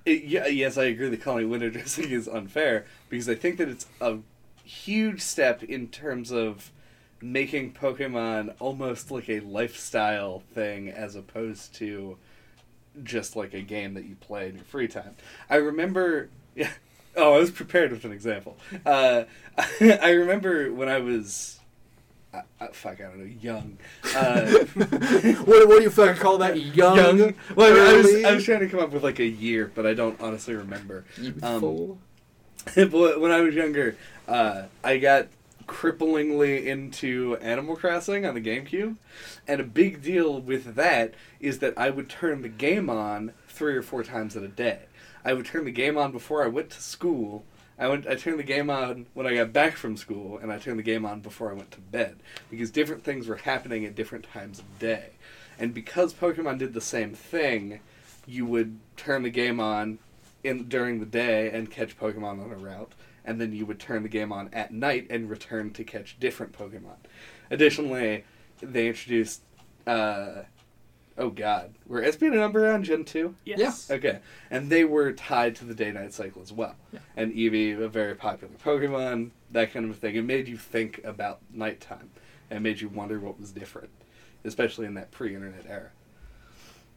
[0.04, 3.56] it, yeah, yes, I agree that calling it window dressing is unfair because I think
[3.56, 4.18] that it's a
[4.64, 6.70] huge step in terms of
[7.22, 12.16] making Pokemon almost like a lifestyle thing as opposed to
[13.02, 15.16] just like a game that you play in your free time.
[15.48, 16.70] I remember, yeah.
[17.16, 18.56] Oh, I was prepared with an example.
[18.86, 19.24] Uh,
[19.80, 21.58] I remember when I was,
[22.32, 23.78] uh, uh, fuck, I don't know, young.
[24.14, 24.46] Uh,
[25.44, 26.58] what, what do you fucking call that?
[26.60, 26.96] Young?
[26.96, 27.34] young.
[27.56, 28.24] Well, I, mean, I was?
[28.24, 31.04] I was trying to come up with like a year, but I don't honestly remember.
[31.20, 31.98] Youthful?
[32.76, 33.96] but when I was younger,
[34.28, 35.26] uh, I got
[35.70, 38.96] cripplingly into Animal Crossing on the GameCube,
[39.46, 43.76] and a big deal with that is that I would turn the game on three
[43.76, 44.80] or four times in a day.
[45.24, 47.44] I would turn the game on before I went to school.
[47.78, 48.08] I went.
[48.08, 50.82] I turned the game on when I got back from school, and I turned the
[50.82, 52.16] game on before I went to bed
[52.50, 55.10] because different things were happening at different times of day,
[55.56, 57.78] and because Pokemon did the same thing,
[58.26, 60.00] you would turn the game on
[60.42, 62.92] in during the day and catch Pokemon on a route,
[63.24, 66.52] and then you would turn the game on at night and return to catch different
[66.52, 66.96] Pokemon.
[67.50, 68.24] Additionally,
[68.60, 69.42] they introduced.
[69.86, 70.42] Uh,
[71.18, 73.34] oh God, were Espeon and Umbreon on Gen two?
[73.44, 73.90] Yes.
[73.90, 74.20] Okay,
[74.50, 76.76] and they were tied to the day-night cycle as well.
[76.92, 77.00] Yeah.
[77.16, 80.16] And Eevee, a very popular Pokemon, that kind of thing.
[80.16, 82.10] It made you think about nighttime.
[82.50, 83.90] and made you wonder what was different,
[84.44, 85.90] especially in that pre-internet era.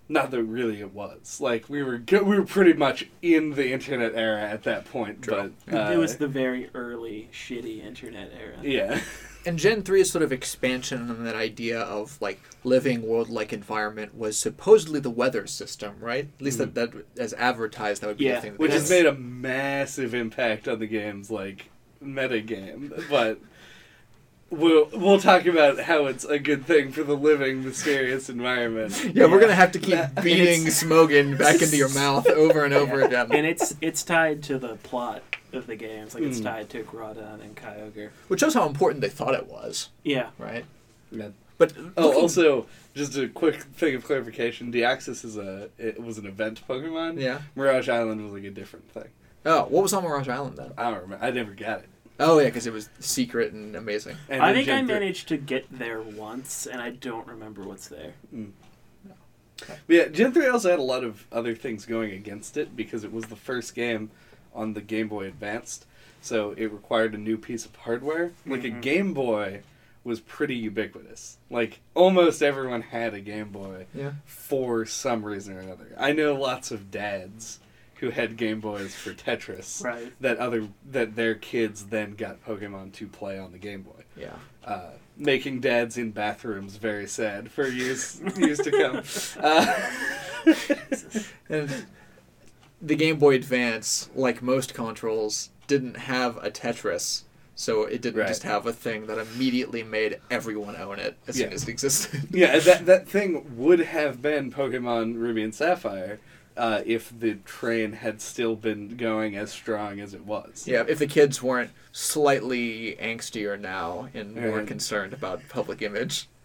[0.09, 1.39] Not that really it was.
[1.41, 5.23] Like we were, go- we were pretty much in the internet era at that point.
[5.23, 5.51] True.
[5.65, 8.57] But uh, it was the very early shitty internet era.
[8.61, 8.99] yeah,
[9.45, 13.51] And Gen 3 is sort of expansion on that idea of like living world like
[13.51, 16.29] environment was supposedly the weather system, right?
[16.37, 18.51] At least that, that as advertised that would be Yeah, the thing.
[18.53, 21.69] that which has made a massive impact on the game's like
[21.99, 22.93] meta game.
[23.09, 23.39] But
[24.57, 28.93] we'll we'll talk about how it's a good thing for the living mysterious environment.
[29.13, 32.63] Yeah, we're gonna have to keep That- beating it's- Smogon back into your mouth over
[32.63, 33.31] and over again.
[33.31, 35.21] And it's it's tied to the plot
[35.51, 36.13] of the games.
[36.15, 36.43] Like it's Mm.
[36.43, 38.09] tied to Groudon and Kyogre.
[38.27, 40.29] Which shows how important they thought it was, Yeah.
[40.39, 40.65] right?
[41.11, 41.29] Yeah.
[41.57, 42.65] But Oh, looking- also,
[42.95, 47.19] just a quick thing of clarification: Deoxys is a it was an event Pokemon.
[47.19, 47.41] yeah.
[47.55, 49.09] Mirage Island was like a different thing.
[49.45, 50.71] Oh, what was on Mirage Island then?
[50.77, 51.23] I don't remember.
[51.25, 51.89] I never got it.
[52.19, 54.15] Oh yeah, because it was secret and amazing.
[54.29, 57.63] And I think I Gen three- managed to get there once, and I don't remember
[57.63, 58.13] what's there.
[58.31, 63.03] But yeah, Gen 3 also had a lot of other things going against it because
[63.03, 64.11] it was the first game
[64.53, 65.85] on the Game Boy Advanced.
[66.21, 68.31] So it required a new piece of hardware.
[68.45, 68.81] Like a Mhm.
[68.81, 69.61] Game Boy
[70.03, 71.37] was pretty ubiquitous.
[71.49, 74.13] Like almost everyone had a Game Boy Yeah.
[74.25, 75.93] for some reason or another.
[75.97, 77.59] I know lots of dads
[77.95, 80.11] who had Game Boys for Tetris Right.
[80.21, 84.35] that other that their kids then got Pokemon to play on the Game Boy Yeah.
[84.65, 89.03] uh, making dads in bathrooms very sad for years years to come.
[89.43, 89.89] Uh,
[91.49, 91.85] And
[92.81, 97.23] the Game Boy Advance, like most controls, didn't have a Tetris,
[97.55, 98.27] so it didn't Right.
[98.27, 102.27] just have a thing that immediately made everyone own it as soon as it existed.
[102.31, 106.19] yeah, that that thing would have been Pokemon Ruby and Sapphire
[106.57, 110.67] uh, if the train had still been going as strong as it was.
[110.67, 114.67] yeah, if the kids weren't slightly angstier now and more Right.
[114.67, 116.27] concerned about public image.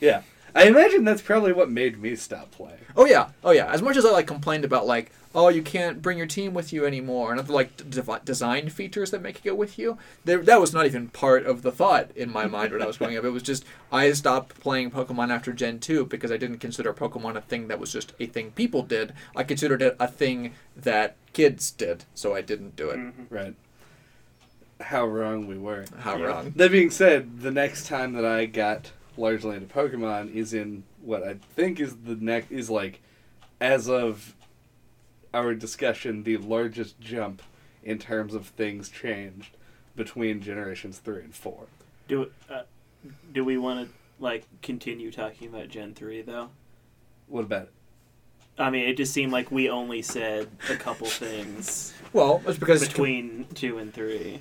[0.00, 0.22] Yeah.
[0.54, 2.78] I imagine that's probably what made me stop playing.
[2.96, 3.66] Oh yeah, oh yeah.
[3.72, 6.74] As much as I like complained about like, oh, you can't bring your team with
[6.74, 9.96] you anymore, and other like d- design features that make it go with you,
[10.26, 12.98] there, that was not even part of the thought in my mind when I was
[12.98, 13.24] growing up.
[13.24, 17.36] It was just I stopped playing Pokemon after Gen two because I didn't consider Pokemon
[17.36, 19.14] a thing that was just a thing people did.
[19.34, 22.98] I considered it a thing that kids did, so I didn't do it.
[22.98, 23.34] Mm-hmm.
[23.34, 23.54] Right.
[24.80, 25.84] How wrong we were.
[26.00, 26.24] How Yeah.
[26.24, 26.52] wrong?
[26.56, 31.22] That being said, the next time that I got largely into Pokemon is in what
[31.22, 33.00] I think is the next is like,
[33.60, 34.34] as of
[35.34, 37.42] our discussion, the largest jump
[37.82, 39.56] in terms of things changed
[39.96, 41.66] between generations three and four.
[42.08, 42.62] Do uh,
[43.32, 46.50] do we want to like continue talking about Gen three though?
[47.28, 47.72] What about it?
[48.58, 52.86] I mean, it just seemed like we only said a couple things Well, it's because
[52.86, 54.40] between two and three.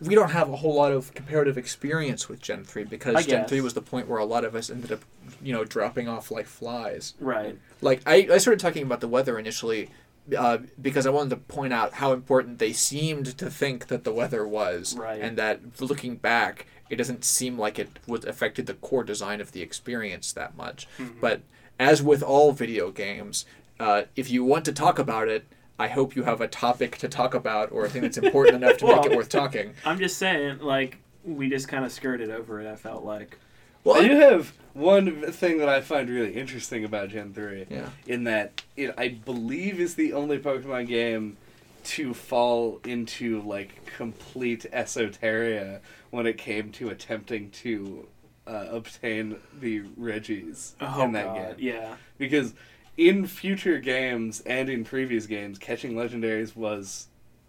[0.00, 3.40] We don't have a whole lot of comparative experience with Gen three because I Gen
[3.42, 3.48] guess.
[3.48, 5.00] three was the point where a lot of us ended up,
[5.42, 7.14] you know, dropping off like flies.
[7.20, 7.58] Right.
[7.80, 9.90] Like I, I started talking about the weather initially
[10.36, 14.12] uh, because I wanted to point out how important they seemed to think that the
[14.12, 15.20] weather was, Right.
[15.20, 19.52] and that looking back, it doesn't seem like it would affected the core design of
[19.52, 20.88] the experience that much.
[20.98, 21.20] Mm-hmm.
[21.20, 21.42] But
[21.78, 23.44] as with all video games,
[23.78, 25.44] uh, if you want to talk about it.
[25.78, 28.76] I hope you have a topic to talk about or a thing that's important enough
[28.78, 29.74] to make it worth talking.
[29.84, 32.70] I'm just saying, like we just kind of skirted over it.
[32.70, 33.38] I felt like.
[33.82, 37.66] Well, I do have one thing that I find really interesting about Gen 3.
[37.68, 37.88] Yeah.
[38.06, 41.36] In that it, I believe, is the only Pokemon game
[41.84, 45.80] to fall into, like, complete esoteria
[46.10, 48.06] when it came to attempting to
[48.46, 51.56] uh, obtain the Regis Oh in that God.
[51.58, 51.66] game.
[51.74, 51.96] Yeah.
[52.16, 52.54] Because
[52.96, 57.08] in future games and in previous games, catching legendaries was,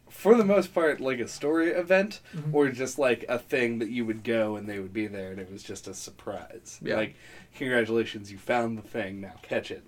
[0.09, 2.53] for the most part, like a story event Mhm.
[2.53, 5.39] or just like a thing that you would go and they would be there and
[5.39, 6.80] it was just a surprise.
[6.81, 6.95] Yeah.
[6.95, 7.15] Like,
[7.55, 9.84] congratulations, you found the thing, now catch it.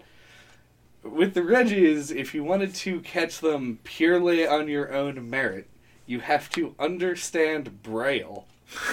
[1.03, 5.67] With the Regis, if you wanted to catch them purely on your own merit,
[6.05, 8.45] you have to understand Braille.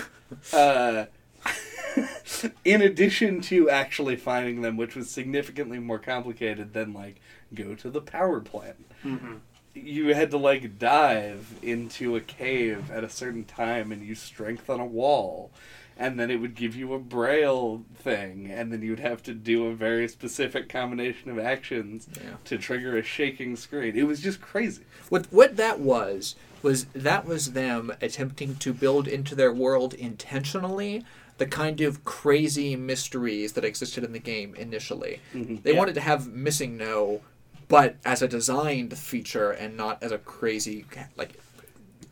[0.52, 1.06] uh,
[2.64, 7.20] in addition to actually finding them, which was significantly more complicated than like
[7.54, 8.84] go to the power plant.
[9.04, 9.34] Mm-hmm.
[9.74, 14.70] You had to like dive into a cave at a certain time and use strength
[14.70, 15.50] on a wall.
[15.96, 19.66] And then it would give you a braille thing, and then you'd have to do
[19.66, 22.30] a very specific combination of actions Yeah.
[22.46, 23.96] to trigger a shaking screen.
[23.96, 24.82] It was just crazy.
[25.08, 31.04] What what that was was that was them attempting to build into their world intentionally
[31.38, 35.20] the kind of crazy mysteries that existed in the game initially.
[35.34, 35.62] Mhm.
[35.62, 35.78] They Yeah.
[35.78, 37.20] wanted to have MissingNo,
[37.68, 40.84] but as a designed feature and not as a crazy
[41.16, 41.40] like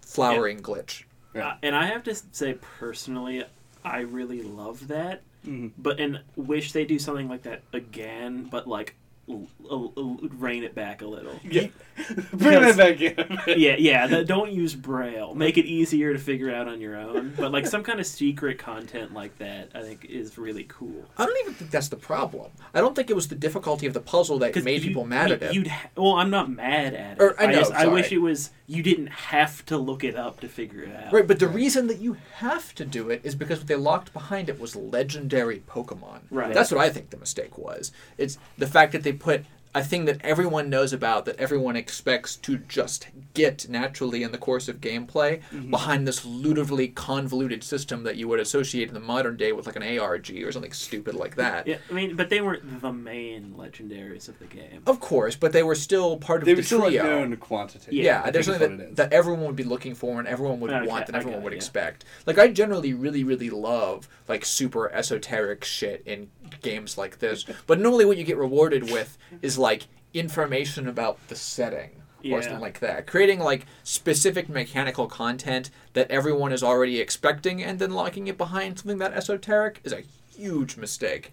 [0.00, 1.04] flowering glitch.
[1.34, 1.48] Yeah.
[1.48, 3.44] Uh, and I have to say, personally,
[3.84, 5.22] I really love that.
[5.46, 5.72] Mhm.
[5.78, 8.94] But and wish they do something like that again, but like
[9.28, 11.38] l- l- l- rein it back a little.
[11.44, 11.68] Yeah.
[12.32, 13.38] Bring it back in.
[13.58, 14.06] yeah, yeah.
[14.06, 15.34] th- don't use braille.
[15.34, 17.34] Make it easier to figure out on your own.
[17.36, 21.04] But like some kind of secret content like that, I think is really cool.
[21.18, 22.50] I don't even think that's the problem.
[22.74, 25.28] I don't think it was the difficulty of the puzzle that made you- people mad
[25.28, 25.54] you- at it.
[25.54, 27.22] You'd ha- well, I'm not mad at it.
[27.22, 30.40] Or- I know, just, I wish it was you didn't have to look it up
[30.40, 31.12] to figure it out.
[31.12, 34.12] Right, but the reason that you have to do it is because what they locked
[34.14, 36.20] behind it was legendary Pokemon.
[36.30, 36.54] Right.
[36.54, 37.92] That's what I think the mistake was.
[38.16, 39.44] It's the fact that they put
[39.74, 44.36] a thing that everyone knows about, that everyone expects to just get naturally in the
[44.36, 45.70] course of gameplay, mm-hmm.
[45.70, 49.76] behind this ludicrously convoluted system that you would associate in the modern day with like
[49.76, 51.66] an ARG or something stupid like that.
[51.66, 54.82] Yeah, I mean, but they weren't the main legendaries of the game.
[54.86, 57.04] Of course, but they were still part of They the were still a trio.
[57.04, 57.96] known quantity.
[57.96, 58.96] Yeah, Yeah, there's something is what it that, is.
[58.96, 61.52] that everyone would be looking for and everyone would Okay, want and everyone got would
[61.54, 61.56] yeah.
[61.56, 62.04] expect.
[62.26, 66.28] Like I generally really really love like super esoteric shit in
[66.60, 69.84] games like this, but normally what you get rewarded with is like
[70.14, 71.90] information about the setting
[72.22, 72.36] Yeah.
[72.36, 73.06] or something like that.
[73.06, 78.78] Creating like specific mechanical content that everyone is already expecting and then locking it behind
[78.78, 80.02] something that esoteric is a
[80.36, 81.32] huge mistake.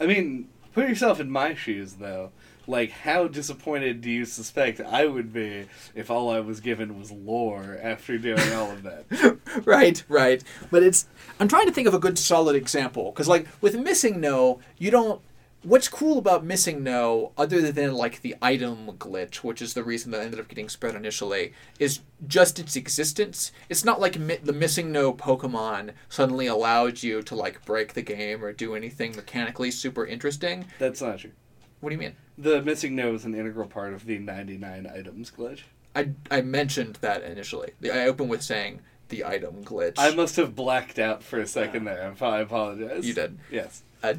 [0.00, 2.30] I mean, put yourself in my shoes, though.
[2.70, 5.66] Like, how disappointed do you suspect I would be
[5.96, 9.38] if all I was given was lore after doing all of that?
[9.64, 10.44] right, right.
[10.70, 11.08] But it's
[11.40, 15.20] I'm trying to think of a good solid example because like with MissingNo, you don't.
[15.62, 20.22] What's cool about MissingNo, other than like the item glitch, which is the reason that
[20.22, 23.50] ended up getting spread initially, is just its existence.
[23.68, 28.44] It's not like mi- the MissingNo Pokemon suddenly allowed you to like break the game
[28.44, 30.66] or do anything mechanically super interesting.
[30.78, 31.32] That's not true.
[31.80, 32.16] What do you mean?
[32.38, 35.60] The MissingNo is an integral part of the 99 items glitch.
[35.94, 37.72] I I mentioned that initially.
[37.84, 39.94] I opened with saying the item glitch.
[39.98, 42.14] I must have blacked out for a second there.
[42.20, 43.06] I apologize.
[43.06, 43.38] You did.
[43.50, 43.82] Yes.
[44.02, 44.14] Uh,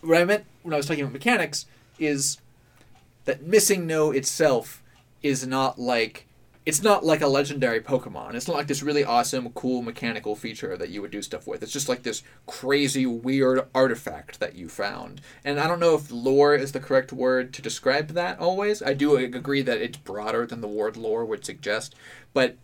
[0.00, 1.66] what I meant when I was talking about mechanics
[1.98, 2.38] is
[3.24, 4.82] that MissingNo itself
[5.22, 6.26] is not like
[6.64, 8.34] it's not like a legendary Pokemon.
[8.34, 11.62] It's not like this really awesome, cool mechanical feature that you would do stuff with.
[11.62, 15.20] It's just like this crazy, weird artifact that you found.
[15.44, 18.80] And I don't know if lore is the correct word to describe that always.
[18.80, 21.96] I do agree that it's broader than the word lore would suggest.
[22.32, 22.56] But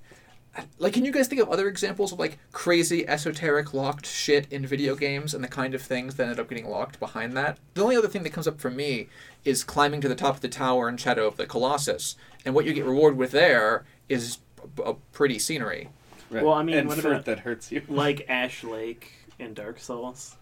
[0.79, 4.67] like can you guys think of other examples of like crazy esoteric locked shit in
[4.67, 7.83] video games and the kind of things that ended up getting locked behind that the
[7.83, 9.09] only other thing that comes up for me
[9.45, 12.65] is climbing to the top of the tower in shadow of the colossus and what
[12.65, 14.39] you get rewarded with there is
[14.85, 15.89] a pretty scenery
[16.31, 16.45] Right.
[16.45, 17.81] Well, I mean, and what fruit about- that hurts you.
[17.89, 20.37] like Ash Lake in Dark Souls.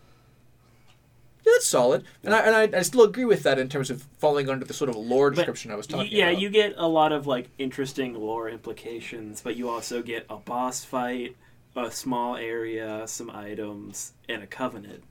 [1.46, 4.02] Yeah that's solid and I, and I, I still agree with that in terms of
[4.18, 6.50] falling under the sort of lore But description i was Y- talking yeah, about you
[6.50, 11.36] get a lot of like interesting lore implications, but you also get a boss fight,
[11.76, 15.04] a small area, some items, and a covenant.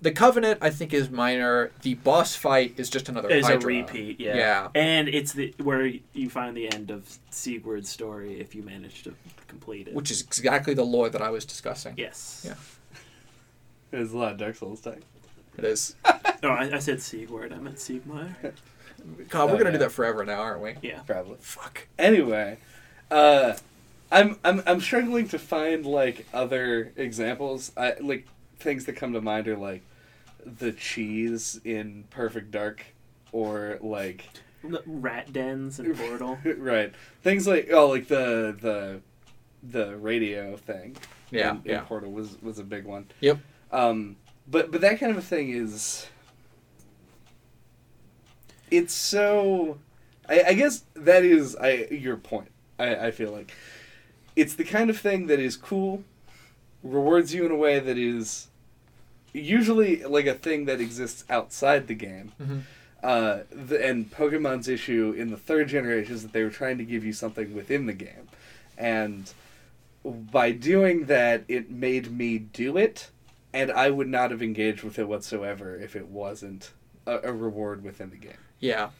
[0.00, 4.18] the covenant i think is minor the boss fight is just another Is a repeat,
[4.20, 4.36] yeah.
[4.36, 4.68] Yeah.
[4.74, 5.84] And it's the where
[6.14, 9.14] you find the end of Siegward's story if you manage to
[9.48, 9.94] complete it.
[9.94, 12.42] which is exactly the lore that i was discussing yes.
[12.46, 12.54] Yeah.
[13.90, 14.98] There's a lot of Dark Souls tech.
[15.58, 15.94] It is
[16.42, 17.52] No, I, I said Siegward.
[17.52, 18.34] I meant Siegmeyer.
[19.28, 19.70] god we're Oh, gonna yeah.
[19.72, 21.00] do that forever now aren't we Yeah.
[21.00, 21.36] Probably.
[21.40, 22.58] fuck Anyway,
[23.10, 23.54] uh,
[24.12, 27.72] I'm I'm I'm struggling to find like other examples.
[27.76, 28.26] I like
[28.58, 29.82] things that come to mind are like
[30.44, 32.84] the cheese in Perfect Dark,
[33.32, 34.24] or like
[34.62, 36.38] The Rat dens and Portal.
[36.58, 39.00] right things like oh like the the
[39.62, 40.96] the radio thing.
[41.30, 43.06] yeah in, in yeah Portal was was a big one.
[43.20, 43.38] Yep.
[43.72, 46.06] Um, but but that kind of a thing is.
[48.70, 49.78] It's so.
[50.28, 52.50] I, I guess that is I your point.
[52.78, 53.52] I, I feel like
[54.34, 56.02] it's the kind of thing that is cool,
[56.82, 58.48] rewards you in a way that is
[59.32, 62.32] usually like a thing that exists outside the game.
[62.40, 62.62] Mhm.
[63.02, 66.84] Uh, the, and Pokemon's issue in the third generation is that they were trying to
[66.84, 68.28] give you something within the game,
[68.78, 69.32] and
[70.04, 73.10] by doing that, it made me do it,
[73.54, 76.72] and I would not have engaged with it whatsoever if it wasn't
[77.06, 78.36] a, a reward within the game.
[78.58, 78.90] Yeah.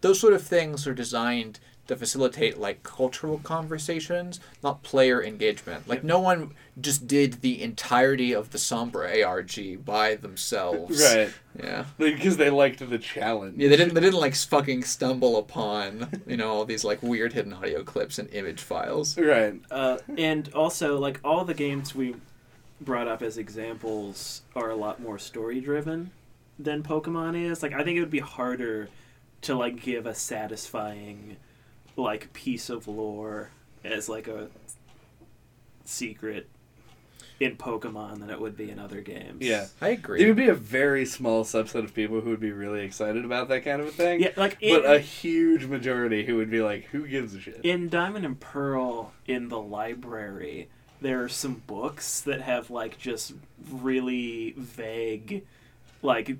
[0.00, 5.86] Those sort of things are designed to facilitate like cultural conversations, not player engagement.
[5.88, 11.02] Like no one just did the entirety of the Sombra ARG by themselves.
[11.14, 11.32] Right.
[11.62, 11.84] Yeah.
[11.98, 13.58] Because they liked the challenge.
[13.58, 17.32] Yeah, they didn't they didn't like fucking stumble upon, you know, all these like weird
[17.32, 19.18] hidden audio clips and image files.
[19.18, 19.60] Right.
[19.70, 22.16] Uh, and also, like all the games we
[22.80, 26.10] brought up as examples are a lot more story driven
[26.58, 27.62] than Pokemon is.
[27.62, 28.88] Like, I think it would be harder
[29.42, 31.36] to like give a satisfying
[31.96, 33.50] like piece of lore
[33.84, 34.48] as like a
[35.84, 36.48] secret
[37.40, 39.38] in Pokemon than it would be in other games.
[39.40, 39.66] Yeah.
[39.80, 40.22] I agree.
[40.22, 43.48] It would be a very small subset of people who would be really excited about
[43.48, 44.20] that kind of a thing.
[44.20, 47.60] Yeah, like in, But a huge majority who would be like, who gives a shit?
[47.64, 50.68] in Diamond and Pearl in the library,
[51.04, 53.34] there are some books that have like just
[53.70, 55.44] really vague,
[56.02, 56.36] like,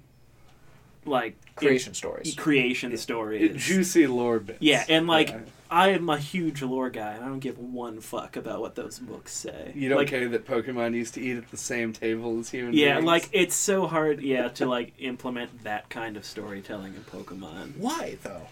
[1.05, 2.35] like Creation stories.
[2.35, 3.63] creation It- stories.
[3.63, 4.59] juicy lore bits.
[4.63, 5.41] Yeah, and, like, Yeah.
[5.71, 8.99] I am a huge lore guy, and I don't give one fuck about what those
[9.01, 9.73] books say.
[9.75, 12.73] You don't like, care that Pokemon used to eat at the same table as human
[12.75, 13.05] Yeah, beings?
[13.07, 17.77] like it's so hard, yeah, to like implement that kind of storytelling in Pokemon.
[17.77, 18.47] Why though?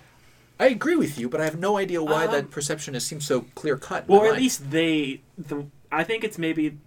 [0.61, 3.25] I agree with you, but I have no idea why Um, that perception is seems
[3.25, 4.05] so clear cut.
[4.09, 6.79] Or at least they, the I think it's maybe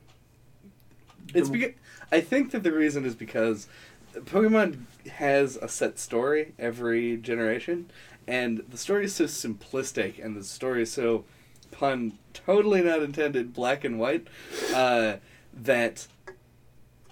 [1.34, 1.72] It's because
[2.12, 3.68] I think that the reason is because
[4.14, 4.80] Pokemon
[5.14, 7.90] has a set story every generation,
[8.28, 11.26] and the story is so simplistic, and the story is so
[11.72, 14.28] pun totally not intended, black and white,
[14.74, 15.18] uh,
[15.54, 16.08] that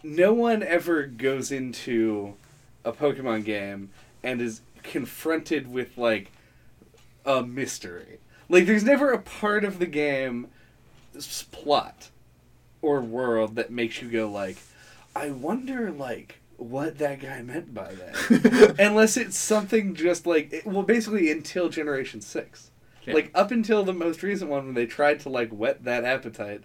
[0.03, 2.34] no one ever goes into
[2.84, 3.90] a Pokemon game
[4.24, 6.32] and is confronted with like
[7.26, 8.20] a mystery.
[8.49, 10.48] Like, there's never a part of the game
[11.15, 12.10] s- plot
[12.81, 14.57] or world that makes you go like,
[15.15, 18.76] I wonder like what that guy meant by that.
[18.80, 22.69] Unless it's something just like it- well, basically until Generation Six,
[23.06, 23.14] Yeah.
[23.15, 26.61] like up until the most recent one when they tried to like whet that appetite,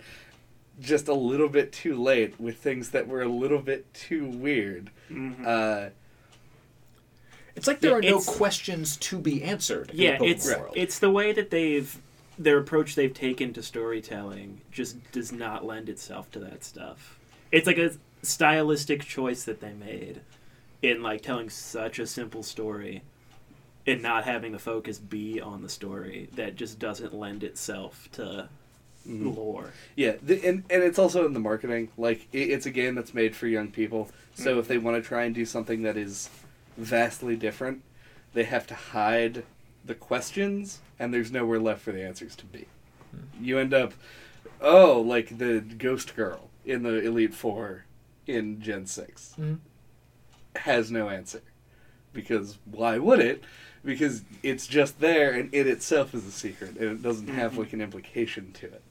[0.80, 4.90] just a little bit too late with things that were a little bit too weird.
[5.10, 5.44] Mhm.
[5.46, 5.90] Uh,
[7.56, 9.90] It's like there Yeah, are no questions to be answered.
[9.92, 10.72] yeah, in the it's world.
[10.76, 11.96] it's the way that they've
[12.38, 17.18] their approach they've taken to storytelling just does not lend itself to that stuff.
[17.50, 17.92] It's like a
[18.22, 20.20] stylistic choice that they made
[20.82, 23.02] in like telling such a simple story
[23.86, 28.48] and not having the focus be on the story that just doesn't lend itself to
[29.08, 29.34] Mhm.
[29.36, 29.72] lore.
[29.96, 31.88] Yeah, the, and and it's also in the marketing.
[31.96, 34.10] Like it, it's a game that's made for young people.
[34.34, 36.28] So if they want to try and do something that is
[36.76, 37.82] vastly different,
[38.34, 39.44] they have to hide
[39.88, 42.66] the questions, and there's nowhere left for the answers to be.
[43.40, 43.94] You end up,
[44.60, 47.86] oh, like the Ghost Girl in the Elite Four
[48.26, 49.58] in Gen 6 Mhm.
[50.56, 51.40] has no answer
[52.12, 53.42] because why would it?
[53.84, 57.58] Because it's just there, and it itself is a secret, and it doesn't have Mhm.
[57.58, 58.82] like an implication to it.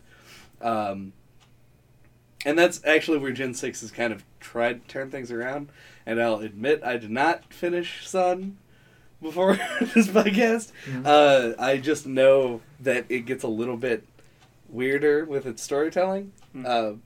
[0.61, 1.13] Um,
[2.45, 5.69] and that's actually where Gen 6 has kind of tried to turn things around.
[6.05, 8.57] And I'll admit, I did not finish Sun
[9.21, 10.71] before this podcast.
[10.85, 11.05] Mhm.
[11.05, 14.03] Uh, I just know that it gets a little bit
[14.69, 16.31] weirder with its storytelling.
[16.55, 16.65] Mhm.
[16.65, 16.97] Uh,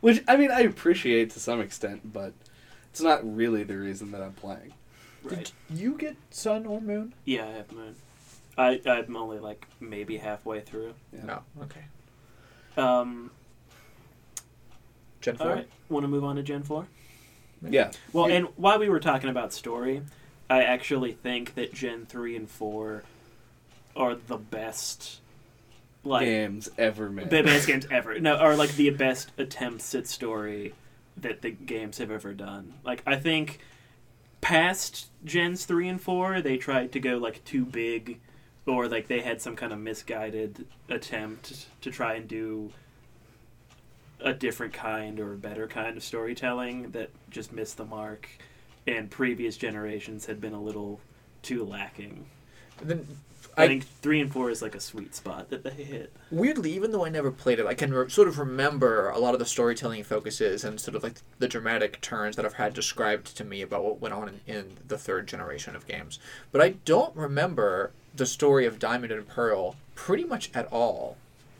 [0.00, 2.32] which, I mean, I appreciate to some extent, but
[2.90, 4.72] it's not really the reason that I'm playing.
[5.22, 5.50] Right.
[5.68, 7.12] Did you get Sun or Moon?
[7.24, 7.96] Yeah, I have Moon.
[8.58, 10.94] I I'm only like maybe halfway through.
[11.12, 11.24] Yeah.
[11.24, 11.42] No.
[11.62, 11.84] Okay.
[12.76, 13.30] Um,
[15.20, 15.48] Gen four.
[15.48, 16.86] right, want to move on to Gen Four?
[17.62, 17.90] Yeah.
[18.12, 20.02] Well, and while we were talking about story,
[20.48, 23.04] I actually think that Gen three and four
[23.96, 25.20] are the best,
[26.04, 27.30] like games ever made.
[27.30, 28.18] the best games ever.
[28.20, 30.74] No, are like the best attempts at story
[31.16, 32.74] that the games have ever done.
[32.84, 33.58] Like I think
[34.40, 38.20] past gens three and four, they tried to go like too big,
[38.66, 42.70] or like they had some kind of misguided attempt to try and do
[44.20, 48.28] a different kind or a better kind of storytelling that just missed the mark.
[48.86, 51.00] And previous generations had been a little
[51.42, 52.26] too lacking.
[52.80, 53.06] And then
[53.56, 56.12] I, I- think three and four is like a sweet spot that they hit.
[56.30, 59.32] Weirdly, even though I never played it, I can re- sort of remember a lot
[59.34, 63.36] of the storytelling focuses and sort of like the dramatic turns that I've had described
[63.36, 66.18] to me about what went on in, in the third generation of games.
[66.52, 71.16] But I don't remember the story of Diamond and Pearl pretty much at all.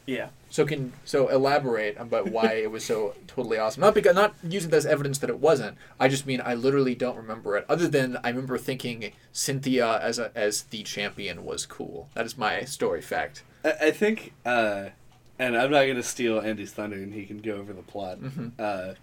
[0.07, 0.29] Yeah.
[0.51, 3.81] So can so elaborate about why it was so totally awesome.
[3.81, 5.77] Not because not using that as evidence that it wasn't.
[5.99, 7.67] I just mean I literally don't remember it.
[7.69, 12.09] Other than I remember thinking Cynthia as a as the champion was cool.
[12.15, 13.43] That is my story fact.
[13.65, 14.91] I, I think, uh,
[15.39, 18.21] and I'm not going to steal Andy's thunder, and he can go over the plot.
[18.21, 18.53] Mhm.
[18.59, 18.95] Uh,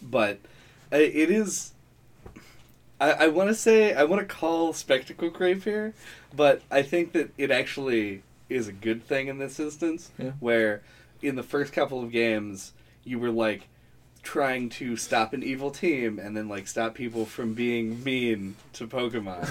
[0.00, 0.38] but
[0.92, 1.72] it is.
[3.00, 5.94] I, I want to say I want to call spectacle creep here,
[6.34, 10.10] but I think that it actually is a good thing in this instance.
[10.18, 10.32] Yeah.
[10.40, 10.82] Where
[11.22, 12.72] in the first couple of games
[13.04, 13.68] you were like
[14.22, 18.86] trying to stop an evil team and then like stop people from being mean to
[18.86, 19.46] Pokemon.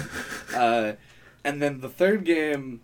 [0.54, 0.96] uh,
[1.44, 2.80] and then the third game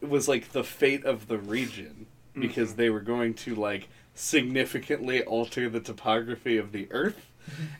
[0.00, 2.06] was like the fate of the region
[2.38, 2.76] because Mhm.
[2.76, 7.30] they were going to like significantly alter the topography of the earth.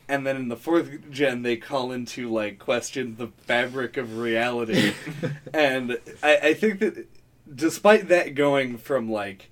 [0.08, 4.92] And then in the fourth gen, they call into like question the fabric of reality,
[5.54, 7.06] and I, I think that
[7.52, 9.50] despite that going from like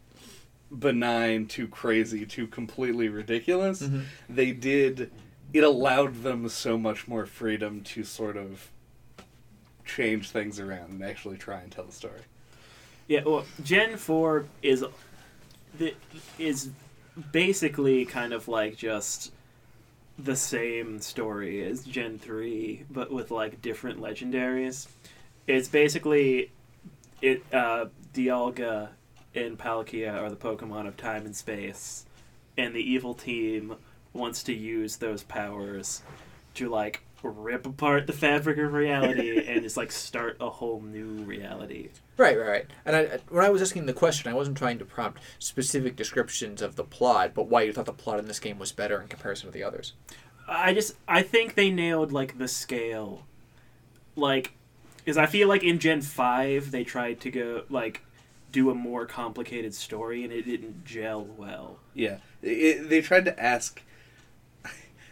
[0.77, 4.05] benign to crazy to completely ridiculous, Mhm.
[4.29, 5.11] they did.
[5.53, 8.71] It allowed them so much more freedom to sort of
[9.85, 12.21] change things around and actually try and tell the story.
[13.09, 14.85] Yeah, well, Gen Four is
[15.77, 15.95] the
[16.39, 16.71] is
[17.33, 19.33] basically kind of like just
[20.19, 24.87] the same story as Gen Three, but with like different legendaries.
[25.47, 26.51] It's basically
[27.23, 28.91] it uh, Dialga
[29.35, 32.05] and Palkia are the Pokemon of time and space,
[32.59, 33.77] and the evil team
[34.13, 36.03] wants to use those powers
[36.55, 41.23] to like rip apart the fabric of reality and just like start a whole new
[41.25, 41.89] reality.
[42.17, 42.67] Right, right, right.
[42.85, 46.61] And I, when I was asking the question, I wasn't trying to prompt specific descriptions
[46.61, 49.09] of the plot, but why you thought the plot in this game was better in
[49.09, 49.95] comparison to the others.
[50.49, 53.25] I just I think they nailed like the scale,
[54.17, 54.53] like,
[55.05, 58.03] because I feel like in Gen Five they tried to go like
[58.51, 61.79] do a more complicated story and it didn't gel well.
[61.95, 63.83] Yeah, it, they tried to ask.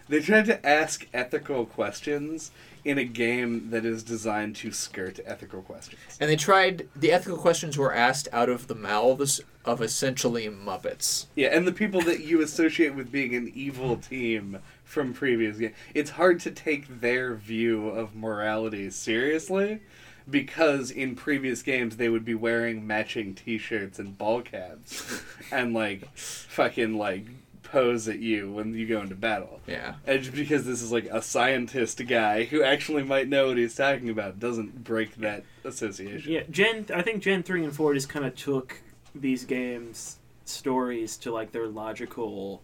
[0.09, 2.51] They tried to ask ethical questions
[2.85, 6.01] in a game that is designed to skirt ethical questions.
[6.19, 11.27] And they tried, the ethical questions were asked out of the mouths of essentially Muppets.
[11.35, 14.59] Yeah, and the people that you associate with being an evil team
[14.91, 19.81] from previous games, it's hard to take their view of morality seriously
[20.29, 25.23] because in previous games they would be wearing matching t-shirts and ball caps
[25.53, 27.27] and like fucking like
[27.63, 29.61] pose at you when you go into battle.
[29.69, 29.95] Yeah.
[30.09, 33.77] And just because this is like a scientist guy who actually might know what he's
[33.77, 36.33] talking about doesn't break that association.
[36.33, 38.83] Yeah, Gen I think Gen Three and Four just kind of took
[39.15, 42.61] these games stories to like their logical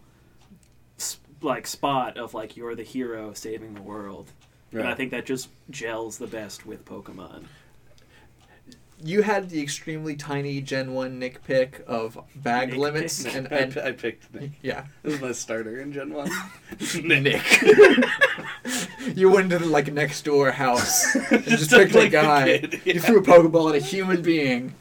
[0.98, 4.30] s- like spot of like you're the hero saving the world.
[4.72, 7.44] And I think that just gels the best with Pokemon.
[9.02, 13.34] you had the extremely tiny Gen One Nick pick of bag Nick limits, pick?
[13.36, 14.50] and, I, and I picked Nick.
[14.62, 16.30] yeah, This is my starter in Gen 1.
[17.04, 17.42] Nick.
[19.14, 22.22] you went to the, like next door house and just, Just picked like a a
[22.22, 22.58] guy.
[22.58, 24.74] kid, You threw a pokeball at a human being.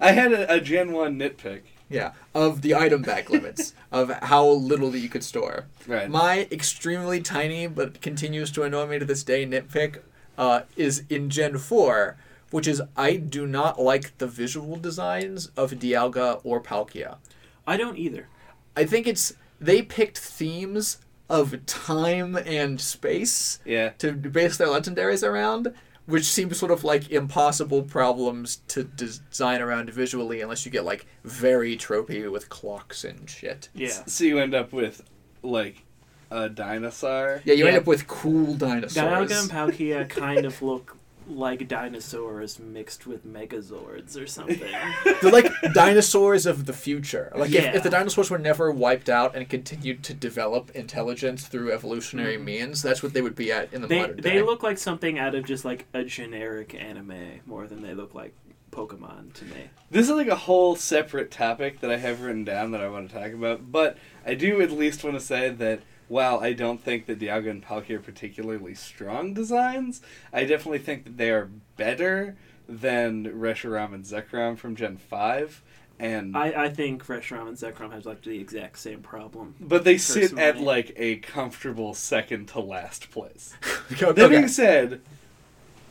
[0.00, 1.62] I had a, a Gen 1 nitpick.
[1.90, 5.66] Yeah, of the item bag limits of how little that you could store.
[5.86, 6.08] Right.
[6.08, 10.00] My extremely tiny but continues to annoy me to this day nitpick
[10.38, 12.16] uh, is in Gen 4,
[12.50, 17.18] which is I do not like the visual designs of Dialga or Palkia.
[17.66, 18.28] I don't either.
[18.76, 20.98] I think it's they picked themes
[21.28, 23.90] of time and space yeah.
[23.98, 25.72] to base their legendaries around,
[26.10, 31.06] which seems sort of like impossible problems to design around visually unless you get like
[31.24, 33.68] very tropey with clocks and shit.
[33.72, 34.04] Yeah.
[34.06, 35.02] So you end up with,
[35.42, 35.84] like,
[36.30, 37.42] a dinosaur.
[37.44, 38.94] Yeah, you end up with cool dinosaurs.
[38.94, 40.96] Dialga and Palkia kind of look
[41.30, 44.72] like dinosaurs mixed with Megazords or something.
[45.22, 47.32] They're like dinosaurs of the future.
[47.34, 47.76] Like if, Yeah.
[47.76, 52.44] if the dinosaurs were never wiped out and continued to develop intelligence through evolutionary mm-hmm.
[52.44, 54.22] means, that's what they would be at in the they modern day.
[54.22, 58.14] they look like something out of just like a generic anime more than they look
[58.14, 58.34] like
[58.70, 59.70] Pokemon to me.
[59.90, 63.10] This is like a whole separate topic that I have written down that I want
[63.10, 65.80] to talk about, but I do at least want to say that
[66.10, 71.04] while I don't think that Dialga and Palkia are particularly strong designs, I definitely think
[71.04, 72.36] that they are better
[72.68, 75.62] than Reshiram and Zekrom from Gen 5.
[76.00, 79.54] And I, I think Reshiram and Zekrom have like the exact same problem.
[79.60, 83.54] but they sit at like a comfortable second to last place.
[83.92, 84.10] okay.
[84.10, 85.02] That being said,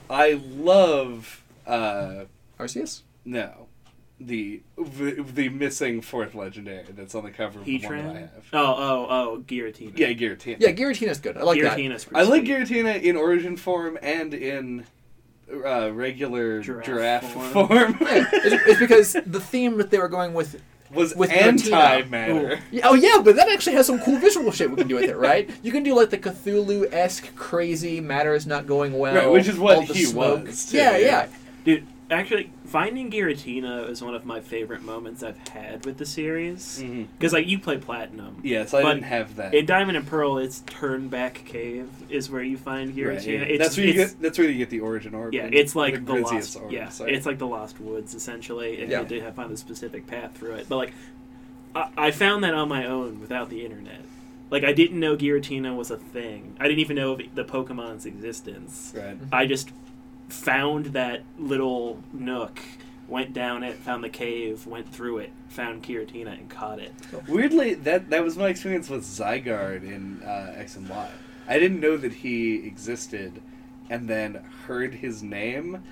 [0.09, 2.25] I love uh
[2.59, 3.03] Arceus?
[3.23, 3.68] no
[4.19, 8.19] the the, the missing fourth legendary that's on the cover of the one that I
[8.19, 8.31] have.
[8.53, 9.97] Oh, oh, oh, Giratina.
[9.97, 10.57] Yeah, Giratina.
[10.59, 11.37] Yeah, Giratina's good.
[11.37, 11.77] I like that.
[11.77, 12.43] Giratina's I like.
[12.43, 14.85] Giratina in origin form and in
[15.65, 17.67] uh, regular giraffe, Giraffe form.
[17.67, 17.97] form.
[18.01, 20.61] Yeah, it's, it's because the theme that they were going with.
[20.91, 22.03] Was With Giratina.
[22.09, 22.59] antimatter.
[22.83, 25.17] Oh yeah, but that actually has some cool visual shit we can do with it,
[25.17, 25.47] right?
[25.61, 29.47] You can do like the Cthulhu esque crazy matter is not going well, Right, which
[29.47, 30.47] is what he smoke.
[30.47, 31.05] was, too, yeah, yeah.
[31.05, 31.27] yeah.
[31.63, 36.79] Dude, actually, finding Giratina is one of my favorite moments I've had with the series.
[36.81, 37.03] Mm-hmm.
[37.17, 38.41] Because, like, you play Platinum.
[38.43, 39.53] Yeah, so I But didn't have that.
[39.53, 43.07] In Diamond and Pearl, it's Turnback Cave is where you find Giratina.
[43.07, 43.39] Right, yeah.
[43.41, 44.21] It's, that's where you it's- get.
[44.21, 45.33] That's where you get the origin orb.
[45.33, 46.57] Yeah, it's like the, Griseous lost.
[46.57, 47.13] orb, yeah, sorry.
[47.13, 49.01] it's like the Lost Woods essentially, and Yeah.
[49.01, 50.67] you did have to find the specific path through it.
[50.69, 50.93] But like,
[51.75, 54.01] I, I found that on my own without the internet.
[54.51, 56.55] Like, I didn't know Giratina was a thing.
[56.59, 58.93] I didn't even know of the Pokemon's existence.
[58.95, 59.15] right.
[59.15, 59.25] Mm-hmm.
[59.35, 59.69] I just
[60.29, 62.59] found that little nook,
[63.07, 66.93] went down it, found the cave, went through it, found Giratina, and caught it.
[67.27, 71.09] Weirdly, that that was my experience with Zygarde in uh, X and Y.
[71.47, 73.41] I didn't know that he existed,
[73.89, 75.83] and then heard his name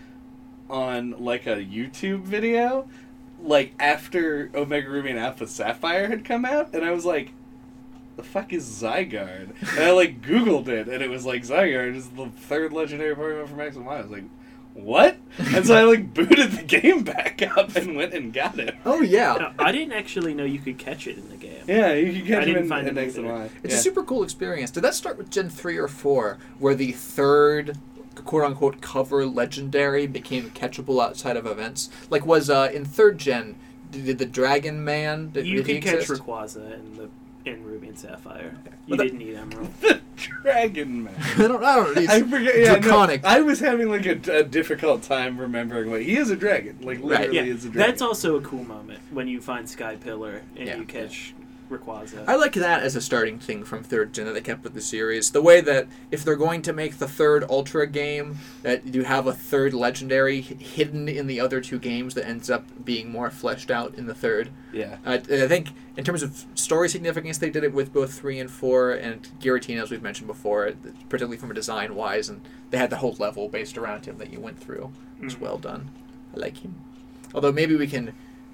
[0.69, 2.87] on like a YouTube video,
[3.41, 7.31] like after Omega Ruby and Alpha Sapphire had come out, and I was like,
[8.17, 12.09] "The fuck is Zygarde?" And I like Googled it, and it was like Zygarde is
[12.09, 13.95] the third legendary Pokemon from X and Y.
[13.97, 14.25] I was like.
[14.73, 15.17] What?
[15.39, 18.75] And so I like booted the game back up and went and got it.
[18.85, 19.33] Oh yeah.
[19.39, 21.63] Now, I didn't actually know you could catch it in the game.
[21.65, 23.35] Yeah, you can catch I him didn't in, find in him X and either.
[23.37, 23.49] Y.
[23.63, 23.79] It's yeah.
[23.79, 24.69] a super cool experience.
[24.69, 27.79] Did that start with Gen 3 or 4, where the third
[28.23, 31.89] quote unquote cover legendary became catchable outside of events?
[32.11, 33.55] Like, was uh, in third gen,
[33.89, 35.31] did the Dragon Man.
[35.31, 36.21] Did, You did he could catch exist?
[36.21, 37.09] Rayquaza in the
[37.47, 38.55] in Ruby and Sapphire.
[38.85, 39.73] You Well, didn't need Emerald.
[39.81, 41.13] the Dragon Man.
[41.37, 42.01] I don't, I don't know.
[42.11, 42.57] I forget.
[42.59, 43.25] Yeah, no, draconic.
[43.25, 46.77] I was having like a, a difficult time remembering what he is a dragon.
[46.81, 47.89] Like literally yeah, is a dragon.
[47.89, 50.77] that's also a cool moment when you find Sky Pillar and Yeah.
[50.77, 51.33] you catch
[51.69, 52.23] Rayquaza.
[52.27, 54.81] I like that as a starting thing from third gen that they kept with the
[54.81, 55.31] series.
[55.31, 59.27] The way that if they're going to make the third Ultra game, that you have
[59.27, 63.69] a third legendary hidden in the other two games that ends up being more fleshed
[63.71, 64.49] out in the third.
[64.71, 64.97] yeah.
[65.05, 68.49] Uh, I think in terms of story significance, they did it with both three and
[68.51, 70.71] four, and Giratina, as we've mentioned before,
[71.09, 74.31] particularly from a design wise, and they had the whole level based around him that
[74.31, 74.91] you went through.
[75.19, 75.39] It was Mhm.
[75.41, 75.89] well done.
[76.35, 76.75] I like him.
[77.33, 78.13] Although maybe we can,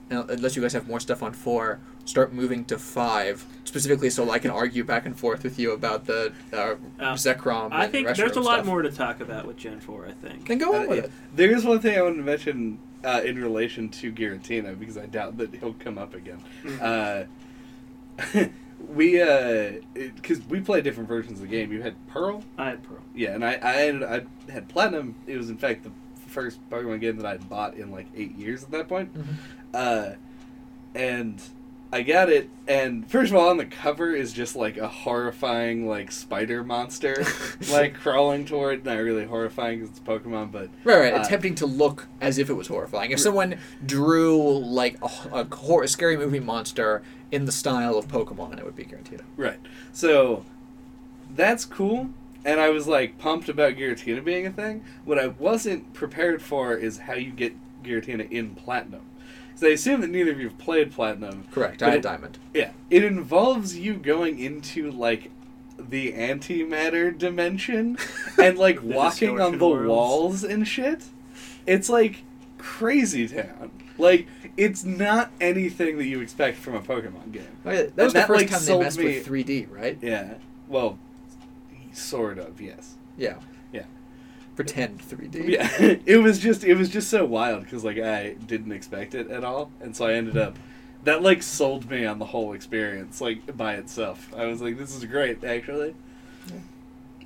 [0.10, 4.30] uh, unless you guys have more stuff on four, start moving to five specifically, so
[4.30, 7.72] I can argue back and forth with you about the uh, Uh, Zekrom.
[7.72, 8.66] I and think Reshiram there's a lot stuff.
[8.66, 10.48] more to talk about with Gen 4, I think.
[10.48, 11.04] Then go on Uh, with yeah.
[11.06, 11.12] it.
[11.36, 15.06] There is one thing I want to mention uh, in relation to Giratina because I
[15.08, 16.40] doubt that he'll come up again.
[16.64, 17.28] Mhm.
[18.42, 18.48] Uh,
[18.94, 19.14] we
[20.16, 21.72] because we play different versions of the game.
[21.72, 23.00] You had Pearl, I had Pearl.
[23.16, 25.16] yeah, and I I had, I had Platinum.
[25.28, 25.92] It was in fact the
[26.28, 29.14] first Pokemon game that I had bought in like eight years at that point.
[29.14, 29.26] Mhm.
[29.74, 30.16] Uh,
[30.96, 31.42] and
[31.94, 35.88] I got it, and first of all, on the cover is just like a horrifying
[35.88, 37.24] like spider monster,
[37.72, 38.84] like crawling toward.
[38.84, 41.14] Not really horrifying because it's Pokemon, but Right, right.
[41.14, 43.12] Uh, attempting to look as if it was horrifying.
[43.12, 48.08] If someone drew like a, a, hor- a scary movie monster in the style of
[48.08, 49.22] Pokemon, it would be Giratina.
[49.38, 49.60] Right.
[49.92, 50.46] So
[51.36, 52.10] that's cool.
[52.44, 54.84] And I was like pumped about Giratina being a thing.
[55.06, 57.54] What I wasn't prepared for is how you get
[57.84, 59.02] Giratina in Platinum.
[59.64, 61.46] So I assume that neither of you have played Platinum.
[61.50, 61.82] Correct.
[61.82, 62.38] I had it- Diamond.
[62.54, 62.72] Yeah.
[62.90, 65.32] It involves you going into like
[65.80, 67.98] the antimatter dimension
[68.38, 69.88] and like walking on the worlds.
[69.88, 71.06] walls and shit.
[71.66, 72.24] It's like
[72.58, 73.72] crazy town.
[73.98, 74.28] Like
[74.58, 77.48] it's not anything that you expect from a Pokemon game.
[77.66, 79.26] Oh, yeah, that And was the that, first like, time they sold messed me- with
[79.26, 79.98] 3D, right?
[80.02, 80.34] Yeah.
[80.68, 81.00] Well,
[81.94, 82.96] sort of, yes.
[83.18, 83.36] Yeah.
[84.56, 85.48] Pretend 3D.
[85.50, 85.70] Yeah.
[86.06, 89.44] it was just it was just so wild cuz like I didn't expect it at
[89.44, 90.56] all and so I ended up
[91.04, 94.30] that like sold me on the whole experience like by itself.
[94.36, 95.96] I was like this is great actually.
[96.48, 96.56] Yeah.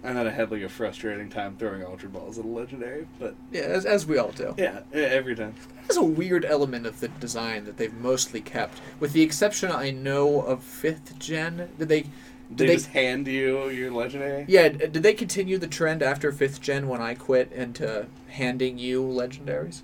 [0.04, 3.36] And then I had like a frustrating time throwing ultra balls at a legendary, but
[3.52, 4.54] Yeah, as, as we all do.
[4.58, 5.56] yeah, every time.
[5.88, 9.90] There's a weird element of the design that they've mostly kept, with the exception I
[9.92, 11.70] know of fifth gen.
[11.80, 12.06] Did they?
[12.50, 12.74] They, Did they?
[12.76, 14.46] just hand you your legendary.
[14.48, 14.70] Yeah.
[14.70, 19.82] Did they continue the trend after fifth gen when I quit into handing you legendaries?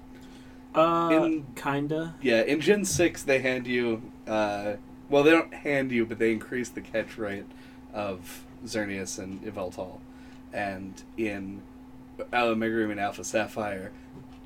[0.76, 2.16] Uh, In- kinda.
[2.22, 4.02] Yeah, in Gen 6, they hand you.
[4.26, 4.74] Uh,
[5.10, 7.46] well, they don't hand you, but they increase the catch rate
[7.94, 10.00] of Xerneas and Yveltal.
[10.52, 11.62] And in
[12.34, 13.92] Omega and Alpha Sapphire,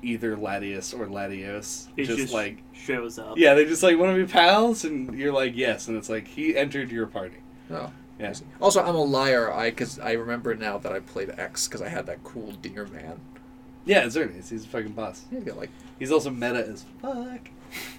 [0.02, 2.62] either Latias or Latios It just, just, like.
[2.72, 3.38] shows up.
[3.38, 4.84] Yeah, they're just like, want to be pals?
[4.84, 5.88] And you're like, yes.
[5.88, 7.38] And it's like, he entered your party.
[7.70, 7.90] Oh.
[8.18, 8.32] Yeah.
[8.60, 9.52] Also, I'm a liar.
[9.52, 12.86] I because I remember now that I played X because I had that cool deer
[12.86, 13.20] man.
[13.84, 14.50] Yeah, it's Xerneas.
[14.50, 15.24] He's a fucking boss.
[15.30, 17.48] He's got like He's also meta as fuck.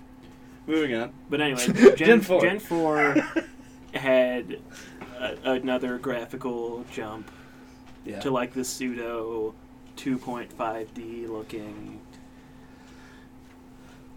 [0.68, 1.12] Moving on.
[1.30, 2.42] But anyway, Gen Gen, four.
[2.42, 3.16] Gen 4
[3.96, 4.60] had
[5.20, 7.32] a, another graphical jump
[8.06, 8.20] Yeah.
[8.20, 9.56] to like the pseudo
[9.98, 12.00] 2.5D looking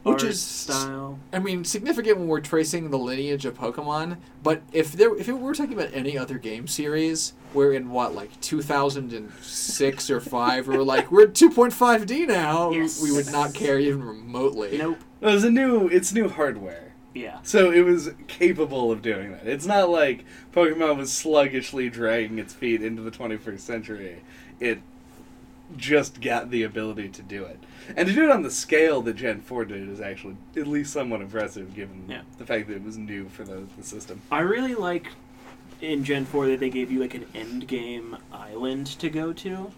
[0.02, 1.18] Which art is- style.
[1.32, 4.16] I mean, significant when we're tracing the lineage of Pokemon.
[4.42, 8.14] But if there, if we were talking about any other game series, we're in what
[8.14, 13.00] like 2006 or five, or like we're at 2.5D now, Yes.
[13.02, 14.76] we would not care even remotely.
[14.78, 14.98] Nope.
[15.20, 15.88] It was a new.
[15.88, 16.92] It's new hardware.
[17.14, 17.38] Yeah.
[17.42, 19.46] So it was capable of doing that.
[19.46, 24.22] It's not like Pokemon was sluggishly dragging its feet into the 21st century.
[24.58, 24.80] It
[25.76, 27.58] just got the ability to do it.
[27.96, 30.92] And to do it on the scale that Gen 4 did is actually at least
[30.92, 32.22] somewhat impressive given Yeah.
[32.38, 34.20] the fact that it was new for the, the system.
[34.30, 35.06] I really like
[35.80, 39.72] in Gen 4 that they gave you like an end game island to go to.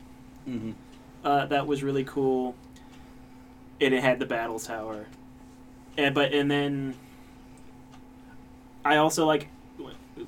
[0.48, 0.72] Mm-hmm.
[1.24, 2.54] Uh, that was really cool.
[3.80, 5.06] And it had the battle tower.
[5.96, 6.94] And but and then
[8.84, 9.48] I also like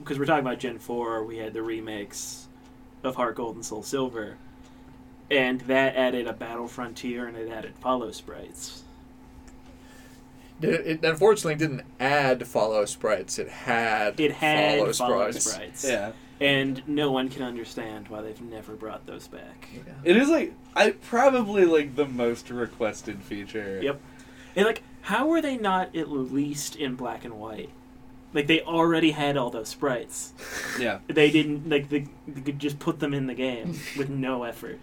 [0.02, 2.48] because we're talking about Gen 4, we had the remakes
[3.04, 4.36] of Heart Gold and Soul Silver.
[5.30, 8.82] And that added a battle frontier and it added follow sprites.
[10.62, 13.38] It, it unfortunately didn't add follow sprites.
[13.38, 15.50] It had It had follow follow sprites.
[15.50, 15.84] sprites.
[15.84, 16.12] Yeah.
[16.40, 19.68] And no one can understand why they've never brought those back.
[19.74, 19.92] Yeah.
[20.04, 23.80] It is like I probably like the most requested feature.
[23.82, 24.00] Yep.
[24.54, 27.70] And like, how were they not at least in black and white?
[28.32, 30.32] Like they already had all those sprites.
[30.78, 30.98] Yeah.
[31.06, 34.78] They didn't like they, they could just put them in the game with no effort.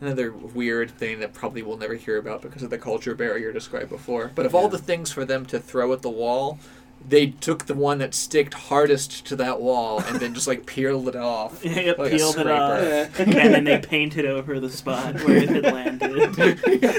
[0.00, 3.90] Another weird thing that probably we'll never hear about because of the culture barrier described
[3.90, 4.30] before.
[4.34, 6.58] But of all the things for them to throw at the wall,
[7.06, 11.08] they took the one that sticked hardest to that wall and then just like peeled
[11.08, 11.64] it off.
[11.64, 12.80] Yep, Like peeled it off.
[12.82, 13.08] Yeah.
[13.18, 16.94] and then they painted over the spot where it had landed.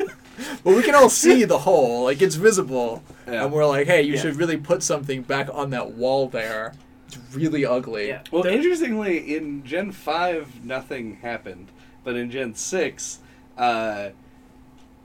[0.64, 3.02] But we can all see the hole, like it's visible.
[3.26, 3.44] Yeah.
[3.44, 4.20] And we're like, hey, you Yeah.
[4.22, 6.74] should really put something back on that wall there.
[7.08, 8.08] It's really ugly.
[8.08, 8.22] Yeah.
[8.30, 11.68] Well, The- interestingly, in Gen 5, nothing happened.
[12.04, 13.18] But in Gen 6,
[13.58, 14.10] uh,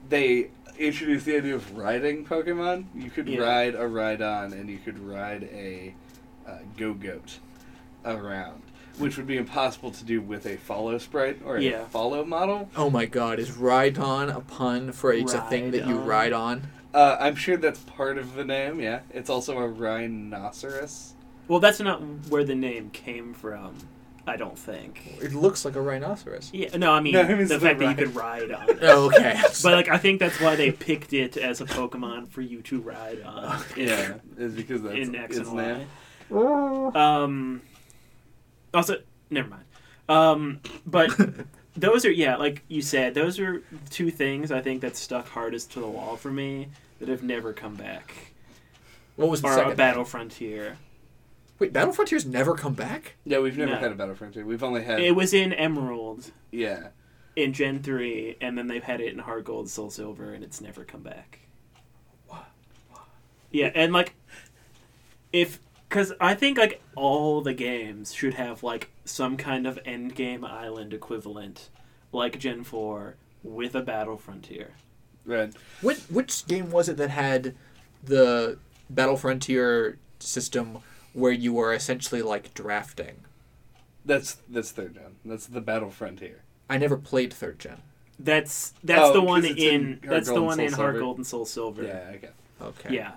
[0.09, 2.85] they introduced the idea of riding Pokemon.
[2.95, 3.41] You could Yeah.
[3.41, 5.93] ride a Rhydon and you could ride a
[6.47, 7.37] uh, Gogoat
[8.05, 8.61] around,
[8.99, 11.85] which would be impossible to do with a follow sprite or a Yeah.
[11.85, 12.69] follow model.
[12.75, 16.67] Oh my god, is Rhydon a pun for it's a thing that you ride on?
[16.93, 18.99] Uh, I'm sure that's part of the name, yeah.
[19.11, 21.13] It's also a rhinoceros.
[21.47, 23.75] well, that's not where the name came from.
[24.27, 25.01] I don't think.
[25.21, 26.49] It looks like a rhinoceros.
[26.51, 27.97] Yeah, no, I mean No, it means the the fact that you ride.
[27.97, 28.77] could ride on it.
[28.81, 29.39] Oh, okay.
[29.61, 32.81] But like, I think that's why they picked it as a Pokemon for you to
[32.81, 33.61] ride on.
[33.77, 35.87] in- Yeah, is because that's in X its and name.
[36.29, 36.91] Y.
[36.95, 37.61] Um.
[38.73, 38.97] Also,
[39.29, 39.63] never mind.
[40.09, 41.11] Um, but
[41.75, 45.71] those are yeah, like you said, those are two things I think that stuck hardest
[45.73, 46.69] to the wall for me
[46.99, 48.13] that have never come back.
[49.17, 49.71] What was the or second?
[49.73, 50.77] a Battle Frontier.
[51.59, 53.15] Wait, Battle Frontiers never come back?
[53.25, 53.77] Yeah, we've never No.
[53.77, 54.45] had a Battle Frontier.
[54.45, 56.89] We've only had It was in Emerald yeah.
[57.35, 60.59] in Gen three, and then they've had it in Heart Gold, Soul Silver, and it's
[60.59, 61.39] never come back.
[62.27, 62.45] What?
[63.51, 64.15] Yeah, and like,
[65.31, 70.15] if because I think like all the games should have like some kind of end
[70.15, 71.69] game island equivalent,
[72.11, 74.71] like Gen four with a Battle Frontier.
[75.25, 75.53] Right.
[75.81, 77.55] Which which game was it that had
[78.03, 78.57] the
[78.89, 80.79] Battle Frontier system
[81.15, 83.21] where you were essentially like drafting?
[84.05, 85.15] That's that's third gen.
[85.25, 86.43] That's the Battle Frontier.
[86.69, 87.81] I never played third gen.
[88.19, 90.99] That's that's Oh, the one in, in that's the one Soul in Heart Silver.
[90.99, 91.83] Gold and Soul Silver.
[91.83, 92.29] Yeah, okay.
[92.61, 92.95] Okay.
[92.95, 93.11] Yeah.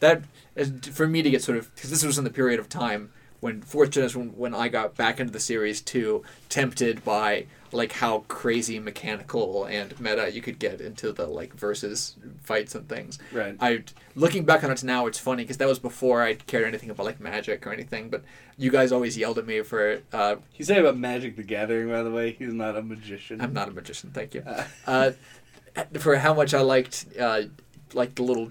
[0.00, 0.22] That
[0.56, 3.12] is for me to get sort of because this was in the period of time
[3.46, 3.62] when
[4.04, 8.78] is when, when I got back into the series too, tempted by like how crazy
[8.78, 13.18] mechanical and meta you could get into the like versus fights and things.
[13.32, 13.56] Right.
[13.60, 13.84] I
[14.16, 17.06] looking back on it now, it's funny because that was before I cared anything about
[17.06, 18.08] like magic or anything.
[18.10, 18.24] But
[18.58, 22.02] you guys always yelled at me for uh, He's saying about Magic the Gathering, by
[22.02, 22.32] the way.
[22.32, 23.40] He's not a magician.
[23.40, 24.42] I'm not a magician, thank you.
[24.46, 25.12] Uh, Uh,
[25.98, 27.42] for how much I liked uh,
[27.92, 28.50] like the little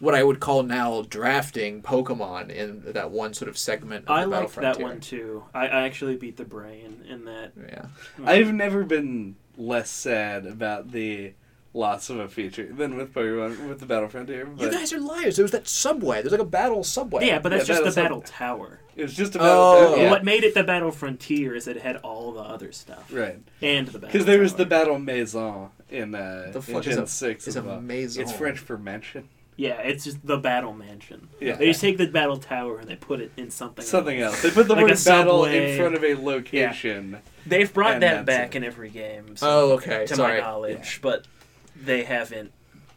[0.00, 4.24] what I would call now drafting Pokemon in that one sort of segment of I
[4.24, 5.44] the Battle liked that one too.
[5.54, 7.52] I, I actually beat the brain in that.
[7.68, 7.86] Yeah.
[8.24, 11.32] I've never been less sad about the
[11.74, 14.48] loss of a feature than with Pokemon with the Battle Frontier.
[14.56, 15.36] You guys are liars.
[15.36, 16.22] There was that subway.
[16.22, 17.26] There's like a battle subway.
[17.26, 18.80] Yeah, but that's Yeah, just the Battle Battle Tower.
[18.96, 19.82] it was just a Oh.
[19.90, 20.10] Battle yeah.
[20.10, 23.38] What made it the Battle Frontier is it had all the other stuff Right.
[23.60, 26.98] and the Battle Because there was the Battle Maison in, uh, The in is Gen
[27.00, 27.80] a- 6 is as a well.
[27.80, 28.22] maison?
[28.22, 29.28] It's French for mansion.
[29.58, 31.28] Yeah, it's just the Battle Mansion.
[31.40, 31.56] Yeah.
[31.56, 33.84] They just take the Battle Tower and they put it in something.
[33.84, 34.40] Something else.
[34.40, 35.72] They put the Like a word battle subway.
[35.72, 37.18] in front of a location.
[37.44, 38.58] They've brought And that that's back it.
[38.58, 39.36] in every game.
[39.36, 40.06] So, Oh, okay.
[40.06, 40.40] To Sorry.
[40.40, 41.26] my knowledge, but
[41.74, 42.52] they haven't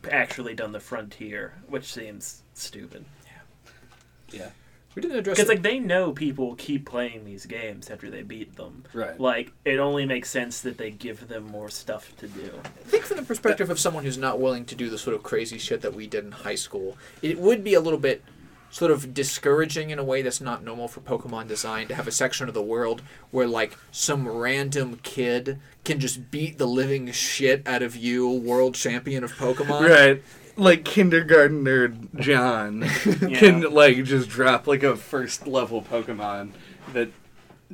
[0.10, 3.06] actually done the Frontier, which seems stupid.
[3.26, 4.40] Yeah.
[4.40, 4.50] Yeah.
[4.96, 8.56] We didn't address Because like they know people keep playing these games after they beat
[8.56, 8.84] them.
[8.94, 9.20] Right.
[9.20, 12.52] Like it only makes sense that they give them more stuff to do.
[12.64, 15.24] I think from the perspective of someone who's not willing to do the sort of
[15.24, 18.24] crazy shit that we did in high school, it would be a little bit
[18.72, 22.12] sort of discouraging in a way that's not normal for Pokemon design to have a
[22.12, 27.68] section of the world where like some random kid can just beat the living shit
[27.68, 29.90] out of you, world champion of Pokemon.
[29.90, 30.24] Right.
[30.62, 32.82] Like kindergarten nerd John
[33.30, 33.40] Yeah.
[33.40, 36.52] can like just drop like a first level Pokemon
[36.94, 37.10] that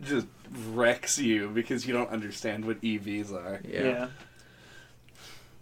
[0.01, 0.27] just
[0.69, 3.59] wrecks you because you don't understand what EVs are.
[3.67, 4.07] Yeah.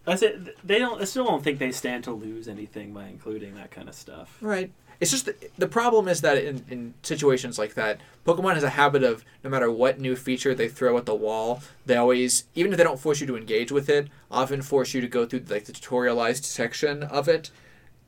[0.04, 0.56] That's it.
[0.66, 1.02] They don't.
[1.02, 4.38] I still don't think they stand to lose anything by including that kind of stuff.
[4.40, 4.72] Right.
[5.00, 8.70] It's just the, the problem is that in, in situations like that, Pokemon has a
[8.70, 12.72] habit of no matter what new feature they throw at the wall, they always even
[12.72, 15.44] if they don't force you to engage with it, often force you to go through
[15.48, 17.52] like the tutorialized section of it.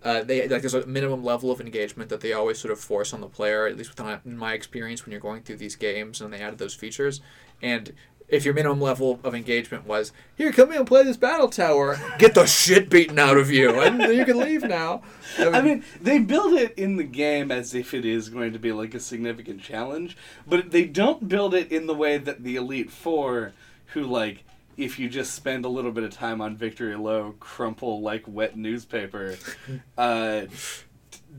[0.04, 3.14] Uh, they like there's a minimum level of engagement that they always sort of force
[3.14, 3.68] on the player.
[3.68, 6.60] At least with in my experience, when you're going through these games and they added
[6.60, 7.20] those features,
[7.62, 7.94] and
[8.28, 11.98] if your minimum level of engagement was here, come in and play this battle tower,
[12.18, 15.02] get the shit beaten out of you, and you can leave now.
[15.40, 18.72] I mean, they build it in the game as if it is going to be
[18.74, 22.92] like a significant challenge, but they don't build it in the way that the Elite
[22.92, 23.54] Four,
[23.88, 24.44] who like,
[24.76, 28.58] if you just spend a little bit of time on Victory Road, crumple like wet
[28.58, 29.38] newspaper,
[29.98, 30.42] uh,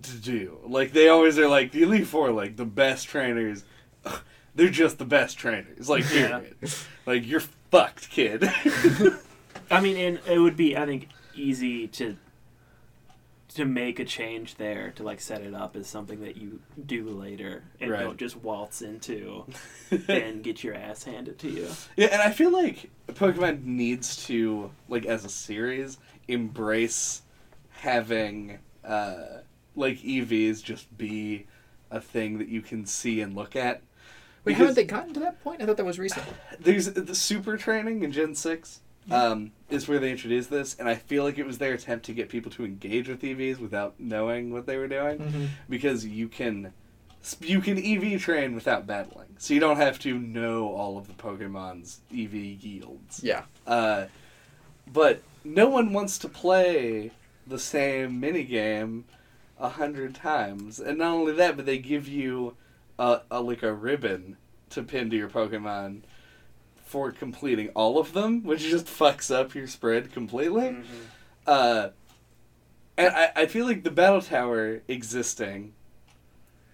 [0.03, 0.59] to do.
[0.65, 3.65] Like they always are like the Elite Four, like the best trainers.
[4.59, 5.89] They're just the best trainers.
[5.89, 6.41] Like Yeah.
[7.07, 8.43] Like you're fucked, kid.
[9.71, 12.17] I mean, and it would be, I think, easy to
[13.55, 17.09] to make a change there to like set it up as something that you do
[17.09, 18.01] later and Right.
[18.03, 19.47] don't just waltz into
[20.09, 21.69] and get your ass handed to you.
[21.97, 27.23] Yeah, and I feel like Pokemon needs to, like, as a series, embrace
[27.71, 29.39] having, uh,
[29.77, 31.47] like, EVs just be
[31.91, 33.81] a thing that you can see and look at.
[34.49, 35.63] Wait, haven't they gotten to that point?
[35.63, 36.27] I thought that was recent.
[36.61, 38.81] There's the super training in Gen 6
[39.11, 42.13] um, is where they introduced this, and I feel like it was their attempt to
[42.13, 45.51] get people to engage with EVs without knowing what they were doing.
[45.69, 46.73] because you can
[47.41, 51.15] you can EV train without battling, so you don't have to know all of the
[51.15, 53.21] Pokemon's EV yields.
[53.23, 53.43] Yeah.
[53.67, 54.07] Uh,
[54.87, 57.11] but no one wants to play
[57.47, 59.05] the same minigame
[59.59, 62.55] a hundred times, and not only that, but they give you
[62.99, 64.37] a, a like a ribbon
[64.71, 66.03] to pin to your Pokemon
[66.85, 70.77] for completing all of them, which just fucks up your spread completely.
[71.47, 71.91] Uh,
[72.97, 75.75] and I, I feel like the battle tower existing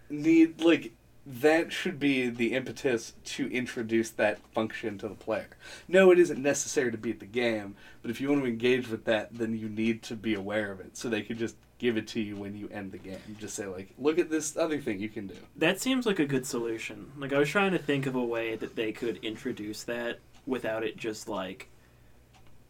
[0.09, 0.94] need like
[1.27, 5.49] that should be the impetus to introduce that function to the player.
[5.89, 9.05] No, it isn't necessary to beat the game, but if you want to engage with
[9.07, 10.97] that, then you need to be aware of it.
[10.97, 13.19] So they could just give it to you when you end the game.
[13.39, 15.37] Just say like, look at this other thing you can do.
[15.57, 17.11] That seems like a good solution.
[17.19, 20.85] Like I was trying to think of a way that they could introduce that without
[20.85, 21.69] it just like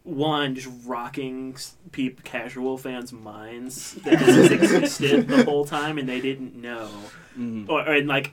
[0.04, 1.56] one just rocking
[1.90, 6.88] peep casual fans' minds that this existed the whole time and they didn't know,
[7.38, 7.68] Mm.
[7.68, 8.32] or, or and like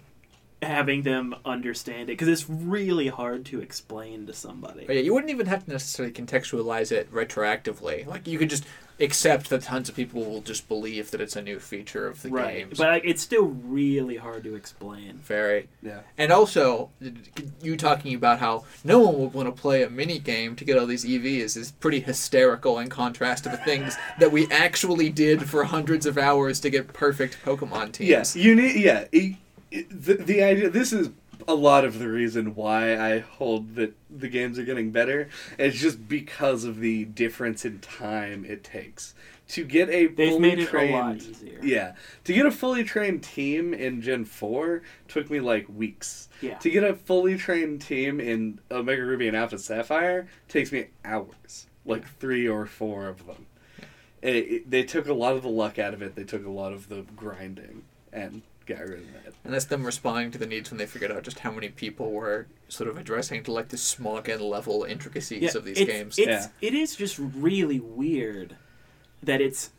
[0.62, 4.86] having them understand it because it's really hard to explain to somebody.
[4.86, 8.06] But yeah, you wouldn't even have to necessarily contextualize it retroactively.
[8.06, 8.66] Like you could just
[9.00, 12.30] accept that tons of people will just believe that it's a new feature of the
[12.30, 12.36] game.
[12.36, 12.78] right, games.
[12.78, 15.20] but like, it's still really hard to explain.
[15.24, 15.68] Very.
[15.82, 16.02] Yeah.
[16.18, 16.92] And also,
[17.62, 20.78] you talking about how no one would want to play a mini game to get
[20.78, 25.50] all these EVs is pretty hysterical in contrast to the things that we actually did
[25.50, 28.10] for hundreds of hours to get perfect Pokemon teams.
[28.10, 28.76] Yes, you need.
[28.76, 29.36] Yeah, it, it,
[29.72, 30.70] the the idea.
[30.70, 31.10] This is
[31.48, 35.28] a lot of the reason why I hold that the games are getting better.
[35.58, 39.16] It's just because of the difference in time it takes
[39.50, 40.94] to get a They've fully made it trained.
[40.94, 41.60] a lot easier.
[41.64, 41.96] Yeah,
[42.26, 46.30] to get a fully trained team in Gen Four took me like weeks.
[46.42, 46.58] Yeah.
[46.60, 51.68] To get a fully trained team in Omega Ruby and Alpha Sapphire takes me hours,
[51.86, 53.48] like three or four of them.
[54.22, 56.16] It, it- they took a lot of the luck out of it.
[56.16, 57.84] They took a lot of the grinding
[58.14, 58.44] and
[58.74, 59.34] got rid of that.
[59.44, 62.12] And that's them responding to the needs when they figured out just how many people
[62.12, 66.20] were sort of addressing to like the Smogon level intricacies of these it's, games.
[66.20, 66.48] It's, Yeah.
[66.62, 68.56] It is just really weird
[69.24, 69.72] that it's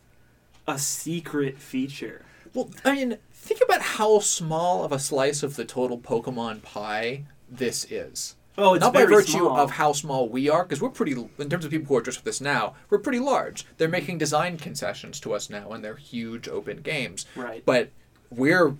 [0.66, 2.24] a secret feature.
[2.54, 7.24] Well, I mean, think about how small of a slice of the total Pokemon pie
[7.50, 8.36] this is.
[8.58, 9.56] Oh, it's Not by virtue small.
[9.56, 12.22] of how small we are, because we're pretty, in terms of people who are just
[12.22, 13.64] with us now, we're pretty large.
[13.78, 17.24] They're making design concessions to us now, and they're huge open games.
[17.34, 17.62] right.
[17.64, 17.90] But
[18.36, 18.76] we're,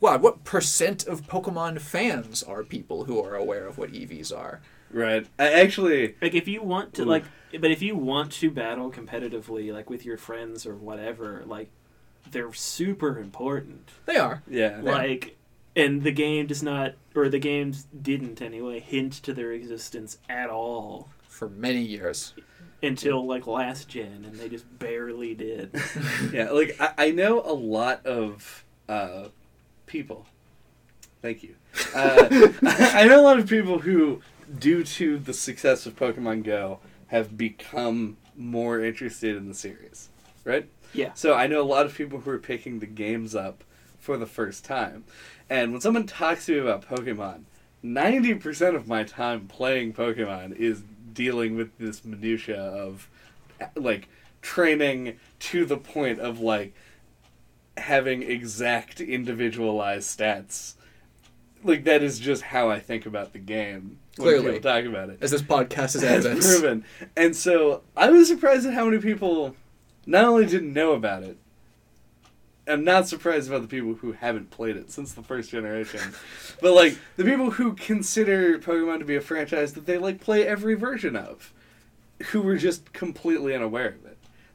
[0.00, 4.60] wow, what percent of Pokemon fans are people who are aware of what EVs are?
[4.92, 5.26] Right.
[5.38, 6.16] I actually.
[6.20, 7.06] like if you want to Ooh.
[7.06, 7.24] like,
[7.58, 11.70] but if you want to battle competitively, like with your friends or whatever, like
[12.30, 13.90] they're super important.
[14.06, 14.42] They are.
[14.48, 14.80] Yeah.
[14.82, 15.36] Like,
[15.74, 20.50] and the game does not, or the games didn't anyway, hint to their existence at
[20.50, 22.34] all For many years.
[22.82, 25.74] until like last gen, and they just barely did.
[26.32, 26.50] yeah.
[26.50, 29.28] Like I, I know a lot of uh,
[29.86, 30.26] people.
[31.20, 31.56] Thank you.
[31.94, 34.22] Uh, I know a lot of people who,
[34.58, 40.08] due to the success of Pokemon Go, have become more interested in the series.
[40.44, 40.68] Right.
[40.94, 41.12] Yeah.
[41.14, 43.62] So I know a lot of people who are picking the games up
[43.98, 45.04] for the first time.
[45.50, 47.42] And when someone talks to me about Pokemon,
[47.84, 50.82] 90% of my time playing Pokemon is
[51.12, 53.08] dealing with this minutia of
[53.76, 54.08] like
[54.40, 56.74] training to the point of like
[57.76, 60.74] having exact individualized stats.
[61.64, 64.60] Like that is just how I think about the game when Clearly.
[64.60, 65.18] talk about it.
[65.20, 66.46] As this podcast is evidence.
[66.46, 66.84] proven.
[67.16, 69.54] And so I was surprised at how many people
[70.06, 71.36] not only didn't know about it,
[72.66, 76.00] I'm not surprised about the people who haven't played it since the first generation.
[76.60, 80.46] but like the people who consider Pokemon to be a franchise that they like play
[80.46, 81.52] every version of,
[82.26, 84.01] who were just completely unaware of it.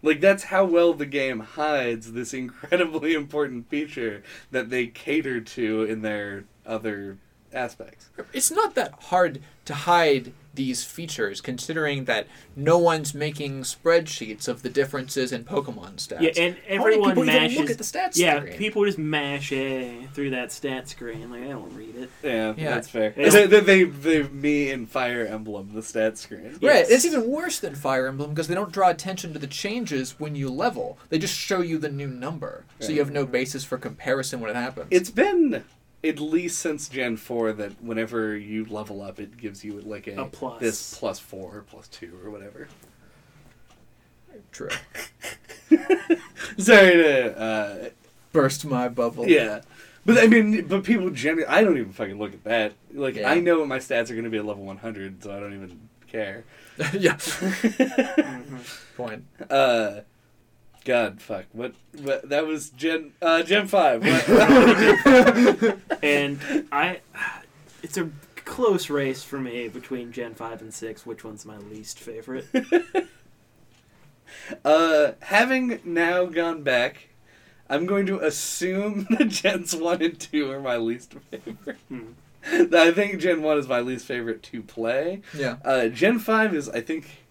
[0.01, 5.83] Like that's how well the game hides this incredibly important feature that they cater to
[5.83, 7.17] in their other
[7.53, 8.09] aspects.
[8.33, 12.25] It's not that hard to hide these features, considering that
[12.55, 16.21] no one's making spreadsheets of the differences in Pokemon stats.
[16.21, 17.59] Yeah, and How many everyone people even mashes.
[17.59, 18.57] look at the stats yeah, screen?
[18.57, 21.29] people just mash A through that stat screen.
[21.29, 22.09] Like I don't read it.
[22.23, 22.71] Yeah, Yeah.
[22.71, 23.11] that's fair.
[23.11, 26.57] They They, they, they, they, me and Fire Emblem, the stat screen.
[26.61, 30.19] Right, it's even worse than Fire Emblem because they don't draw attention to the changes
[30.19, 30.97] when you level.
[31.09, 34.49] They just show you the new number, so you have no basis for comparison when
[34.49, 34.87] it happens.
[34.89, 35.63] It's been
[36.09, 40.21] at least since Gen 4 that whenever you level up, it gives you like a,
[40.21, 40.59] A plus.
[40.59, 42.67] this plus 4, plus 2, or whatever.
[44.51, 44.69] true.
[46.57, 47.89] Sorry to, uh,
[48.31, 49.27] Burst my bubble.
[49.27, 49.61] yeah.
[50.05, 52.73] But I mean, but people generally, I don't even fucking look at that.
[52.93, 53.29] Like, Yeah.
[53.29, 55.79] I know my stats are going to be at level 100, so I don't even
[56.07, 56.45] care.
[56.93, 57.17] yeah.
[58.95, 59.25] Point.
[59.49, 60.01] uh,
[60.87, 61.43] God, fuck.
[61.51, 64.03] What, what, that was Gen, uh, Gen 5.
[66.01, 66.39] And
[66.71, 67.01] I,
[67.83, 68.09] it's a
[68.45, 71.05] close race for me between Gen five and six.
[71.05, 72.47] Which one's my least favorite?
[74.63, 77.09] Uh, having now gone back,
[77.69, 81.77] I'm going to assume that Gens 1 and 2 are my least favorite.
[81.89, 82.11] Hmm.
[82.45, 85.21] I think Gen 1 is my least favorite to play.
[85.35, 85.57] Yeah.
[85.65, 87.26] Uh, Gen 5 is, I think,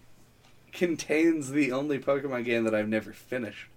[0.77, 3.67] contains the only Pokemon game that I've never finished,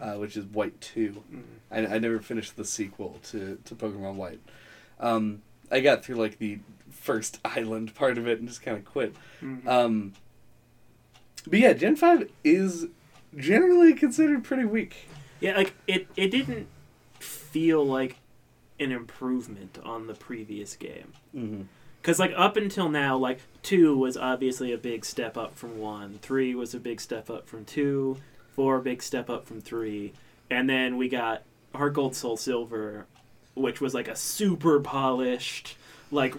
[0.00, 1.22] uh, which is White 2.
[1.32, 1.42] Mm.
[1.70, 4.40] I, I never finished the sequel to, to Pokemon White.
[4.98, 6.58] Um, I got through like the
[6.90, 9.14] first island part of it and just kind of quit.
[9.40, 9.66] Mhm.
[9.66, 10.12] Um,
[11.46, 12.86] but yeah, Gen Five is
[13.36, 15.08] generally considered pretty weak.
[15.40, 16.66] Yeah, like it it didn't
[17.20, 18.16] feel like
[18.80, 21.12] an improvement on the previous game.
[21.34, 21.62] Mm-hmm.
[22.08, 26.20] Cuz like up until now like 2 was obviously a big step up from 1,
[26.22, 28.16] 3 was a big step up from 2,
[28.56, 30.14] 4 a big step up from 3,
[30.50, 31.42] and then we got
[31.74, 33.04] Heart Gold Soul Silver
[33.54, 35.76] which was like a super polished
[36.10, 36.34] like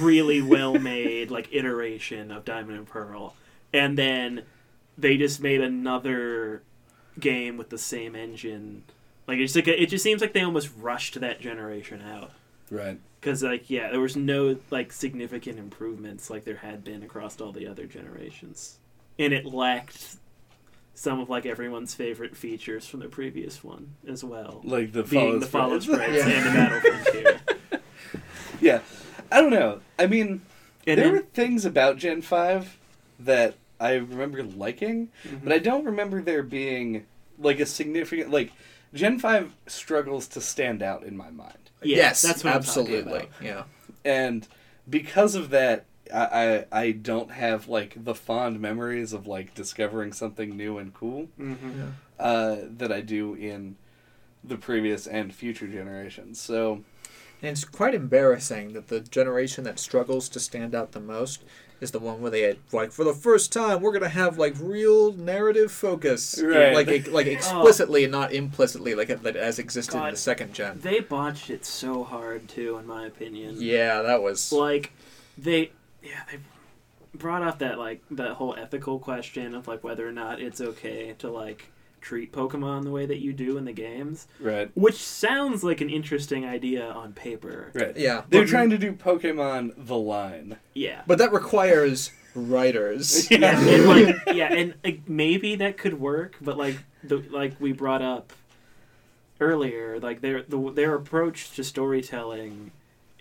[0.00, 3.36] really well made like iteration of Diamond and Pearl.
[3.72, 4.42] And then
[4.98, 6.62] they just made another
[7.20, 8.82] game with the same engine.
[9.28, 12.32] Like it's like it just seems like they almost rushed that generation out
[12.72, 12.98] Right.
[13.22, 17.52] Because like yeah, there was no like significant improvements like there had been across all
[17.52, 18.78] the other generations,
[19.16, 20.16] and it lacked
[20.94, 25.38] some of like everyone's favorite features from the previous one as well, Like the being
[25.38, 26.20] follow the follow sprites.
[26.20, 26.36] sprites Yeah.
[26.36, 27.40] and the battle frontier.
[28.60, 28.80] yeah,
[29.30, 29.80] I don't know.
[30.00, 30.42] I mean,
[30.86, 32.76] And there then, were things about Gen Five
[33.20, 35.44] that I remember liking, Mhm.
[35.44, 37.06] but I don't remember there being
[37.38, 38.52] like a significant like
[38.92, 43.12] Gen Five struggles to stand out in my mind, yeah, yes, that's what I'm absolutely.
[43.20, 43.28] about.
[43.42, 43.62] Yeah.
[44.04, 44.46] and
[44.88, 45.86] because of that.
[46.12, 50.92] I, I I don't have like the fond memories of like discovering something new and
[50.92, 51.72] cool Mm-hmm.
[52.18, 53.76] uh, that I do in
[54.44, 56.38] the previous and future generations.
[56.38, 56.82] So
[57.40, 61.44] And it's quite embarrassing that the generation that struggles to stand out the most
[61.82, 64.54] is the one where they had like for the first time we're gonna have like
[64.60, 66.72] real narrative focus, Right.
[66.74, 67.30] like like oh.
[67.30, 70.78] explicitly and not implicitly, like that as existed in the second gen.
[70.80, 73.56] They botched it so hard too, in my opinion.
[73.58, 74.52] Yeah, that was.
[74.52, 74.92] like
[75.36, 75.72] they
[76.02, 76.38] yeah they
[77.14, 81.14] brought up that like that whole ethical question of like whether or not it's okay
[81.18, 81.70] to like
[82.02, 85.88] treat pokemon the way that you do in the games right, which sounds like an
[85.88, 87.96] interesting idea on paper right.
[87.96, 90.58] Yeah, They're but- trying to do Pokemon the line.
[90.74, 93.30] yeah But that requires writers.
[93.30, 97.72] yeah and like yeah and like, maybe that could work but like the like we
[97.72, 98.32] brought up
[99.40, 102.70] earlier like their the, their approach to storytelling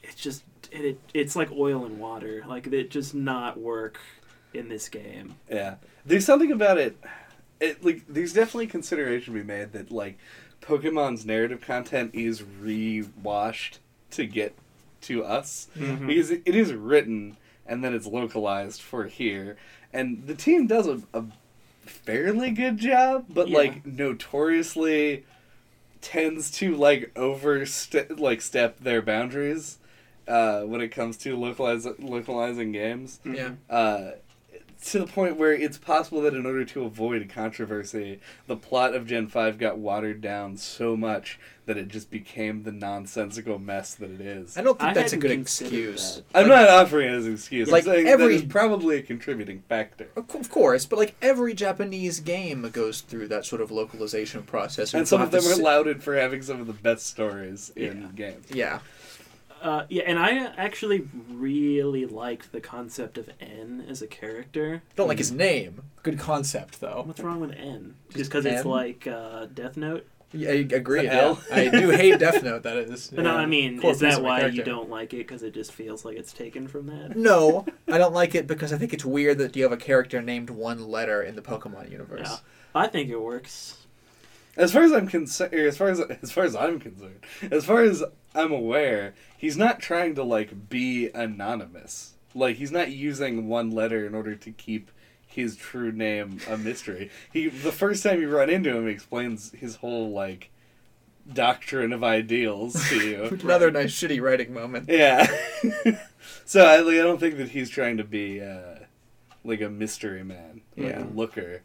[0.03, 3.99] it's just it, it it's like oil and water like it just not work
[4.53, 5.75] in this game Yeah,
[6.05, 6.97] there's something about it.
[7.61, 10.17] It like there's definitely consideration to be made that like
[10.61, 13.79] Pokemon's narrative content is rewashed
[14.11, 14.53] to get
[15.01, 16.07] to us Mhm.
[16.07, 19.55] because it, it is written and then it's localized for here,
[19.93, 21.23] and the team does a, a
[21.85, 23.57] fairly good job, but Yeah.
[23.59, 25.23] like notoriously
[26.01, 29.77] tends to like overstep like step their boundaries
[30.27, 33.51] uh, when it comes to localize localizing games Yeah.
[33.69, 34.11] uh,
[34.87, 39.05] to the point where it's possible that in order to avoid controversy, the plot of
[39.05, 44.09] Gen 5 got watered down so much that it just became the nonsensical mess that
[44.09, 44.57] it is.
[44.57, 46.23] I don't think I that's a good excuse.
[46.31, 46.39] that.
[46.43, 47.69] I'm Like- not offering it as an excuse.
[47.69, 50.07] Like I'm saying every- that is probably a contributing factor.
[50.15, 54.93] Of course, but like every Japanese game goes through that sort of localization process.
[54.95, 57.05] And You some of them to are sit- lauded for having some of the best
[57.05, 58.07] stories in Yeah.
[58.31, 58.45] games.
[58.51, 58.79] Yeah,
[59.61, 64.81] Uh, yeah, and I actually really liked the concept of N as a character.
[64.95, 65.83] don't like his name.
[66.03, 67.03] Good concept though.
[67.05, 67.95] What's wrong with N?
[68.07, 68.67] Just Just because it's N?
[68.67, 70.07] like uh, Death Note?
[70.33, 70.99] Yeah, I agree.
[70.99, 71.19] The Yeah.
[71.19, 71.41] L?
[71.51, 72.63] I do hate Death Note.
[72.63, 73.11] That is.
[73.13, 73.35] But no.
[73.35, 75.17] I mean, Core is that of my why you don't like it?
[75.17, 77.15] Because it just feels like it's taken from that?
[77.17, 80.21] No, I don't like it because I think it's weird that you have a character
[80.21, 82.29] named one letter in the Pokemon universe.
[82.29, 82.37] Yeah.
[82.73, 83.80] I think it works.
[84.61, 87.81] As far as I'm concerned, as far as as far as I'm concerned, as far
[87.81, 88.03] as
[88.35, 92.13] I'm aware, he's not trying to like be anonymous.
[92.35, 94.91] Like he's not using one letter in order to keep
[95.25, 97.09] his true name a mystery.
[97.33, 100.51] He the first time you run into him, he explains his whole like
[101.31, 103.23] doctrine of ideals to you.
[103.43, 104.89] Another nice shitty writing moment.
[104.89, 105.25] yeah.
[106.45, 108.75] so I like I don't think that he's trying to be uh,
[109.43, 111.03] like a mystery man, like Yeah.
[111.03, 111.63] a looker.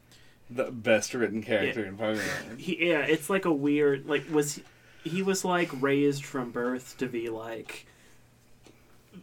[0.49, 2.59] The best written character in Pokemon.
[2.59, 4.61] He, yeah, it's like a weird like was
[5.05, 7.87] he was like raised from birth to be like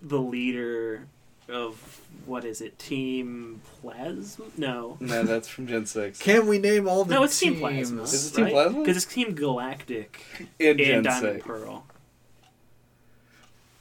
[0.02, 1.08] the leader
[1.50, 6.20] of what is it team plasma no No, that's from Gen Six.
[6.20, 7.62] Can we name all the no it's team teams?
[7.92, 8.80] plasma Is it Team Plasma?
[8.80, 10.22] because it's team galactic
[10.60, 11.46] in and Gen diamond Six.
[11.46, 11.86] pearl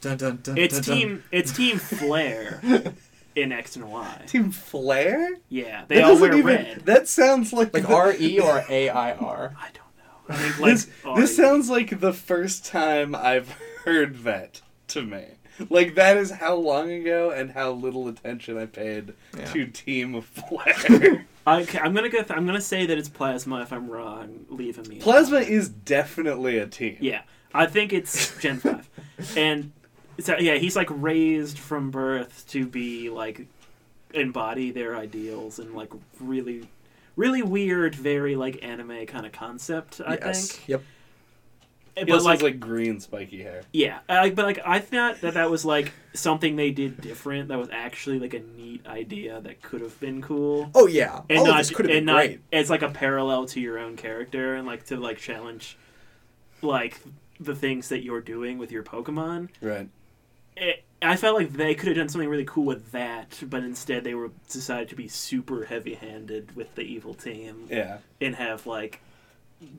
[0.01, 0.97] Dun, dun, dun, it's dun, dun.
[0.97, 2.61] team it's team flare
[3.35, 5.29] in x and y Team Flare?
[5.49, 8.65] yeah they That all wear even- red That sounds like like the- R E or
[8.69, 9.55] A I R.
[9.61, 10.89] i don't know I think like this.
[11.17, 13.51] This sounds like the first time I've
[13.85, 15.25] heard that to me.
[15.69, 19.45] Like that is how long ago and how little attention I paid Yeah.
[19.47, 21.27] to Team Flare.
[21.47, 24.79] I, i'm gonna go th- i'm gonna say that it's plasma if i'm wrong leave
[24.89, 26.99] me Plasma is definitely a team.
[27.01, 27.23] Yeah,
[27.53, 28.89] I think it's Gen 5.
[29.37, 29.73] and
[30.21, 33.47] so yeah, he's like raised from birth to be like
[34.15, 35.91] embody their ideals and like
[36.21, 36.69] really,
[37.17, 40.01] really weird, very like anime kind of concept.
[40.07, 40.53] I yes.
[40.53, 40.69] think.
[40.69, 40.83] Yep.
[41.95, 43.63] He But also like, has like green spiky hair.
[43.73, 47.49] yeah, I, but like I thought that that was like something they did different.
[47.49, 50.71] That was actually like a neat idea that could have been cool.
[50.75, 51.21] Oh yeah.
[51.29, 52.41] and All not could have been not great.
[52.51, 55.77] it's like a parallel to your own character and like to like challenge
[56.63, 56.99] like
[57.39, 59.51] the things that you're doing with your Pokemon.
[59.61, 59.89] Right.
[60.57, 64.05] It, I felt like they could have done something really cool with that, but instead
[64.05, 67.99] they were decided to be super heavy-handed with the evil team Yeah.
[68.21, 69.01] and have like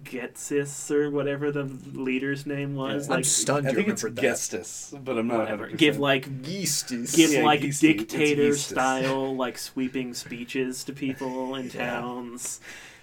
[0.04, 1.64] Ghetsis or whatever the
[1.94, 3.08] leader's name was.
[3.10, 3.16] Yeah.
[3.16, 4.36] I'm stunned I you think it's remembered that.
[4.36, 5.68] Gestus, but I'm not whatever.
[5.70, 5.78] 100%.
[5.78, 7.16] Give like Yeasties.
[7.16, 7.68] give Yeah, like Geesty.
[7.68, 12.00] It's dictator style like sweeping speeches to people in Yeah.
[12.00, 12.60] towns.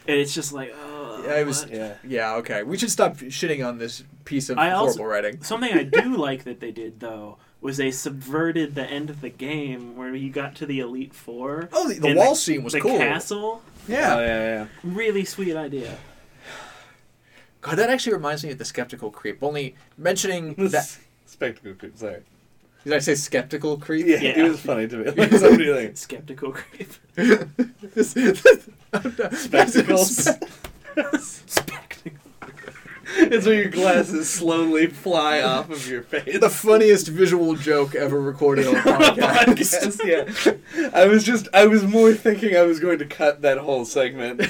[0.08, 1.72] And it's just like, oh, Yeah, it was- what?
[1.74, 1.94] Yeah.
[2.06, 2.62] Yeah, okay.
[2.62, 5.42] We should stop shitting on this piece of I also- horrible writing.
[5.42, 9.28] Something I do like that they did though was they subverted the end of the
[9.28, 11.68] game where you got to the Elite Four.
[11.72, 12.98] Oh, the, the and wall scene was the cool.
[12.98, 13.62] castle.
[13.88, 14.16] Yeah.
[14.16, 14.66] Oh, yeah, yeah.
[14.82, 15.98] Really sweet idea.
[17.60, 19.42] God, that actually reminds me of the skeptical creep.
[19.42, 20.96] Only mentioning that.
[21.26, 22.22] Spectacle creep, sorry.
[22.84, 24.06] Did I say skeptical creep?
[24.06, 24.38] Yeah, Yeah.
[24.46, 25.10] it was funny to me.
[25.10, 26.88] Like somebody like Skeptical creep.
[29.34, 30.24] spectacles.
[31.20, 31.89] Spectacle.
[33.18, 36.38] it's when your glasses slowly fly off of your face.
[36.38, 40.00] the funniest visual joke ever recorded on a podcast.
[40.04, 40.90] Yes, yeah.
[40.94, 44.40] I was just, I was more thinking I was going to cut that whole segment.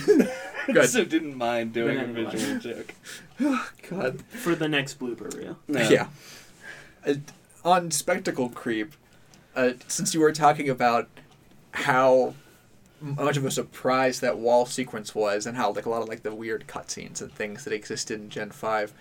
[0.66, 0.88] Good.
[0.90, 2.30] so didn't mind doing a anyway.
[2.30, 2.94] visual joke.
[3.40, 4.22] Oh, God.
[4.28, 5.58] For the next blooper reel.
[5.66, 5.80] No.
[5.88, 6.08] Yeah.
[7.06, 7.14] Uh,
[7.64, 8.92] on spectacle creep,
[9.56, 11.08] uh, since you were talking about
[11.72, 12.34] how
[13.00, 16.22] much of a surprise that wall sequence was, and how like a lot of like
[16.22, 18.92] the weird cutscenes and things that existed in Gen Five,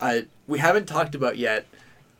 [0.00, 1.66] uh, we haven't talked about yet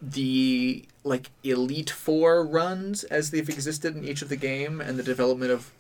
[0.01, 5.03] the like Elite Four runs as they've existed in each of the game and the
[5.03, 5.73] development of.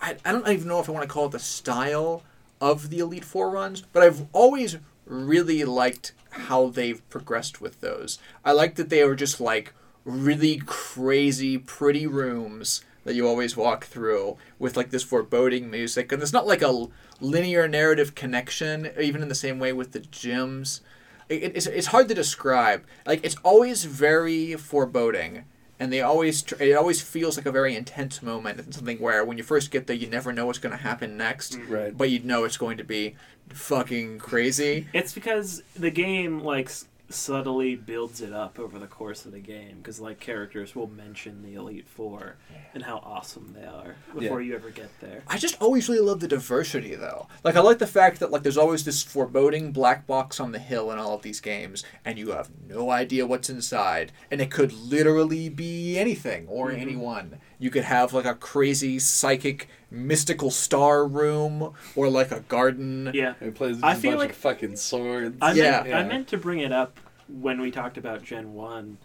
[0.00, 2.22] I, I don't even know if I want to call it the style
[2.60, 8.18] of the Elite Four runs, but I've always really liked how they've progressed with those.
[8.44, 9.72] I like that they were just like
[10.04, 16.20] really crazy, pretty rooms that you always walk through with like this foreboding music, and
[16.20, 16.86] there's not like a
[17.20, 20.80] linear narrative connection, even in the same way with the gyms.
[21.28, 22.84] It, it's, it's hard to describe.
[23.06, 25.44] Like it's always very foreboding,
[25.78, 29.24] and they always tr- it always feels like a very intense moment and something where
[29.24, 31.68] when you first get there, you never know what's going to happen next, mm.
[31.70, 31.96] Right.
[31.96, 33.14] but you know it's going to be
[33.50, 34.88] fucking crazy.
[34.92, 39.38] It's because the game like s- subtly builds it up over the course of the
[39.40, 42.36] game because like characters will mention the Elite Four
[42.74, 45.22] and how awesome they are before you ever get there.
[45.26, 47.26] I just always really love the diversity though.
[47.44, 50.58] Like I like the fact that like there's always this foreboding black box on the
[50.58, 54.50] hill in all of these games and you have no idea what's inside and it
[54.50, 56.78] could literally be anything or Mhm.
[56.80, 57.40] anyone.
[57.58, 63.10] You could have like a crazy psychic mystical star room or like a garden.
[63.14, 65.36] Yeah, It plays with I a feel bunch like- of fucking swords.
[65.40, 65.82] I Yeah.
[65.82, 66.98] meant I meant to bring it up
[67.28, 68.98] when we talked about Gen One,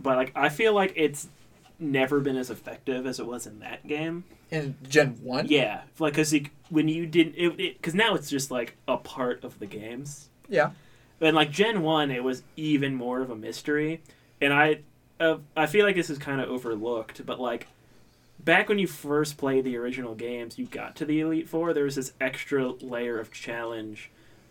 [0.00, 1.28] but like I feel like it's
[1.78, 4.24] never been as effective as it was in that game.
[4.50, 5.46] In Gen 1?
[5.48, 6.34] Yeah, like because
[6.68, 10.28] when you didn't, it because now it's just like a part of the games.
[10.48, 10.70] Yeah.
[11.20, 14.02] And like Gen One, it was even more of a mystery,
[14.40, 14.80] and I,
[15.18, 17.24] uh, I feel like this is kind of overlooked.
[17.24, 17.66] But like,
[18.44, 21.72] back when you first played the original games, you got to the Elite Four.
[21.72, 24.10] There was this extra layer of challenge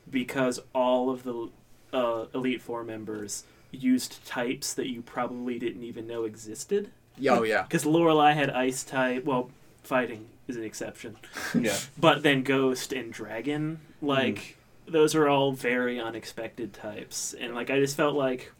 [0.10, 1.50] because all of the
[1.92, 6.92] uh, Elite Four members used types that you probably didn't even know existed.
[7.18, 7.64] Yeah, Oh yeah.
[7.64, 9.26] Because Lorelei had Ice type.
[9.26, 9.52] Well,
[9.84, 11.18] fighting is an exception,
[11.60, 11.78] yeah.
[11.98, 14.58] but then Ghost and Dragon, like
[14.88, 18.52] those are all very unexpected types, and like I just felt like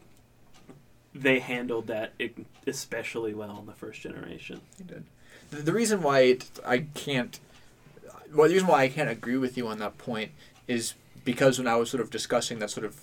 [1.14, 2.12] they handled that
[2.66, 4.60] especially well in the first generation.
[4.78, 5.04] You did.
[5.54, 7.38] The, the reason why it, I can't,
[8.34, 10.32] well, the reason why I can't agree with you on that point
[10.66, 10.94] is
[11.24, 13.00] because when I was sort of discussing that sort of,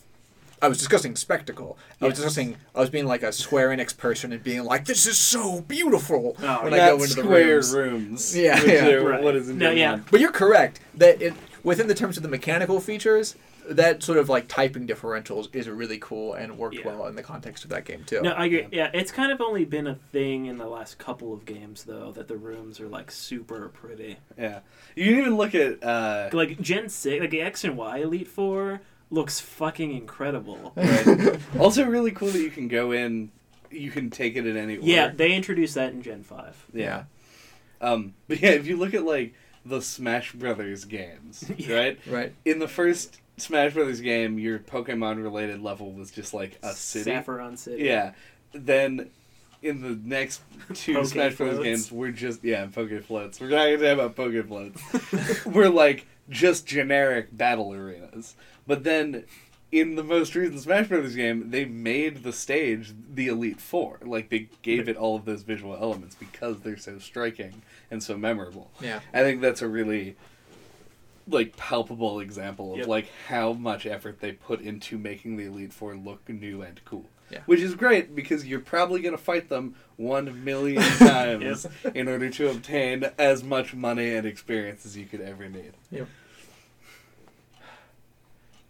[0.62, 1.78] I was discussing spectacle.
[2.00, 2.56] I was discussing.
[2.76, 6.36] I was being like a Square Enix person and being like, "This is so beautiful."
[6.40, 6.74] Oh, when.
[6.76, 7.74] I go into the square rooms.
[7.74, 8.38] rooms.
[8.38, 8.90] Yeah, yeah.
[8.90, 9.24] are Right.
[9.24, 10.02] What is in No, yeah.
[10.12, 11.34] But you're correct that it,
[11.64, 13.36] within the terms of the mechanical features,
[13.76, 16.88] that sort of like typing differentials is really cool and worked Yeah.
[16.88, 18.22] well in the context of that game too.
[18.22, 18.68] No, I agree.
[18.72, 22.12] Yeah, it's kind of only been a thing in the last couple of games though
[22.12, 24.18] that the rooms are like super pretty.
[24.38, 24.60] Yeah.
[24.96, 28.28] You can even look at uh, Like Gen Six, like the X and Y Elite
[28.28, 30.74] Four looks fucking incredible.
[30.76, 31.40] Right.
[31.60, 33.32] also, really cool that you can go in.
[33.70, 34.88] You can take it in any order.
[34.88, 36.66] Yeah, they introduced that in Gen Five.
[36.74, 37.04] Yeah.
[37.80, 38.14] Um.
[38.28, 39.34] But yeah, if you look at like
[39.66, 41.76] the Smash Brothers games, Yeah.
[41.76, 42.00] right?
[42.06, 42.34] Right.
[42.44, 47.06] In the first Smash Brothers game, your Pokemon related level was just like a city.
[47.06, 47.84] Saffron City.
[47.84, 48.12] Yeah.
[48.54, 49.10] then
[49.62, 50.42] in the next
[50.74, 51.54] two Smash Bros.
[51.54, 51.64] floats.
[51.64, 53.40] games, we're just yeah, Poke floats.
[53.40, 55.46] We're not gonna talk about Poke floats.
[55.46, 58.36] we're like just generic battle arenas.
[58.66, 59.26] But then
[59.72, 61.16] in the most recent Smash Bros.
[61.16, 64.00] game, they made the stage the Elite Four.
[64.04, 68.18] Like they gave it all of those visual elements because they're so striking and so
[68.18, 68.72] memorable.
[68.82, 69.00] Yeah.
[69.14, 70.16] I think that's a really
[71.28, 72.88] like palpable example of Yep.
[72.88, 77.06] like how much effort they put into making the Elite Four look new and cool.
[77.30, 77.40] Yeah.
[77.46, 81.66] Which is great because you're probably gonna fight them one million times
[81.96, 85.72] in order to obtain as much money and experience as you could ever need.
[85.92, 86.08] Yep.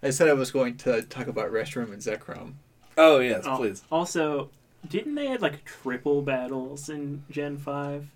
[0.04, 2.54] I said I was going to talk about Reshiram and Zekrom.
[2.98, 3.84] Oh yes, Oh, please.
[3.92, 4.50] Also,
[4.88, 8.08] didn't they add like triple battles in Gen Five?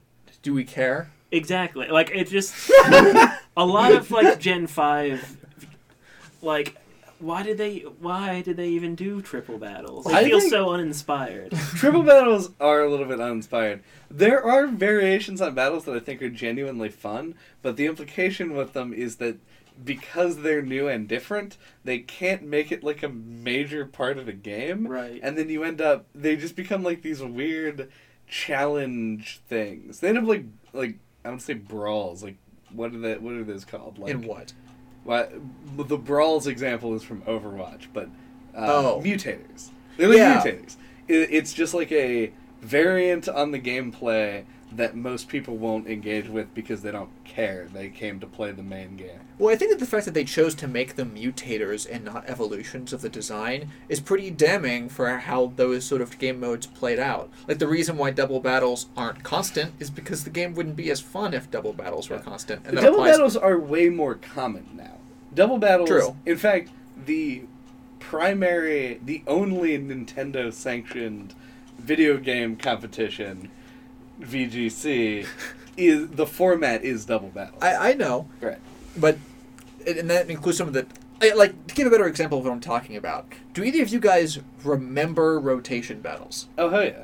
[0.42, 1.12] Do we care?
[1.36, 1.88] Exactly.
[1.88, 2.70] Like it just
[3.58, 5.38] a lot of like Gen Five.
[6.42, 6.78] Like,
[7.20, 7.80] why did they?
[7.80, 10.06] Why did they even do triple battles?
[10.08, 11.52] It I feels think- so uninspired.
[11.76, 13.84] Triple battles are a little bit uninspired.
[14.12, 18.74] There are variations on battles that I think are genuinely fun, but the implication with
[18.74, 19.38] them is that
[19.84, 24.34] because they're new and different, they can't make it like a major part of the
[24.34, 24.88] game.
[24.88, 25.20] Right.
[25.22, 27.90] And then you end up they just become like these weird
[28.28, 30.00] challenge things.
[30.00, 30.96] They end up like like
[31.26, 32.36] I don't say brawls, like
[32.72, 33.98] what are they what are those called?
[33.98, 34.54] Like In what?
[35.04, 35.32] what
[35.88, 38.08] the brawls example is from Overwatch, but
[38.56, 38.66] uh,
[38.96, 39.02] Oh.
[39.04, 39.70] mutators.
[39.98, 40.42] They're like Yeah.
[40.42, 40.78] mutators.
[41.08, 42.32] It, it's just like a
[42.62, 44.46] variant on the gameplay
[44.78, 47.68] that most people won't engage with because they don't care.
[47.74, 49.20] They came to play the main game.
[49.38, 52.26] Well, I think that the fact that they chose to make them mutators and not
[52.28, 57.00] evolutions of the design is pretty damning for how those sort of game modes played
[57.00, 57.30] out.
[57.48, 61.00] Like the reason why double battles aren't constant is because the game wouldn't be as
[61.02, 62.22] fun if double battles were Yeah.
[62.24, 62.62] constant.
[62.66, 64.98] And double applies- battles are way more common now.
[65.34, 65.90] Double battles.
[65.90, 66.16] True.
[66.26, 66.70] In fact,
[67.06, 67.44] the
[68.00, 71.34] primary, the only Nintendo sanctioned
[71.80, 73.50] video game competition,
[74.22, 75.28] VGC,
[75.78, 77.58] is the format is double battle.
[77.62, 78.60] I, I know, right.
[78.98, 79.18] but
[79.86, 80.86] and that includes some of the
[81.22, 83.26] I- like to give a better example of what I'm talking about.
[83.54, 86.48] Do either of you guys remember rotation battles?
[86.58, 87.04] Oh hell yeah.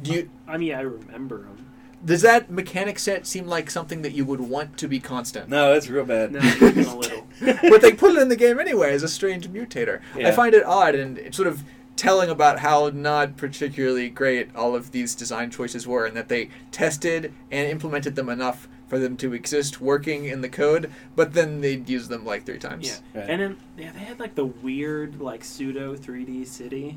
[0.00, 0.30] Do you?
[0.46, 1.66] I mean, I remember them.
[2.04, 5.48] Does that mechanic set seem like something that you would want to be constant?
[5.48, 6.30] No, it's real bad.
[6.30, 7.26] No, even a little.
[7.40, 10.00] but they put it in the game anyway as a strange mutator.
[10.14, 11.64] I find it odd and it's sort of
[11.98, 16.48] telling about how not particularly great all of these design choices were and that they
[16.70, 21.60] tested and implemented them enough for them to exist working in the code, but then
[21.60, 23.02] they'd use them like three times.
[23.14, 23.28] Yeah, Right.
[23.30, 26.96] and then yeah, they had like the weird like pseudo 3D city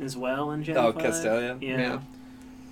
[0.00, 1.02] as well in Gen Oh, 5.
[1.04, 1.62] Castelia?
[1.62, 1.78] Yeah.
[1.78, 2.00] Yeah.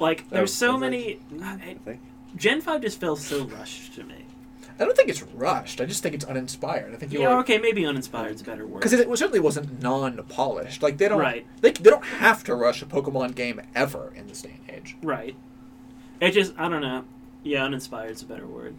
[0.01, 0.81] Like there's Oh, so was it?
[0.81, 1.21] many.
[1.43, 2.01] I I- think.
[2.35, 4.25] Gen 5 just feels so rushed to me.
[4.81, 5.81] I don't think it's rushed.
[5.81, 6.93] I just think it's uninspired.
[6.95, 8.79] I think you Yeah, are okay, maybe uninspired is a better word.
[8.81, 10.83] because it, certainly wasn't non-polished.
[10.83, 11.47] Like they don't Right.
[11.61, 14.97] they, they don't have to rush a Pokemon game ever in this day and age.
[15.03, 15.35] Right.
[16.21, 17.05] It just I don't know.
[17.43, 18.75] Yeah, uninspired is a better word.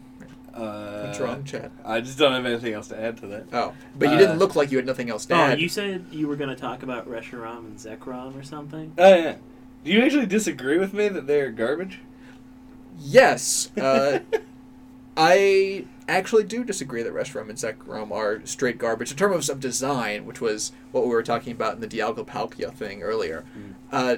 [0.54, 1.72] Uh, What's wrong, Chad?
[1.86, 3.46] I just don't have anything else to add to that.
[3.54, 5.62] Oh, but you Uh, didn't look like you had nothing else to Oh, add.
[5.62, 8.94] you said you were going to talk about Reshiram and Zekrom or something.
[8.98, 9.36] Oh yeah.
[9.86, 12.00] Do you actually disagree with me that they're garbage?
[13.00, 14.20] Yes, uh,
[15.22, 20.26] I actually do disagree that Reshiram and Zekrom are straight garbage in terms of design,
[20.26, 23.44] which was what we were talking about in the Dialga Palkia thing earlier.
[23.58, 23.74] Mm.
[23.92, 24.16] Uh,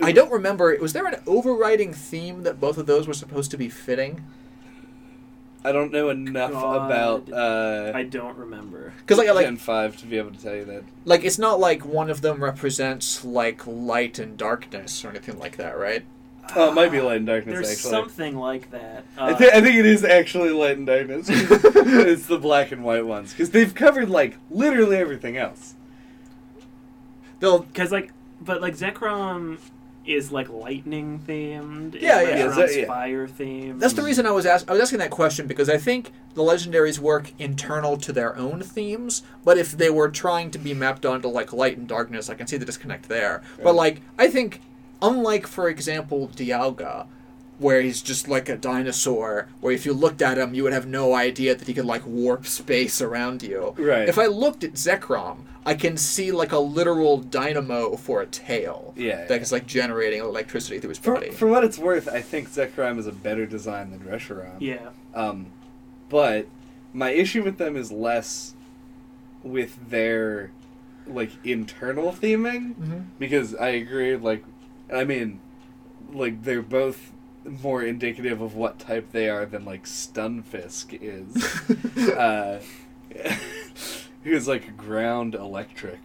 [0.00, 0.74] I don't remember.
[0.80, 4.24] Was there an overriding theme that both of those were supposed to be fitting?
[5.64, 6.86] I don't know enough God.
[6.86, 8.94] about uh, I don't remember.
[9.00, 10.84] Because like, like, Gen Five to be able to tell you that.
[11.04, 15.58] like it's not like one of them represents like light and darkness or anything like
[15.58, 16.06] that, right?
[16.56, 17.90] Oh, it might be Light and Darkness There's actually.
[17.90, 19.04] something like that.
[19.18, 21.26] I, Uh, thi- I think it is actually Light and Darkness.
[21.30, 25.74] it's the black and white ones because they've covered like literally everything else.
[27.40, 29.58] They'll Because like, but like Zekrom
[30.06, 31.60] is like lightning themed.
[31.60, 32.28] and Yeah, yeah.
[32.30, 32.86] Yeah, Reshiram's yeah.
[32.86, 33.78] fire themed.
[33.78, 36.42] That's the reason I was ask- I was asking that question because I think the
[36.42, 41.04] legendaries work internal to their own themes, but if they were trying to be mapped
[41.04, 43.42] onto like light and darkness, I can see the disconnect there.
[43.62, 44.62] But like I think
[45.02, 47.06] unlike for example Dialga
[47.58, 50.86] where he's just like a dinosaur where if you looked at him you would have
[50.86, 53.74] no idea that he could like warp space around you.
[53.76, 54.08] Right.
[54.08, 58.94] If I looked at Zekrom, I can see like a literal dynamo for a tail.
[58.96, 59.40] Yeah, That yeah.
[59.42, 61.30] is like generating electricity through his For, body.
[61.30, 64.56] for what it's worth, I think Zekrom is a better design than Reshiram.
[64.60, 64.90] Yeah.
[65.14, 65.46] Um,
[66.08, 66.46] but
[66.92, 68.54] my issue with them is less
[69.42, 70.50] with their
[71.08, 73.04] like internal theming Mhm.
[73.18, 74.14] because I agree.
[74.16, 74.44] Like,
[74.92, 75.40] I mean,
[76.12, 77.12] like they're both
[77.44, 82.06] more indicative of what type they are than like Stunfisk is.
[82.12, 82.60] uh,
[84.24, 86.00] who's like ground electric,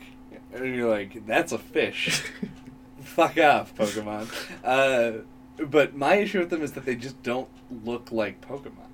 [0.53, 2.23] and you're like, that's a fish.
[3.01, 4.29] fuck off, Pokemon.
[4.63, 5.23] uh,
[5.65, 7.49] but my issue with them is that they just don't
[7.83, 8.93] look like Pokemon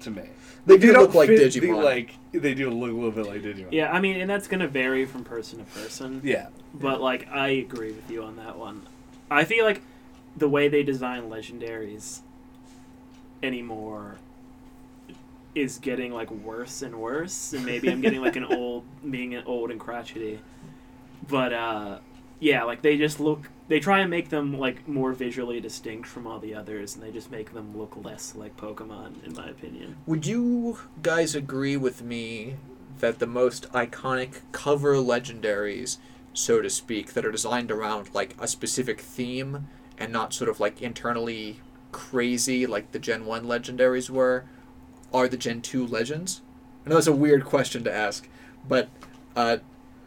[0.00, 0.24] to me.
[0.66, 1.82] They do don't look like fit the, Digimon.
[1.82, 3.68] like they do look a little bit like Digimon.
[3.70, 6.20] Yeah, I mean, and that's gonna vary from person to person.
[6.24, 6.48] Yeah.
[6.74, 8.86] But like, I agree with you on that one.
[9.30, 9.82] I feel like
[10.36, 12.20] the way they design legendaries
[13.42, 14.18] anymore
[15.54, 19.44] is getting like worse and worse, and maybe I'm getting like an old, being an
[19.46, 20.40] old and crotchety.
[21.28, 21.98] But uh,
[22.38, 23.48] yeah, like they just look.
[23.68, 27.12] They try and make them like more visually distinct from all the others, and they
[27.12, 29.96] just make them look less like Pokemon, in my opinion.
[30.06, 32.56] Would you guys agree with me
[32.98, 35.98] that the most iconic cover legendaries,
[36.32, 40.60] so to speak, that are designed around like a specific theme and not sort of
[40.60, 41.60] like internally
[41.92, 44.44] crazy like the Gen 1 legendaries were,
[45.12, 46.40] are the Gen 2 legends?
[46.84, 48.28] I know that's a weird question to ask,
[48.66, 48.88] but
[49.36, 49.58] uh,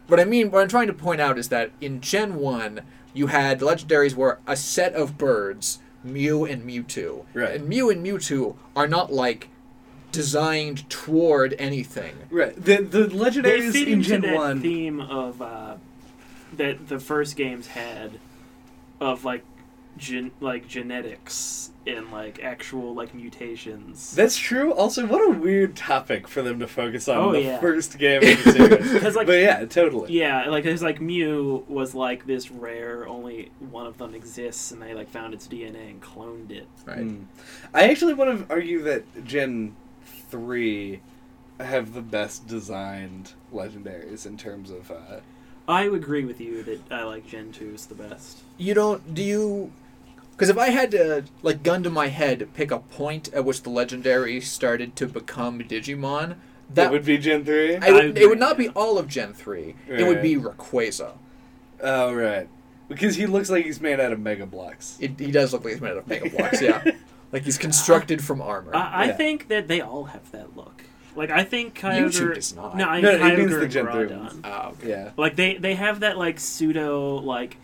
[0.06, 2.80] what I mean, what I'm trying to point out is that in Gen 1,
[3.12, 7.24] you had legendaries were a set of birds, Mew and Mewtwo.
[7.32, 7.56] Right.
[7.56, 9.48] And Mew and Mewtwo are not like
[10.12, 12.16] designed toward anything.
[12.30, 12.54] Right.
[12.54, 14.60] The the legendaries in Gen One.
[14.60, 15.76] theme of uh,
[16.58, 18.18] that the first games had
[19.00, 19.44] of like
[19.96, 24.14] gen- like genetics and like actual like mutations.
[24.16, 24.72] That's true.
[24.72, 27.60] Also, what a weird topic for them to focus on Oh, the yeah.
[27.60, 29.14] first game of the series.
[29.16, 30.12] like- but yeah, totally.
[30.12, 34.80] yeah, like it's like Mew was like this rare, only one of them exists, and
[34.80, 36.66] they like found its DNA and cloned it.
[36.86, 36.98] Right.
[37.00, 37.24] Mm.
[37.74, 39.76] I actually want to argue that Gen
[40.30, 41.00] three
[41.60, 44.90] have the best designed legendaries in terms of.
[44.90, 45.20] Uh,
[45.66, 48.38] I agree with you that I like Gen 2 is the best.
[48.58, 49.14] You don't.
[49.14, 49.72] Do you?
[50.32, 53.62] Because if I had to, like, gun to my head, pick a point at which
[53.62, 57.76] the legendary started to become Digimon, that that would be Gen three.
[57.76, 58.26] I would, it agree.
[58.26, 59.74] would not be all of Gen 3.
[59.88, 61.12] It would be Rayquaza.
[61.82, 62.48] Oh right,
[62.88, 64.96] because he looks like he's made out of Mega Blocks.
[65.00, 66.82] It, he does look like he's made out of Mega Blocks, yeah.
[67.32, 68.74] Like he's constructed from armor.
[68.76, 69.12] I, I Yeah.
[69.16, 70.84] think that they all have that look.
[71.16, 72.76] Like I think Kyogre Kyogre does not.
[72.76, 74.18] No, I No, think it means the Gen 3 Groudon.
[74.18, 74.40] ones.
[74.44, 74.88] Ah, okay.
[74.88, 75.10] Yeah.
[75.16, 77.56] Like they they have that like pseudo like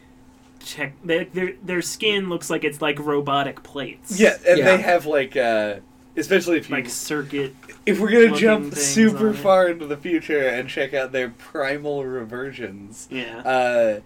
[0.61, 0.95] tech.
[1.05, 4.19] They, their their skin looks like it's like robotic plates.
[4.21, 4.65] Yeah, and Yeah.
[4.77, 5.77] they have like, uh,
[6.17, 7.55] especially if you like circuit.
[7.87, 9.39] If we're gonna jump super on it.
[9.39, 13.39] far into the future and check out their primal reversions, Yeah.
[13.39, 14.01] uh,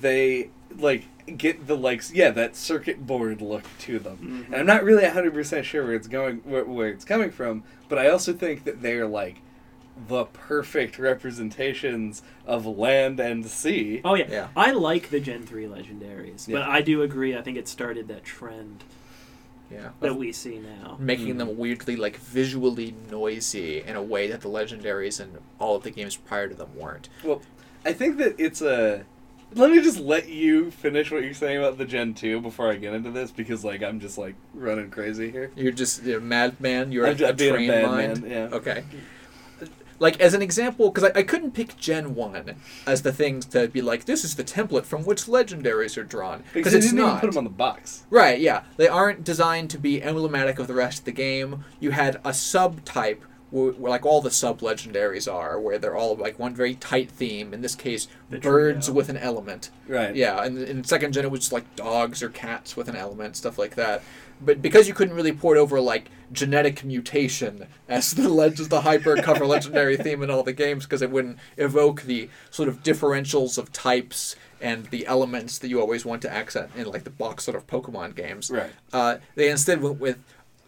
[0.00, 1.04] they like
[1.36, 4.46] get the like yeah that circuit board look to them.
[4.48, 4.52] Mhm.
[4.52, 7.64] And I'm not really 100 percent sure where it's going, where, where it's coming from,
[7.88, 9.36] but I also think that they're like
[10.08, 14.00] the perfect representations of land and sea.
[14.04, 14.26] Oh yeah.
[14.30, 14.48] Yeah.
[14.56, 17.36] I like the Gen three legendaries, but I do agree.
[17.36, 18.84] I think it started that trend
[19.72, 19.90] Yeah.
[20.00, 20.96] that we see now.
[21.00, 25.82] Making them weirdly, like, visually noisy in a way that the legendaries and all of
[25.82, 27.08] the games prior to them weren't.
[27.24, 27.40] Well,
[27.84, 29.04] I think that it's a.
[29.56, 32.76] Let me just let you finish what you're saying about the Gen 2 before I
[32.76, 35.50] get into this because, like, I'm just, like, running crazy here.
[35.56, 36.92] You're just you're a madman.
[36.92, 38.22] You're I'm a, a trained mind.
[38.22, 38.56] man, yeah.
[38.56, 38.84] Okay.
[39.98, 42.56] Like as an example, because I, I couldn't pick Gen One
[42.86, 46.44] as the things to be like this is the template from which legendaries are drawn
[46.52, 48.04] Because it's didn't even put them on the box.
[48.10, 48.64] Right, yeah.
[48.76, 51.64] They aren't designed to be emblematic of the rest of the game.
[51.80, 53.20] You had a subtype,
[53.56, 57.52] like all the sub legendaries are, where they're all like one very tight theme.
[57.54, 58.96] In this case, The birds trio.
[58.96, 59.70] with an element.
[59.88, 60.14] Right.
[60.14, 63.36] Yeah, and in second gen it was just like dogs or cats with an element,
[63.36, 64.02] stuff like that.
[64.40, 69.16] But because you couldn't really port over like genetic mutation as the leg- the hyper
[69.16, 73.56] cover legendary theme in all the games, because it wouldn't evoke the sort of differentials
[73.56, 77.44] of types and the elements that you always want to accent in like the box
[77.44, 78.50] sort of Pokemon games.
[78.50, 78.70] Right.
[78.92, 80.18] Uh, they instead went with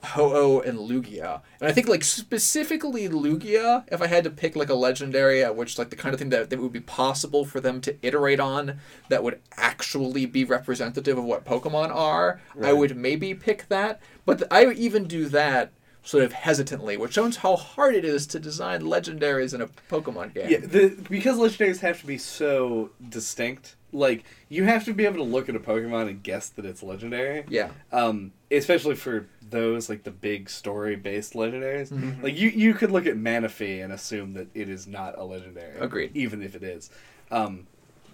[0.04, 1.42] Ho-Oh and Lugia.
[1.60, 5.56] And I think like specifically Lugia, if I had to pick like a legendary at
[5.56, 8.40] which like the kind of thing that, that would be possible for them to iterate
[8.40, 14.00] on that would actually be representative of what Pokemon are, I would maybe pick that.
[14.24, 15.72] But th- I even do that
[16.02, 20.34] sort of hesitantly, which shows how hard it is to design legendaries in a Pokemon
[20.34, 20.48] game.
[20.48, 23.76] Yeah, the because legendaries have to be so distinct.
[23.93, 26.82] Like you have to be able to look at a Pokemon and guess that it's
[26.82, 27.44] legendary.
[27.48, 27.70] Yeah.
[27.93, 31.90] Um, especially for those like the big story based legendaries.
[31.90, 32.23] Mhm.
[32.23, 35.78] Like you, you could look at Manaphy and assume that it is not a legendary.
[35.78, 36.10] Agreed.
[36.15, 36.90] Even if it is.
[37.31, 37.66] Um,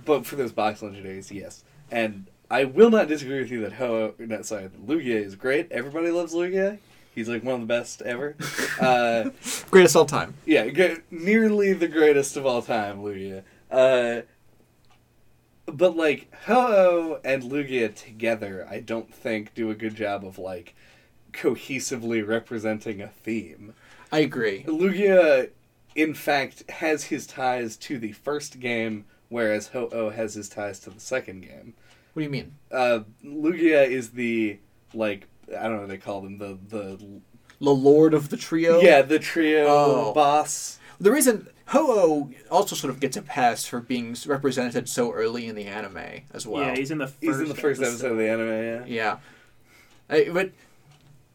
[0.04, 1.64] but for those box legendaries, yes.
[1.90, 5.72] And I will not disagree with you that Ho, not sorry, that Lugia is great.
[5.72, 6.78] Everybody loves Lugia.
[7.14, 8.36] He's like one of the best ever.
[8.80, 9.30] uh,
[9.70, 10.34] Greatest all time.
[10.46, 13.42] yeah, g- nearly the greatest of all time, Lugia.
[13.70, 14.22] Uh,
[15.66, 20.74] but like Ho-Oh and Lugia together, I don't think do a good job of like
[21.32, 23.74] cohesively representing a theme.
[24.12, 24.64] I agree.
[24.66, 25.50] Lugia,
[25.94, 30.90] in fact, has his ties to the first game, whereas Ho-Oh has his ties to
[30.90, 31.74] the second game.
[32.12, 32.54] What do you mean?
[32.70, 34.58] Uh, Lugia is the
[34.92, 36.96] like I don't know what they call them the the
[37.60, 38.80] The Lord of the Trio?
[38.80, 40.12] yeah the trio Oh.
[40.14, 40.78] boss.
[41.00, 45.54] The reason Ho-Oh also sort of gets a pass for being represented so early in
[45.56, 46.62] the anime as well.
[46.62, 47.22] yeah, he's in the first.
[47.22, 48.48] He's in the first episode of the anime.
[48.48, 48.84] Yeah.
[48.86, 49.16] Yeah.
[50.10, 50.50] I, but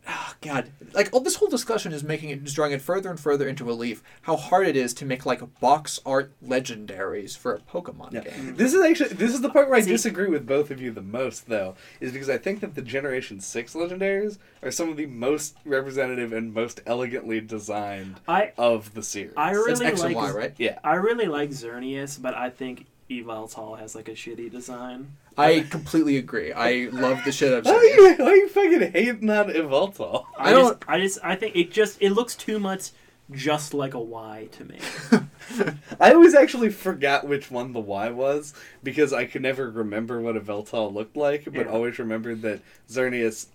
[0.10, 3.20] oh, God, like all this whole discussion is making it, is drawing it further and
[3.20, 7.60] further into relief how hard it is to make like box art legendaries for a
[7.60, 8.22] Pokemon Yeah.
[8.22, 8.56] game.
[8.56, 10.92] This is actually this is the part where I See- disagree with both of you
[10.92, 14.98] the most though, is because I think that the Generation Six legendaries are some of
[14.98, 19.34] the most representative and most elegantly designed I of the series.
[19.38, 20.54] I It's really X like and Y, right?
[20.58, 20.80] yeah.
[20.84, 25.16] I really like Xerneas, but I think Yveltal has like a shitty design.
[25.40, 26.52] I completely agree.
[26.54, 28.18] I love the shit out of Why are Xerneas.
[28.18, 30.26] you, why are you fucking hating on Yveltal?
[30.38, 32.92] I, I just, I just, I think it just, it looks too much
[33.32, 34.80] just like a Y to me.
[36.00, 38.54] I always actually forgot which one the Y was
[38.84, 41.64] because I could never remember what Yveltal looked like, but Yeah.
[41.72, 43.48] always remembered that Xerneas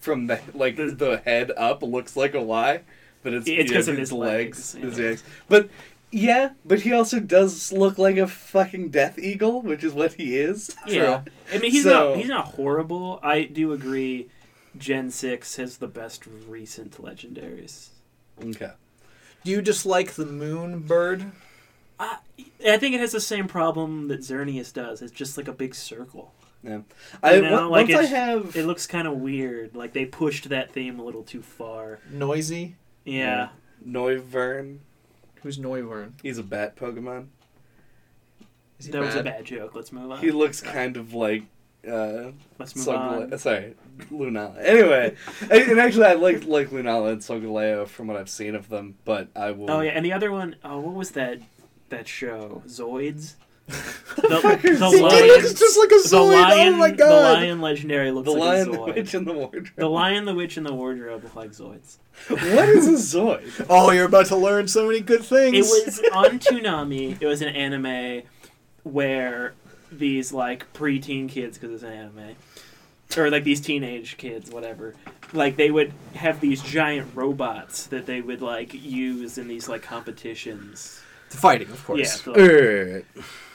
[0.00, 2.80] from the like The- the, head up looks like a Y,
[3.22, 5.06] but it's It's 'cause of his his legs, his yeah.
[5.06, 5.24] legs.
[5.48, 5.68] But
[6.16, 10.36] yeah, but he also does look like a fucking Death Eagle, which is what he
[10.38, 10.74] is.
[10.86, 11.22] Yeah,
[11.52, 13.18] I mean he's So- not, he's not horrible.
[13.22, 14.28] I do agree.
[14.76, 17.88] Gen six has the best recent legendaries.
[18.44, 18.70] Okay.
[19.44, 21.30] Do you dislike the moon bird?
[21.98, 22.18] I,
[22.66, 25.00] I think it has the same problem that Xerneas does.
[25.02, 26.32] It's just like a big circle.
[26.64, 26.80] Yeah.
[27.22, 29.76] I You know, like once I have It looks kind of weird.
[29.76, 32.00] Like they pushed that theme a little too far.
[32.10, 32.74] Noisy?
[33.04, 33.50] Yeah.
[33.86, 34.78] Noivern.
[35.44, 36.12] Who's Noivern?
[36.22, 37.26] He's a bat Pokemon.
[38.80, 39.36] Is he That was a bad?
[39.36, 39.74] bad joke.
[39.74, 40.18] Let's move on.
[40.18, 41.44] He looks kind of like
[41.86, 43.38] uh Let's move Solgale- on.
[43.38, 43.74] sorry,
[44.10, 44.56] Lunala.
[44.58, 48.70] Anyway, and and actually, I like like Lunala and Solgaleo from what I've seen of
[48.70, 49.70] them, but I will.
[49.70, 51.40] Oh yeah, and the other one, oh, what was that?
[51.90, 53.34] That show, Zoids.
[53.66, 55.00] The, fuck the Zoids?
[55.00, 57.38] lion, looks just like a the Zoid, oh lion, my the God.
[57.38, 59.70] lion legendary looks the like Lion, a the Witch, in the Wardrobe.
[59.76, 61.96] The lion, the witch, and the wardrobe look like Zoids.
[62.28, 63.66] what is a Zoid?
[63.68, 65.56] Oh, you're about to learn so many good things.
[65.56, 67.20] It was on Toonami.
[67.20, 68.22] It was an anime
[68.84, 69.54] where
[69.90, 72.36] these like preteen kids, because it's an anime,
[73.16, 74.94] or like these teenage kids, whatever.
[75.32, 79.82] Like they would have these giant robots that they would like use in these like
[79.82, 81.00] competitions.
[81.34, 82.22] Fighting, of course.
[82.22, 83.04] so- Alright.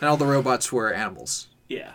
[0.01, 1.47] And all the robots were animals.
[1.67, 1.93] yeah.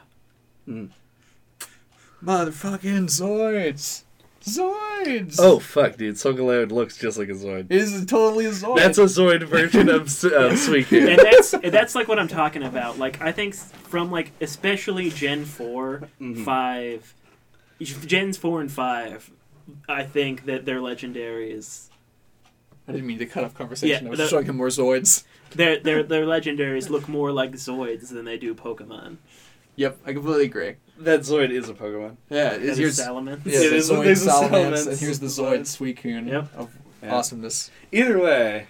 [2.23, 4.03] Motherfucking Zoids.
[4.43, 5.37] Zoids.
[5.39, 6.17] Oh fuck, dude!
[6.17, 7.67] Solgaleo looks just like a Zoid.
[7.71, 8.77] It is totally a Zoid.
[8.77, 11.09] That's a Zoid version of S- uh, Suicune.
[11.11, 12.99] and that's and that's like what I'm talking about.
[12.99, 16.45] Like I think from like especially Gen 4 Mhm.
[16.45, 17.15] five,
[17.81, 19.31] Gens four and five.
[19.89, 21.89] I think that their legendary is
[22.87, 24.03] I didn't mean to cut off conversation.
[24.05, 25.25] Yeah, I was the- just showing him more Zoids.
[25.57, 29.17] their their their legendaries look more like Zoids than they do Pokemon.
[29.77, 30.75] Yep, I completely agree.
[31.01, 32.17] That Zoid is a Pokemon.
[32.31, 33.41] Yeah, it's is here's Salamence.
[33.45, 35.61] yeah, It the Zoid there's Salamence, Salamence and here's the Zoid.
[35.61, 36.55] Zoid Suicune Yep.
[36.57, 36.71] of
[37.03, 37.15] Yeah.
[37.15, 37.71] awesomeness.
[37.91, 38.67] Either way,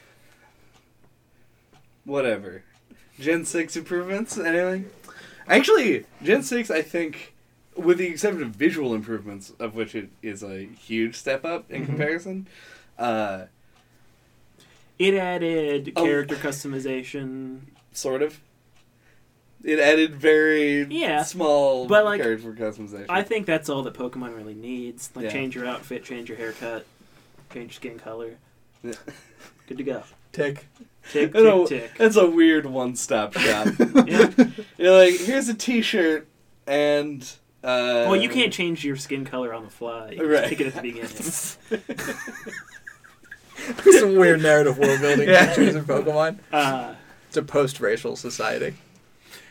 [2.05, 2.63] whatever.
[3.21, 4.91] Gen 6 improvements, anything?
[5.47, 7.35] Actually, Gen 6, I think,
[7.77, 11.83] with the exception of visual improvements, of which it is a huge step up in
[11.83, 11.87] Mhm.
[11.87, 12.49] comparison,
[12.99, 13.45] uh,
[14.99, 16.05] It added Oh.
[16.05, 17.61] character customization.
[17.93, 18.41] sort of.
[19.63, 23.07] It added very Yeah, small but, like, character customization.
[23.09, 25.11] I think that's all that Pokemon really needs.
[25.15, 25.31] Like Yeah.
[25.33, 26.85] change your outfit, change your haircut,
[27.53, 28.37] change skin color.
[28.83, 28.93] Yeah.
[29.69, 30.03] Good to go.
[30.33, 30.67] Tick.
[31.11, 31.99] Tick I know, tick tick.
[31.99, 33.69] That's a weird one-stop shop.
[34.07, 34.31] Yeah.
[34.77, 36.27] You're like, here's a T-shirt,
[36.67, 37.23] and
[37.63, 40.11] uh, Well, you can't change your skin color on the fly.
[40.11, 40.41] You Right.
[40.41, 40.49] right.
[40.49, 41.11] pick it at the beginning.
[43.99, 45.47] Some weird narrative world building Yeah.
[45.47, 46.39] features in Pokemon.
[46.52, 46.94] Uh,
[47.28, 48.74] It's a post-racial society.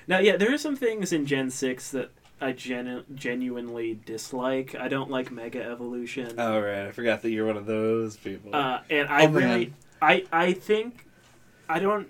[0.07, 4.75] now, yeah, there are some things in Gen Six that I genu- genuinely dislike.
[4.75, 8.53] I don't like Mega Evolution, Oh right, I forgot that you're one of those people.
[8.53, 9.33] uh, and I Oh, man.
[9.49, 11.05] really, I, I think,
[11.69, 12.07] I don't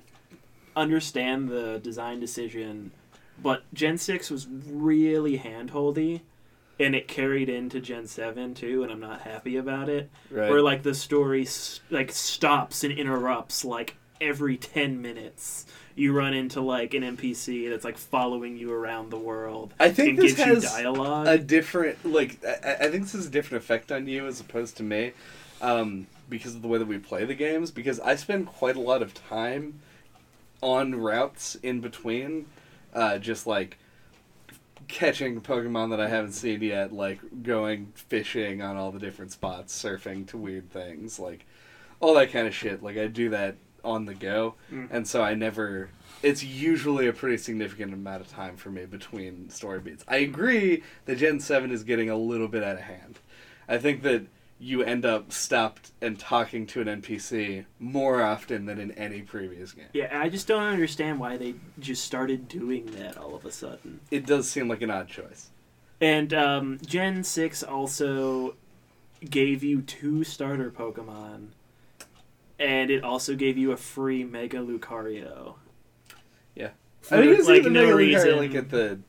[0.75, 2.91] understand the design decision,
[3.41, 6.21] but Gen Six was really handholdy.
[6.83, 10.09] And it carried into Gen Seven too, and I'm not happy about it.
[10.29, 10.49] right.
[10.49, 11.47] where like the story
[11.89, 17.83] like stops and interrupts like every 10 minutes you run into like an npc that's
[17.83, 21.37] like following you around the world I think and this gives you has dialogue a
[21.37, 22.39] different like.
[22.45, 25.11] I, I think this has a different effect on you as opposed to me,
[25.61, 27.71] um, because of the way that we play the games.
[27.71, 29.79] Because I spend quite a lot of time
[30.61, 32.45] on routes in between,
[32.93, 33.77] uh, just like
[34.93, 39.81] catching Pokemon that I haven't seen yet, like going fishing on all the different spots,
[39.81, 41.45] surfing to weird things, like
[41.99, 42.83] all that kind of shit.
[42.83, 44.87] Like I do that on the go, Mm.
[44.91, 45.89] and so I never.
[46.21, 50.05] It's usually a pretty significant amount of time for me between story beats.
[50.07, 53.19] I agree that Gen Seven is getting a little bit out of hand.
[53.67, 54.27] I think that
[54.63, 59.73] you end up stopped and talking to an NPC more often than in any previous
[59.73, 59.87] game.
[59.93, 63.99] Yeah, I just don't understand why they just started doing that all of a sudden.
[64.09, 65.49] It does seem like an odd choice.
[65.99, 68.55] And um, Gen 6 also
[69.29, 71.49] gave you two starter Pokemon.
[72.57, 75.55] And it also gave you a free Mega Lucario.
[76.55, 76.69] Yeah.
[77.01, 78.37] For, I think it's like, even no Mega Lucario, reason.
[78.37, 78.99] like at the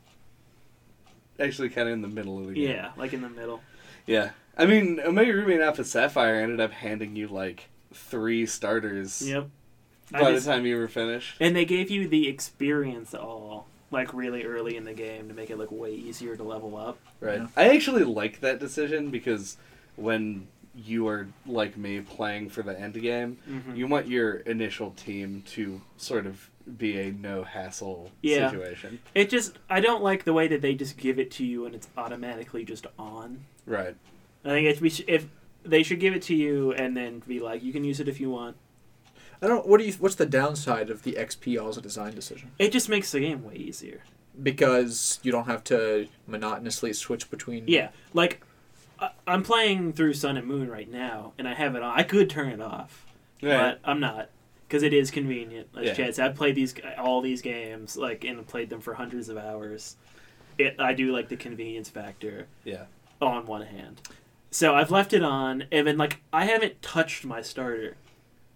[1.38, 2.68] actually kind of in the middle of the game.
[2.70, 3.60] Yeah, like in the middle.
[4.06, 4.30] Yeah.
[4.56, 9.48] I mean, Omega Ruby and Alpha Sapphire ended up handing you like three starters Yep.
[10.12, 11.36] I by just- the time you were finished.
[11.40, 15.50] And they gave you the experience all, like really early in the game to make
[15.50, 16.98] it look way easier to level up.
[17.20, 17.40] Right.
[17.40, 17.46] Yeah.
[17.56, 19.56] I actually like that decision because
[19.96, 23.76] when you are like me playing for the end game, Mhm.
[23.76, 28.50] you want your initial team to sort of be a no hassle Yeah.
[28.50, 28.98] situation.
[29.14, 31.74] It just, I don't like the way that they just give it to you and
[31.74, 33.44] it's automatically just on.
[33.66, 33.94] Right.
[34.44, 35.26] I think it, we sh- if
[35.64, 38.20] they should give it to you and then be like, you can use it if
[38.20, 38.56] you want.
[39.42, 39.66] I don't.
[39.66, 39.92] What do you?
[39.94, 42.52] What's the downside of the XP all as a design decision?
[42.58, 44.02] It just makes the game way easier.
[44.42, 47.64] Because you don't have to monotonously switch between.
[47.68, 48.42] Yeah, like
[48.98, 51.98] I- I'm playing through Sun and Moon right now, and I have it on.
[51.98, 53.06] I could turn it off,
[53.40, 54.30] but I'm not
[54.66, 55.68] because it is convenient.
[55.76, 55.94] As Yeah.
[55.94, 59.36] Chad said, I've played these all these games like and played them for hundreds of
[59.36, 59.96] hours.
[60.58, 62.84] It I do like the convenience factor Yeah.
[63.20, 64.00] on one hand.
[64.54, 67.96] So I've left it on, and then like I haven't touched my starter,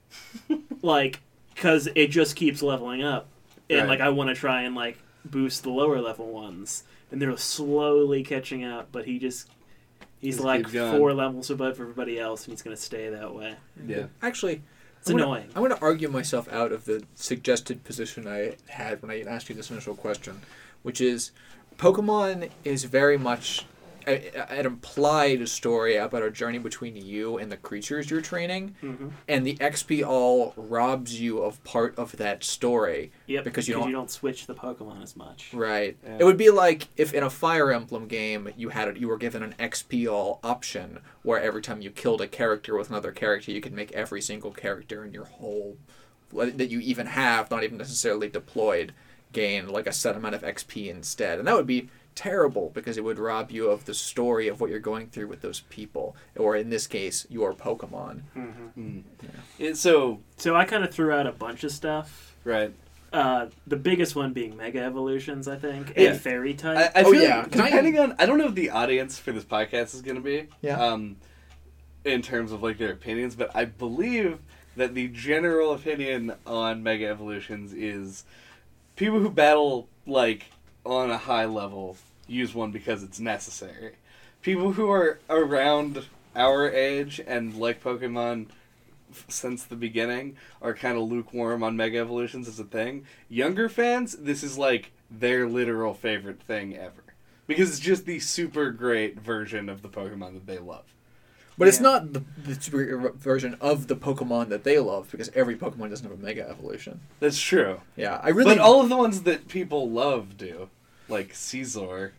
[0.83, 1.18] like
[1.55, 3.27] because it just keeps leveling up,
[3.68, 3.89] and Right.
[3.89, 8.23] like I want to try and like boost the lower level ones, and they're slowly
[8.23, 8.91] catching up.
[8.93, 9.49] But he just
[10.20, 13.57] he's Just like four levels above everybody else, and he's gonna stay that way.
[13.85, 14.07] Yeah.
[14.23, 14.62] Actually,
[15.01, 15.49] It's I'm gonna- annoying.
[15.57, 19.49] I'm going to argue myself out of the suggested position I had when I asked
[19.49, 20.43] you this initial question,
[20.85, 21.33] which is
[21.77, 23.77] Pokemon is very much a- a-
[24.09, 29.47] an implied story about a journey between you and the creatures you're training, hmm and
[29.47, 33.12] the XP all robs you of part of that story.
[33.27, 35.53] Yep, Because you don't- you don't switch the Pokemon as much.
[35.53, 35.97] Right.
[36.05, 36.19] Yeah.
[36.20, 39.19] It would be like if in a Fire Emblem game you had it you were
[39.19, 43.51] given an XP all option where every time you killed a character with another character
[43.53, 45.77] you could make every single character in your whole
[46.33, 48.93] that you even have not even necessarily deployed
[49.33, 51.39] gain like a set amount of XP instead.
[51.39, 51.89] And that would be
[52.19, 55.41] terrible because it would rob you of the story of what you're going through with
[55.41, 58.23] those people or in this case your Pokemon.
[58.37, 58.81] Mm-hmm.
[58.81, 59.03] Mm.
[59.61, 62.35] It, so So I kind of threw out a bunch of stuff.
[62.45, 62.73] right.
[63.11, 66.11] Uh, the biggest one being Mega Evolutions, I think, Yeah.
[66.11, 66.93] and Fairy type.
[66.95, 67.39] I Oh, feel yeah.
[67.39, 70.03] like Can I- depending on I don't know if the audience for this podcast is
[70.03, 70.79] going to be Yeah.
[70.85, 71.17] um
[72.05, 74.39] in terms of like their opinions, but I believe
[74.77, 78.25] that the general opinion on Mega Evolutions is
[78.97, 80.47] people who battle like
[80.85, 81.97] on a high level
[82.28, 83.94] use one because it's necessary.
[84.42, 88.47] People who are around our age and like Pokemon
[89.28, 93.05] since the beginning are kind of lukewarm on Mega Evolutions as a thing.
[93.28, 97.02] Younger fans, this is like their literal favorite thing ever.
[97.47, 100.84] Because it's just the super great version of the Pokemon that they love.
[101.57, 105.57] But it's not the, the superior version of the Pokemon that they love because every
[105.57, 107.00] Pokemon doesn't have a Mega Evolution.
[107.18, 107.81] That's true.
[107.97, 110.68] Yeah, I really But all of the ones that people love do.
[111.08, 112.12] Like Scizor,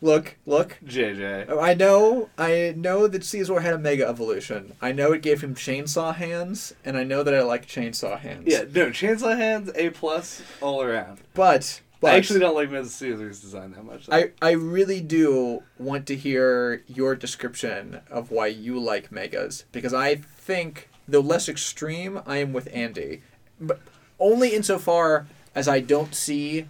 [0.00, 0.78] look, look.
[0.84, 1.46] JJ.
[1.48, 4.74] Oh, I know, I know that Scizor had a Mega Evolution.
[4.80, 8.44] I know it gave him chainsaw hands, and I know that I like chainsaw hands.
[8.46, 11.20] Yeah, no, Chainsaw Hands, A plus all around.
[11.34, 12.86] but but I actually don't like Mrs.
[13.18, 14.06] Scizor's design that much.
[14.06, 14.16] though.
[14.16, 19.92] I I really do want to hear your description of why you like Megas because
[19.92, 23.20] I think though less extreme, I am with Andy,
[23.60, 23.80] but
[24.18, 26.66] only insofar as I don't see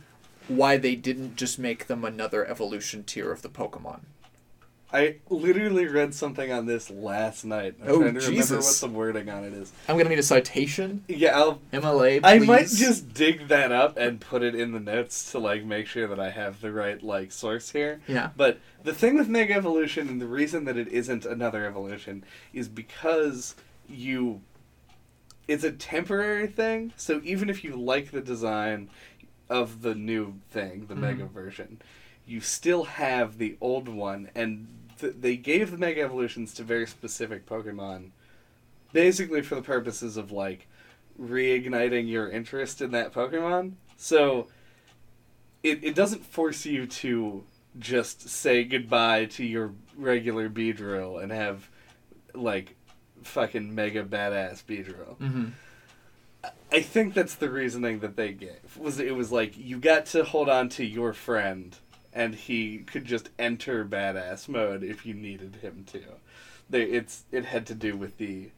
[0.56, 4.00] why they didn't just make them another evolution tier of the Pokemon.
[4.92, 7.76] I literally read something on this last night.
[7.80, 8.82] I'm Oh, trying to remember Jesus.
[8.82, 9.72] what the wording on it is.
[9.88, 11.04] I'm gonna need a citation.
[11.06, 12.24] Yeah, I'll MLA, please.
[12.24, 15.86] I might just dig that up and put it in the notes to like make
[15.86, 18.00] sure that I have the right like source here.
[18.08, 18.30] yeah.
[18.36, 22.66] But the thing with Mega Evolution and the reason that it isn't another evolution is
[22.68, 23.54] because
[23.88, 24.40] you
[25.46, 26.92] it's a temporary thing.
[26.96, 28.88] So even if you like the design
[29.50, 31.82] of the new thing, the Mega version,
[32.26, 36.86] you still have the old one and th- they gave the Mega Evolutions to very
[36.86, 38.10] specific Pokemon
[38.92, 40.66] basically for the purposes of like
[41.20, 43.72] reigniting your interest in that Pokemon.
[43.96, 44.48] So
[45.62, 47.44] it, it doesn't force you to
[47.78, 51.68] just say goodbye to your regular Beedrill and have
[52.34, 52.76] like
[53.22, 55.16] fucking mega badass Beedrill.
[55.18, 55.48] Mm-hmm.
[56.72, 58.76] I think that's the reasoning that they gave.
[58.78, 61.76] Was it was like you got to hold on to your friend,
[62.12, 66.02] and he could just enter badass mode if you needed him to.
[66.68, 68.50] They it's it had to do with the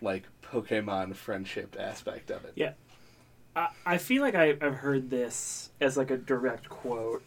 [0.00, 2.52] like Pokemon friendship aspect of it.
[2.56, 2.72] Yeah.
[3.54, 7.22] I, I feel like I, I've heard this as like a direct quote,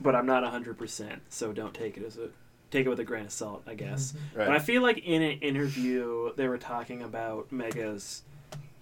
[0.00, 2.28] but I'm not 100%, so don't take it as a.
[2.70, 4.12] Take it with a grain of salt, I guess.
[4.12, 4.38] Mm-hmm.
[4.40, 4.46] Right.
[4.48, 8.24] But I feel like in an interview, they were talking about Megas,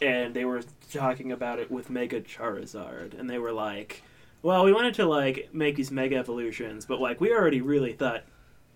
[0.00, 4.02] and they were talking about it with Mega Charizard, and they were like,
[4.42, 8.24] "Well, we wanted to like make these Mega evolutions, but like we already really thought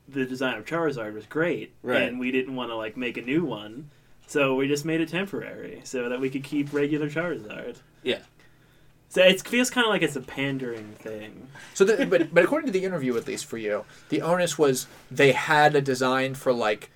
[0.09, 2.03] the design of Charizard was great, Right.
[2.03, 3.91] and we didn't want to like make a new one,
[4.27, 8.21] so we just made it temporary so that we could keep regular Charizard." Yeah.
[9.09, 11.49] So it feels kind of like it's a pandering thing.
[11.75, 14.87] So, the, but but according to the interview, at least for you, the onus was
[15.11, 16.91] they had a design for like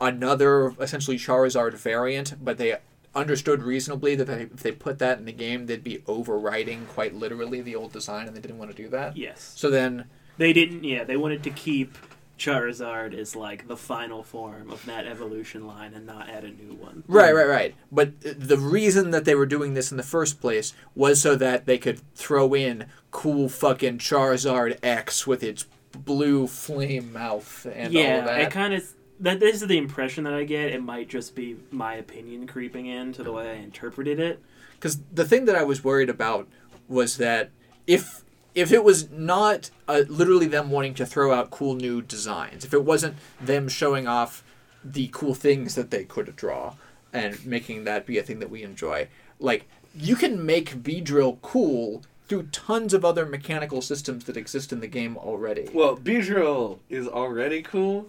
[0.00, 2.76] another essentially Charizard variant, but they
[3.14, 7.14] understood reasonably that they, if they put that in the game, they'd be overriding quite
[7.14, 9.16] literally the old design, and they didn't want to do that.
[9.16, 9.52] Yes.
[9.56, 10.04] So then,
[10.36, 10.84] They didn't.
[10.84, 11.96] Yeah, they wanted to keep
[12.38, 16.74] Charizard as like the final form of that evolution line and not add a new
[16.74, 17.02] one.
[17.08, 17.74] right, right, right.
[17.90, 21.66] But the reason that they were doing this in the first place was so that
[21.66, 28.02] they could throw in cool fucking Charizard X with its blue flame mouth and all
[28.02, 28.40] yeah, of that.
[28.42, 28.84] it kind of.
[29.20, 30.70] That this is the impression that I get.
[30.72, 34.40] It might just be my opinion creeping into the way I interpreted it.
[34.74, 36.46] because the thing that I was worried about
[36.88, 37.50] was that
[37.86, 38.22] if
[38.54, 42.72] if it was not uh, literally them wanting to throw out cool new designs, if
[42.72, 44.42] it wasn't them showing off
[44.84, 46.74] the cool things that they could draw
[47.12, 52.02] and making that be a thing that we enjoy, like you can make Beedrill cool
[52.28, 55.68] through tons of other mechanical systems that exist in the game already.
[55.72, 58.08] Well, Beedrill is already cool.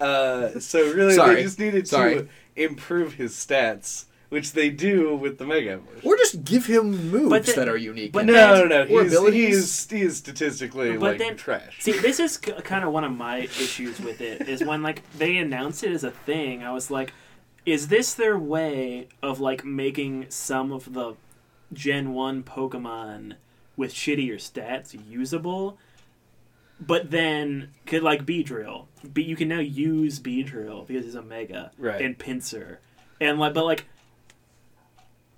[0.00, 1.36] Uh, so really, Sorry.
[1.36, 2.14] they just needed Sorry.
[2.16, 6.00] to improve his stats, which they do with the Mega Evolution.
[6.08, 8.12] or just give him moves the- that are unique.
[8.12, 8.94] but and- No, no, no.
[8.96, 9.56] or He's, abilities?
[9.56, 11.76] he's, he's statistically But like then- trash.
[11.80, 14.48] See, this is k- kind of one of my issues with it.
[14.48, 17.12] Is when like they announced it as a thing, I was like,
[17.64, 21.14] is this their way of like making some of the
[21.72, 23.34] Gen One Pokemon
[23.76, 25.78] with shittier stats usable?
[26.80, 31.70] But then, could like Beedrill, be you can now use Beedrill because he's a Mega
[31.78, 32.00] Right.
[32.00, 32.78] and Pinsir,
[33.20, 33.86] and like, but like,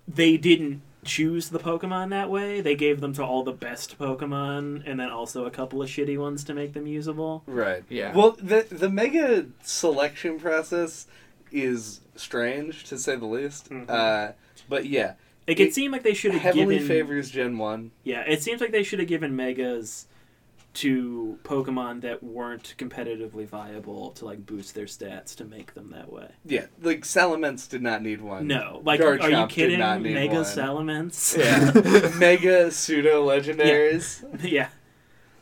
[0.08, 2.60] they didn't choose the Pokemon that way.
[2.60, 6.18] They gave them to all the best Pokemon, and then also a couple of shitty
[6.18, 7.42] ones to make them usable.
[7.47, 7.84] Right.
[7.89, 8.15] Yeah.
[8.15, 11.06] Well, the the mega selection process
[11.52, 13.70] is strange to say the least.
[13.70, 13.89] Mhm.
[13.89, 14.32] Uh,
[14.68, 15.15] but yeah,
[15.47, 16.89] Like it, It seemed like they should have heavily given.
[16.89, 17.92] favors Gen One.
[18.02, 20.06] Yeah, it seems like they should have given Megas
[20.76, 26.12] to Pokemon that weren't competitively viable to like boost their stats to make them that
[26.12, 26.28] way.
[26.44, 28.46] Yeah, like Salamence did not need one.
[28.46, 29.78] No, like, Garchomp are you kidding?
[29.78, 30.44] Mega one.
[30.44, 31.36] Salamence?
[31.36, 34.24] Yeah, mega pseudo legendaries.
[34.42, 34.68] yeah.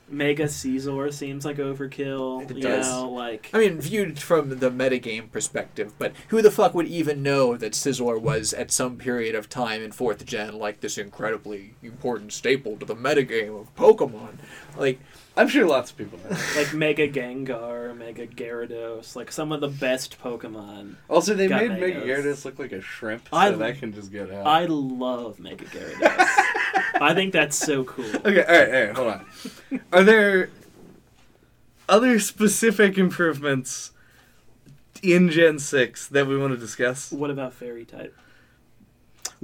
[0.08, 2.48] Mega Scizor seems like overkill.
[2.50, 2.86] It you does.
[2.88, 7.22] know, like I mean, viewed from the metagame perspective, but who the fuck would even
[7.22, 11.74] know that Scizor was at some period of time in fourth gen like this incredibly
[11.82, 14.36] important staple to the metagame of Pokemon?
[14.76, 15.00] Like,
[15.36, 16.36] I'm sure lots of people know.
[16.56, 20.96] like Mega Gengar, Mega Gyarados, like some of the best Pokemon.
[21.08, 22.24] Also, they Got made Mega Megas.
[22.26, 24.46] Gyarados look like a shrimp, so I- that can just get out.
[24.46, 26.28] I love Mega Gyarados.
[27.00, 28.04] I think that's so cool.
[28.24, 29.80] Okay, all right, all right, hold on.
[29.92, 30.50] Are there
[31.88, 33.92] other specific improvements
[35.02, 37.12] in Gen 6 that we want to discuss?
[37.12, 38.14] What about Fairy type?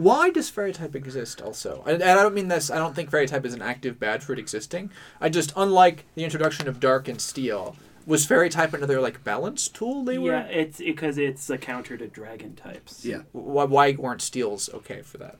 [0.00, 1.84] why does fairy type exist also?
[1.86, 4.23] And, and I don't mean this, I don't think fairy type is an active bad
[4.23, 4.91] for it existing.
[5.20, 7.76] I just, unlike the introduction of dark and steel,
[8.07, 10.33] was fairy type another, like, balance tool they were?
[10.33, 13.05] Yeah, it's because it's a counter to dragon types.
[13.05, 15.36] Yeah, Why, why weren't steels okay for that?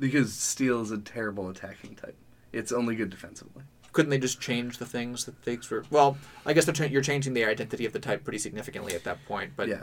[0.00, 2.16] Because Steel is a terrible attacking type.
[2.52, 3.62] It's only good defensively.
[3.92, 5.84] Couldn't they just change the things that things were?
[5.90, 9.04] Well, I guess they're cha- you're changing the identity of the type pretty significantly at
[9.04, 9.52] that point.
[9.56, 9.82] But yeah.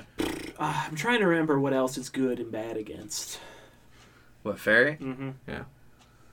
[0.57, 3.39] Uh, I'm trying to remember what else it's good and bad against.
[4.43, 4.97] What, Fairy?
[4.99, 5.29] Mm-hmm.
[5.47, 5.63] Yeah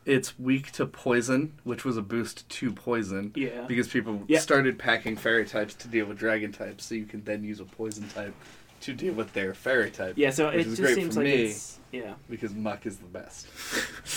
[0.07, 3.33] it's weak to poison, which was a boost to poison.
[3.35, 3.63] Yeah.
[3.67, 4.39] Because people Yeah.
[4.41, 7.65] started packing fairy types to deal with dragon types, so you could then use a
[7.65, 8.35] poison type
[8.83, 10.15] to deal with their fairy type.
[10.19, 11.43] Yeah, so Which it is just great seems for like me.
[11.47, 12.15] it's yeah.
[12.29, 13.47] Because Muk is the best.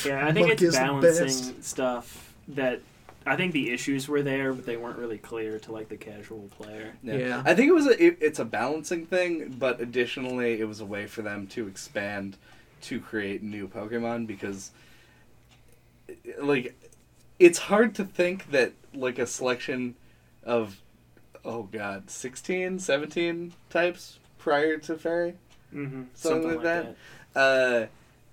[0.05, 2.81] Yeah, I think Muk it's balancing stuff that
[3.25, 6.49] I think the issues were there, but they weren't really clear to like the casual
[6.57, 6.93] player.
[7.03, 7.43] Yeah.
[7.45, 10.85] I think it was a it, it's a balancing thing, but additionally, it was a
[10.85, 12.37] way for them to expand
[12.81, 14.71] to create new Pokemon because,
[16.39, 16.75] like,
[17.39, 19.95] it's hard to think that like a selection
[20.43, 20.81] of,
[21.43, 25.35] oh god, 16, 17 types prior to Fairy,
[25.73, 26.03] Mm-hmm.
[26.13, 26.95] Something like that.
[27.37, 27.85] Uh,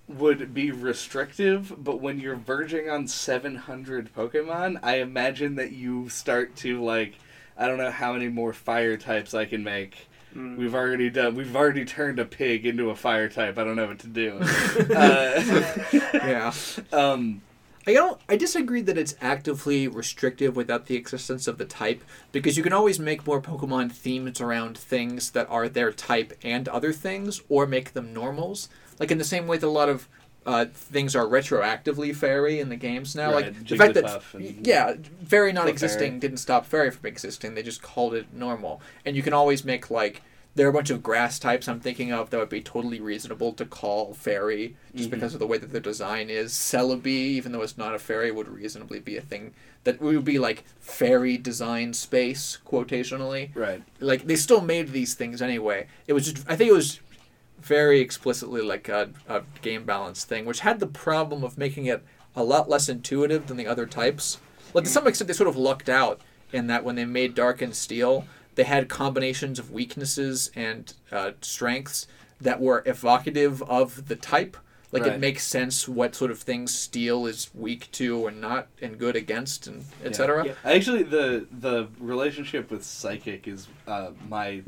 [0.07, 6.55] would be restrictive, but when you're verging on 700 Pokemon, I imagine that you start
[6.57, 7.15] to like
[7.57, 10.07] I don't know how many more fire types I can make.
[10.35, 10.57] Mm.
[10.57, 11.35] We've already done.
[11.35, 13.57] We've already turned a pig into a fire type.
[13.57, 14.39] I don't know what to do.
[14.95, 15.41] uh,
[16.13, 16.53] Yeah.
[16.91, 17.41] um,
[17.87, 18.19] I don't.
[18.27, 22.73] I disagree that it's actively restrictive without the existence of the type because you can
[22.73, 27.65] always make more Pokemon themed around things that are their type and other things, or
[27.67, 28.67] make them normals.
[28.99, 30.07] Like in the same way that a lot of
[30.45, 33.31] uh, things are retroactively fairy in the games now.
[33.33, 34.21] Right, Like the fact that
[34.61, 34.93] yeah,
[35.25, 37.55] fairy not existing didn't stop fairy from existing.
[37.55, 40.21] They just called it normal, and you can always make like.
[40.53, 43.51] There are a bunch of grass types I'm thinking of that would be totally reasonable
[43.51, 45.11] to call fairy just Mhm.
[45.11, 46.53] because of the way that their design is.
[46.53, 50.39] Celebi, even though it's not a fairy, would reasonably be a thing that would be
[50.39, 53.49] like fairy design space, quotationally.
[53.53, 53.83] right.
[53.99, 55.87] Like they still made these things anyway.
[56.07, 57.01] It was just I think it was
[57.61, 62.03] very explicitly like a, a game balance thing, which had the problem of making it
[62.35, 64.39] a lot less intuitive than the other types.
[64.73, 67.61] Like to some extent, they sort of lucked out in that when they made Dark
[67.61, 68.25] and Steel,
[68.55, 72.07] they had combinations of weaknesses and uh, strengths
[72.41, 74.57] that were evocative of the type.
[74.91, 75.13] Like Right.
[75.13, 79.15] it makes sense what sort of things Steel is weak to and not and good
[79.17, 80.07] against, and Yeah.
[80.09, 80.45] etc.
[80.45, 80.53] Yeah.
[80.63, 84.61] Actually, the the relationship with psychic is uh, my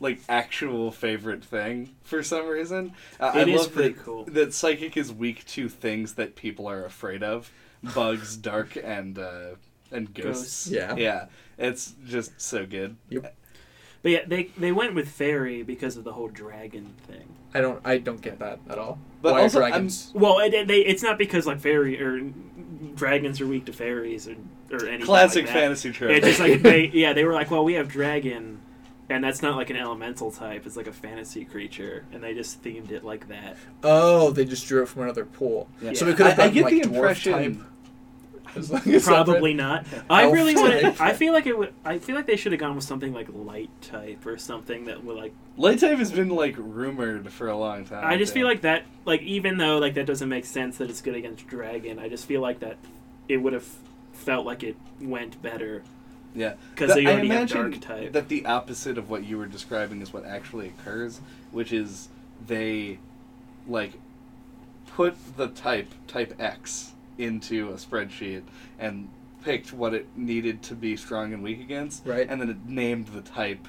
[0.00, 2.92] like actual favorite thing for some reason.
[3.20, 4.24] Uh, I It is love pretty that, cool.
[4.24, 7.52] that psychic is weak to things that people are afraid of:
[7.94, 9.50] bugs, dark, and uh,
[9.92, 10.66] and ghosts.
[10.66, 10.66] Ghosts.
[10.68, 10.96] Yeah.
[10.96, 11.24] yeah,
[11.58, 12.96] it's just so good.
[14.02, 17.36] But yeah, they they went with fairy because of the whole dragon thing.
[17.52, 18.98] I don't I don't get that at all.
[19.20, 20.10] But Why are also, I'm- dragons?
[20.14, 22.20] Well, it, it- they, it's not because like fairy or
[22.94, 24.36] dragons are weak to fairies or
[24.72, 25.04] or anything.
[25.04, 25.60] Classic like that.
[25.60, 26.12] fantasy trope.
[26.12, 28.60] It's just like they yeah they were like well we have dragon,
[29.10, 30.64] and that's not like an elemental type.
[30.66, 33.56] It's like a fantasy creature, and they just themed it like that.
[33.82, 35.68] Oh, they just drew it from another pool.
[35.82, 35.92] Yeah.
[35.94, 37.56] So we could have I, I get like the dwarf impression.
[37.56, 37.66] type.
[38.56, 39.86] As as Probably not.
[40.08, 40.80] I Elf really want.
[40.80, 41.00] type.
[41.00, 41.72] I feel like it would.
[41.84, 45.04] I feel like they should have gone with something like light type or something that
[45.04, 45.32] would like.
[45.56, 48.04] Light type has been like rumored for a long time.
[48.04, 48.40] I just too.
[48.40, 48.86] feel like that.
[49.04, 52.00] Like even though like that doesn't make sense that it's good against dragon.
[52.00, 52.76] I just feel like that
[53.28, 53.68] it would have
[54.14, 55.84] felt like it went better
[56.34, 56.54] yeah.
[56.74, 58.12] because That- they I already have imagine dark type.
[58.12, 61.20] that the opposite of what you were describing is what actually occurs,
[61.52, 62.08] which is
[62.46, 62.98] they
[63.68, 63.92] like
[64.86, 68.42] put the type type X into a spreadsheet
[68.78, 69.08] and
[69.44, 72.26] picked what it needed to be strong and weak against, Right.
[72.28, 73.66] and then it named the type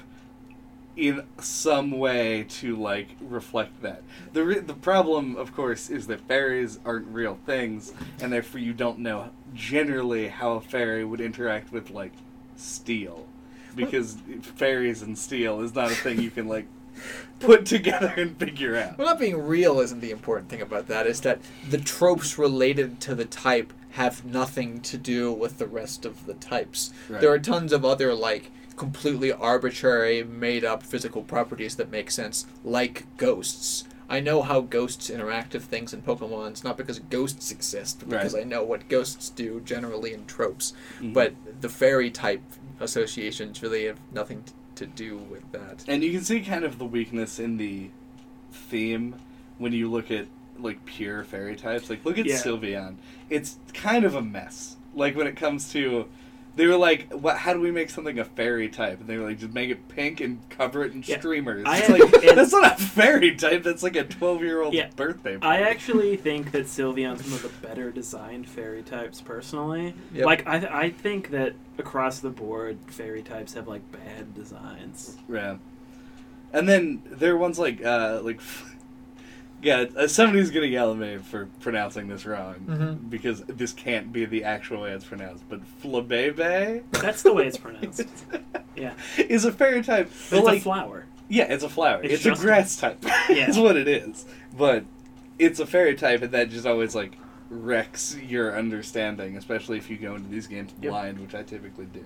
[0.96, 4.02] in some way to like reflect that.
[4.34, 8.74] The re- the problem, of course, is that fairies aren't real things, and therefore you
[8.74, 12.12] don't know generally how a fairy would interact with like
[12.56, 13.26] steel,
[13.74, 14.16] because
[14.56, 16.66] fairies and steel is not a thing you can like
[17.40, 18.98] put together and figure out.
[18.98, 21.06] Well, not being real isn't the important thing about that.
[21.06, 26.04] Is that the tropes related to the type have nothing to do with the rest
[26.04, 26.92] of the types.
[27.08, 27.20] Right.
[27.20, 32.46] There are tons of other like completely arbitrary, made up physical properties that make sense,
[32.64, 33.84] like ghosts.
[34.08, 36.50] I know how ghosts interact with things in Pokemon.
[36.50, 38.42] It's not because ghosts exist, but because Right.
[38.42, 40.74] I know what ghosts do generally in tropes.
[41.00, 41.14] Mhm.
[41.14, 42.42] But the fairy type
[42.80, 45.84] associations really have nothing t- to do with that.
[45.88, 47.90] And you can see kind of the weakness in the
[48.52, 49.14] theme
[49.58, 50.26] when you look at
[50.58, 51.88] like pure fairy types.
[51.88, 52.36] Like look at Yeah.
[52.36, 52.96] Sylveon.
[53.30, 54.76] It's kind of a mess.
[54.94, 56.06] Like when it comes to
[56.54, 57.36] they were like, "What?
[57.38, 59.88] How do we make something a fairy type?" And they were like, "Just make it
[59.88, 61.18] pink and cover it in Yeah.
[61.18, 63.62] streamers." I- like that's not a fairy type.
[63.62, 64.88] That's like a twelve-year-old Yeah.
[64.94, 65.38] birthday.
[65.40, 69.94] I actually think that Sylveon's one of the better designed fairy types, personally.
[70.12, 70.26] Yep.
[70.26, 75.16] Like, I, I think that across the board, fairy types have, like, bad designs.
[75.30, 75.56] Yeah.
[76.52, 78.38] And then there are ones like uh like
[79.62, 83.10] yeah, uh, somebody's gonna yell at me for pronouncing this wrong Mhm.
[83.10, 85.44] because this can't be the actual way it's pronounced.
[85.48, 88.02] But flabebe That's the way it's pronounced.
[88.76, 88.94] Yeah.
[89.18, 90.10] is a fairy type.
[90.30, 91.04] It's like, a flower.
[91.28, 92.00] yeah, it's a flower.
[92.02, 93.04] It's It's, a grass type.
[93.28, 93.48] Yeah.
[93.50, 94.24] is what it is.
[94.56, 94.84] But
[95.38, 97.12] it's a fairy type, and that just always like
[97.50, 100.90] wrecks your understanding, especially if you go into these games Yep.
[100.90, 102.04] blind, which I typically do.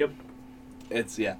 [0.00, 0.10] Yep.
[0.90, 1.34] It's yeah,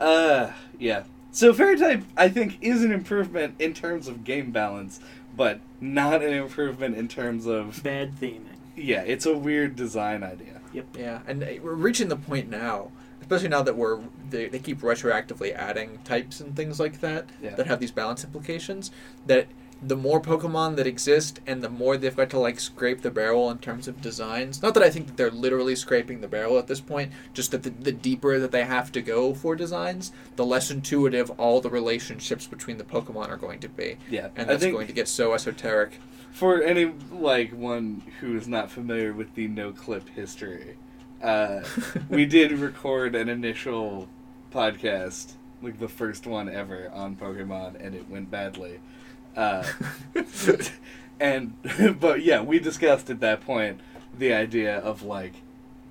[0.00, 1.04] uh, yeah.
[1.34, 5.00] So fairy type, I think, is an improvement in terms of game balance,
[5.36, 8.54] but not an improvement in terms of Bad theming.
[8.76, 9.00] yeah.
[9.02, 10.60] It's a weird design idea.
[10.72, 10.86] Yep.
[10.96, 14.80] Yeah, and uh, we're reaching the point now, especially now that we're they, they keep
[14.80, 17.56] retroactively adding types and things like that Yeah.
[17.56, 18.92] that have these balance implications.
[19.26, 19.48] That
[19.86, 23.50] the more Pokemon that exist and the more they've got to like scrape the barrel
[23.50, 24.62] in terms of designs.
[24.62, 27.62] Not that I think that they're literally scraping the barrel at this point, just that
[27.62, 31.70] the, the deeper that they have to go for designs, the less intuitive all the
[31.70, 33.98] relationships between the Pokemon are going to be.
[34.08, 36.00] Yeah, And that's going to get so esoteric.
[36.32, 40.76] for any like one who is not familiar with the no clip history,
[41.22, 41.62] uh,
[42.08, 44.08] we did record an initial
[44.52, 45.32] podcast,
[45.62, 48.80] like the first one ever on Pokemon, and it went badly.
[49.36, 49.64] Uh,
[51.20, 51.54] and
[52.00, 53.80] but yeah, we discussed at that point
[54.18, 55.32] the idea of like.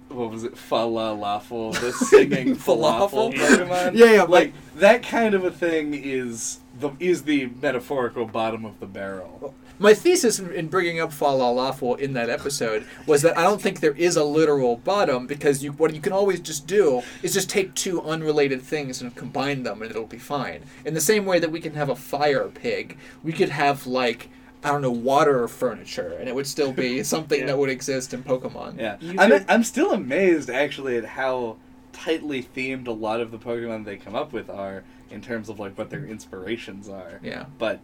[0.10, 0.54] What was it?
[0.54, 3.34] Falalafel, the singing falafel Falafel?
[3.34, 3.96] Pokemon.
[3.96, 8.80] Yeah, yeah, like that kind of a thing is the is the metaphorical bottom of
[8.80, 9.56] the barrel.
[9.80, 13.80] My thesis in, in bringing up Falalafel in that episode was that I don't think
[13.80, 17.50] there is a literal bottom because you what you can always just do is just
[17.50, 20.64] take two unrelated things and combine them and it'll be fine.
[20.86, 24.30] In the same way that we can have a fire pig, we could have like
[24.64, 27.48] I don't know water furniture and it would still be something Yeah.
[27.48, 28.80] that would exist in Pokemon.
[28.80, 31.58] Yeah, You I'm, could- I'm still amazed actually at how
[31.92, 35.60] tightly themed a lot of the Pokemon they come up with are in terms of
[35.60, 37.20] like what their inspirations are.
[37.22, 37.46] Yeah.
[37.58, 37.80] But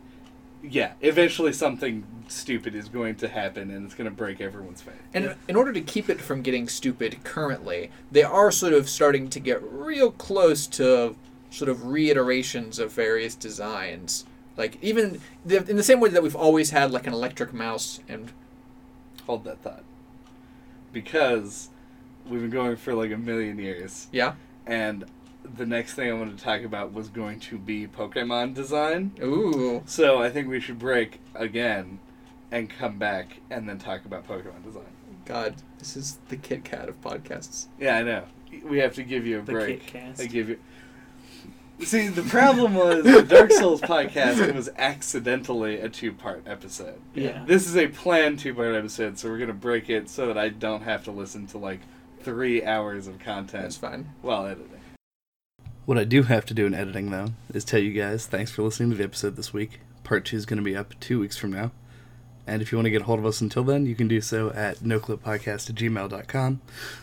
[0.64, 5.02] yeah, eventually something stupid is going to happen and it's going to break everyone's faith.
[5.14, 9.30] And in order to keep it from getting stupid currently, they are sort of starting
[9.30, 11.16] to get real close to
[11.50, 14.26] sort of reiterations of various designs.
[14.58, 18.02] Like even the, in the same way that we've always had like an electric mouse
[18.08, 18.32] and
[19.30, 19.84] Hold that thought.
[20.92, 21.70] Because
[22.28, 24.34] we've been going for like a million years, yeah,
[24.66, 25.06] and
[25.56, 29.12] the next thing I wanted to talk about was going to be Pokemon design.
[29.22, 32.00] ooh, So I think we should break again
[32.52, 34.84] and come back and then talk about Pokemon design.
[35.26, 37.68] God, this is the Kit Kat of podcasts.
[37.80, 38.24] Yeah, I know.
[38.64, 39.92] We have to give you a The break.
[39.94, 40.20] Kitcast.
[40.22, 40.58] I give you.
[41.82, 47.00] See, the problem was the Dark Souls podcast was accidentally a two-part episode.
[47.14, 47.46] Yeah.
[47.46, 50.82] This is a planned two-part episode, so we're gonna break it so that I don't
[50.82, 51.80] have to listen to like
[52.22, 54.10] three hours of content That's fine.
[54.22, 54.79] while editing.
[55.90, 58.62] What I do have to do in editing, though, is tell you guys thanks for
[58.62, 59.80] listening to the episode this week.
[60.04, 61.72] Part two is going to be up two weeks from now.
[62.46, 64.22] And if you want to get a hold of us until then, you can do
[64.22, 66.62] so at noclippodcast at gmail.com,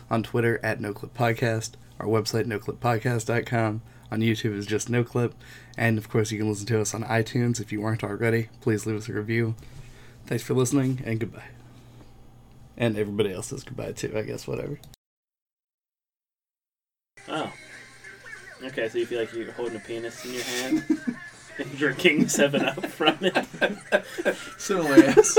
[0.09, 5.33] on Twitter at noclippodcast, our website noclippodcast.com, on YouTube is just noclip,
[5.77, 8.47] and of course you can listen to us on iTunes if you weren't already.
[8.61, 9.55] Please leave us a review.
[10.27, 11.49] Thanks for listening, and goodbye.
[12.77, 14.79] And everybody else says goodbye too, I guess, whatever.
[17.27, 17.51] Oh.
[18.63, 20.83] Okay, so you feel like you're holding a penis in your hand
[21.57, 24.35] and drinking 7 Up from it.
[24.57, 25.37] Similar, yes.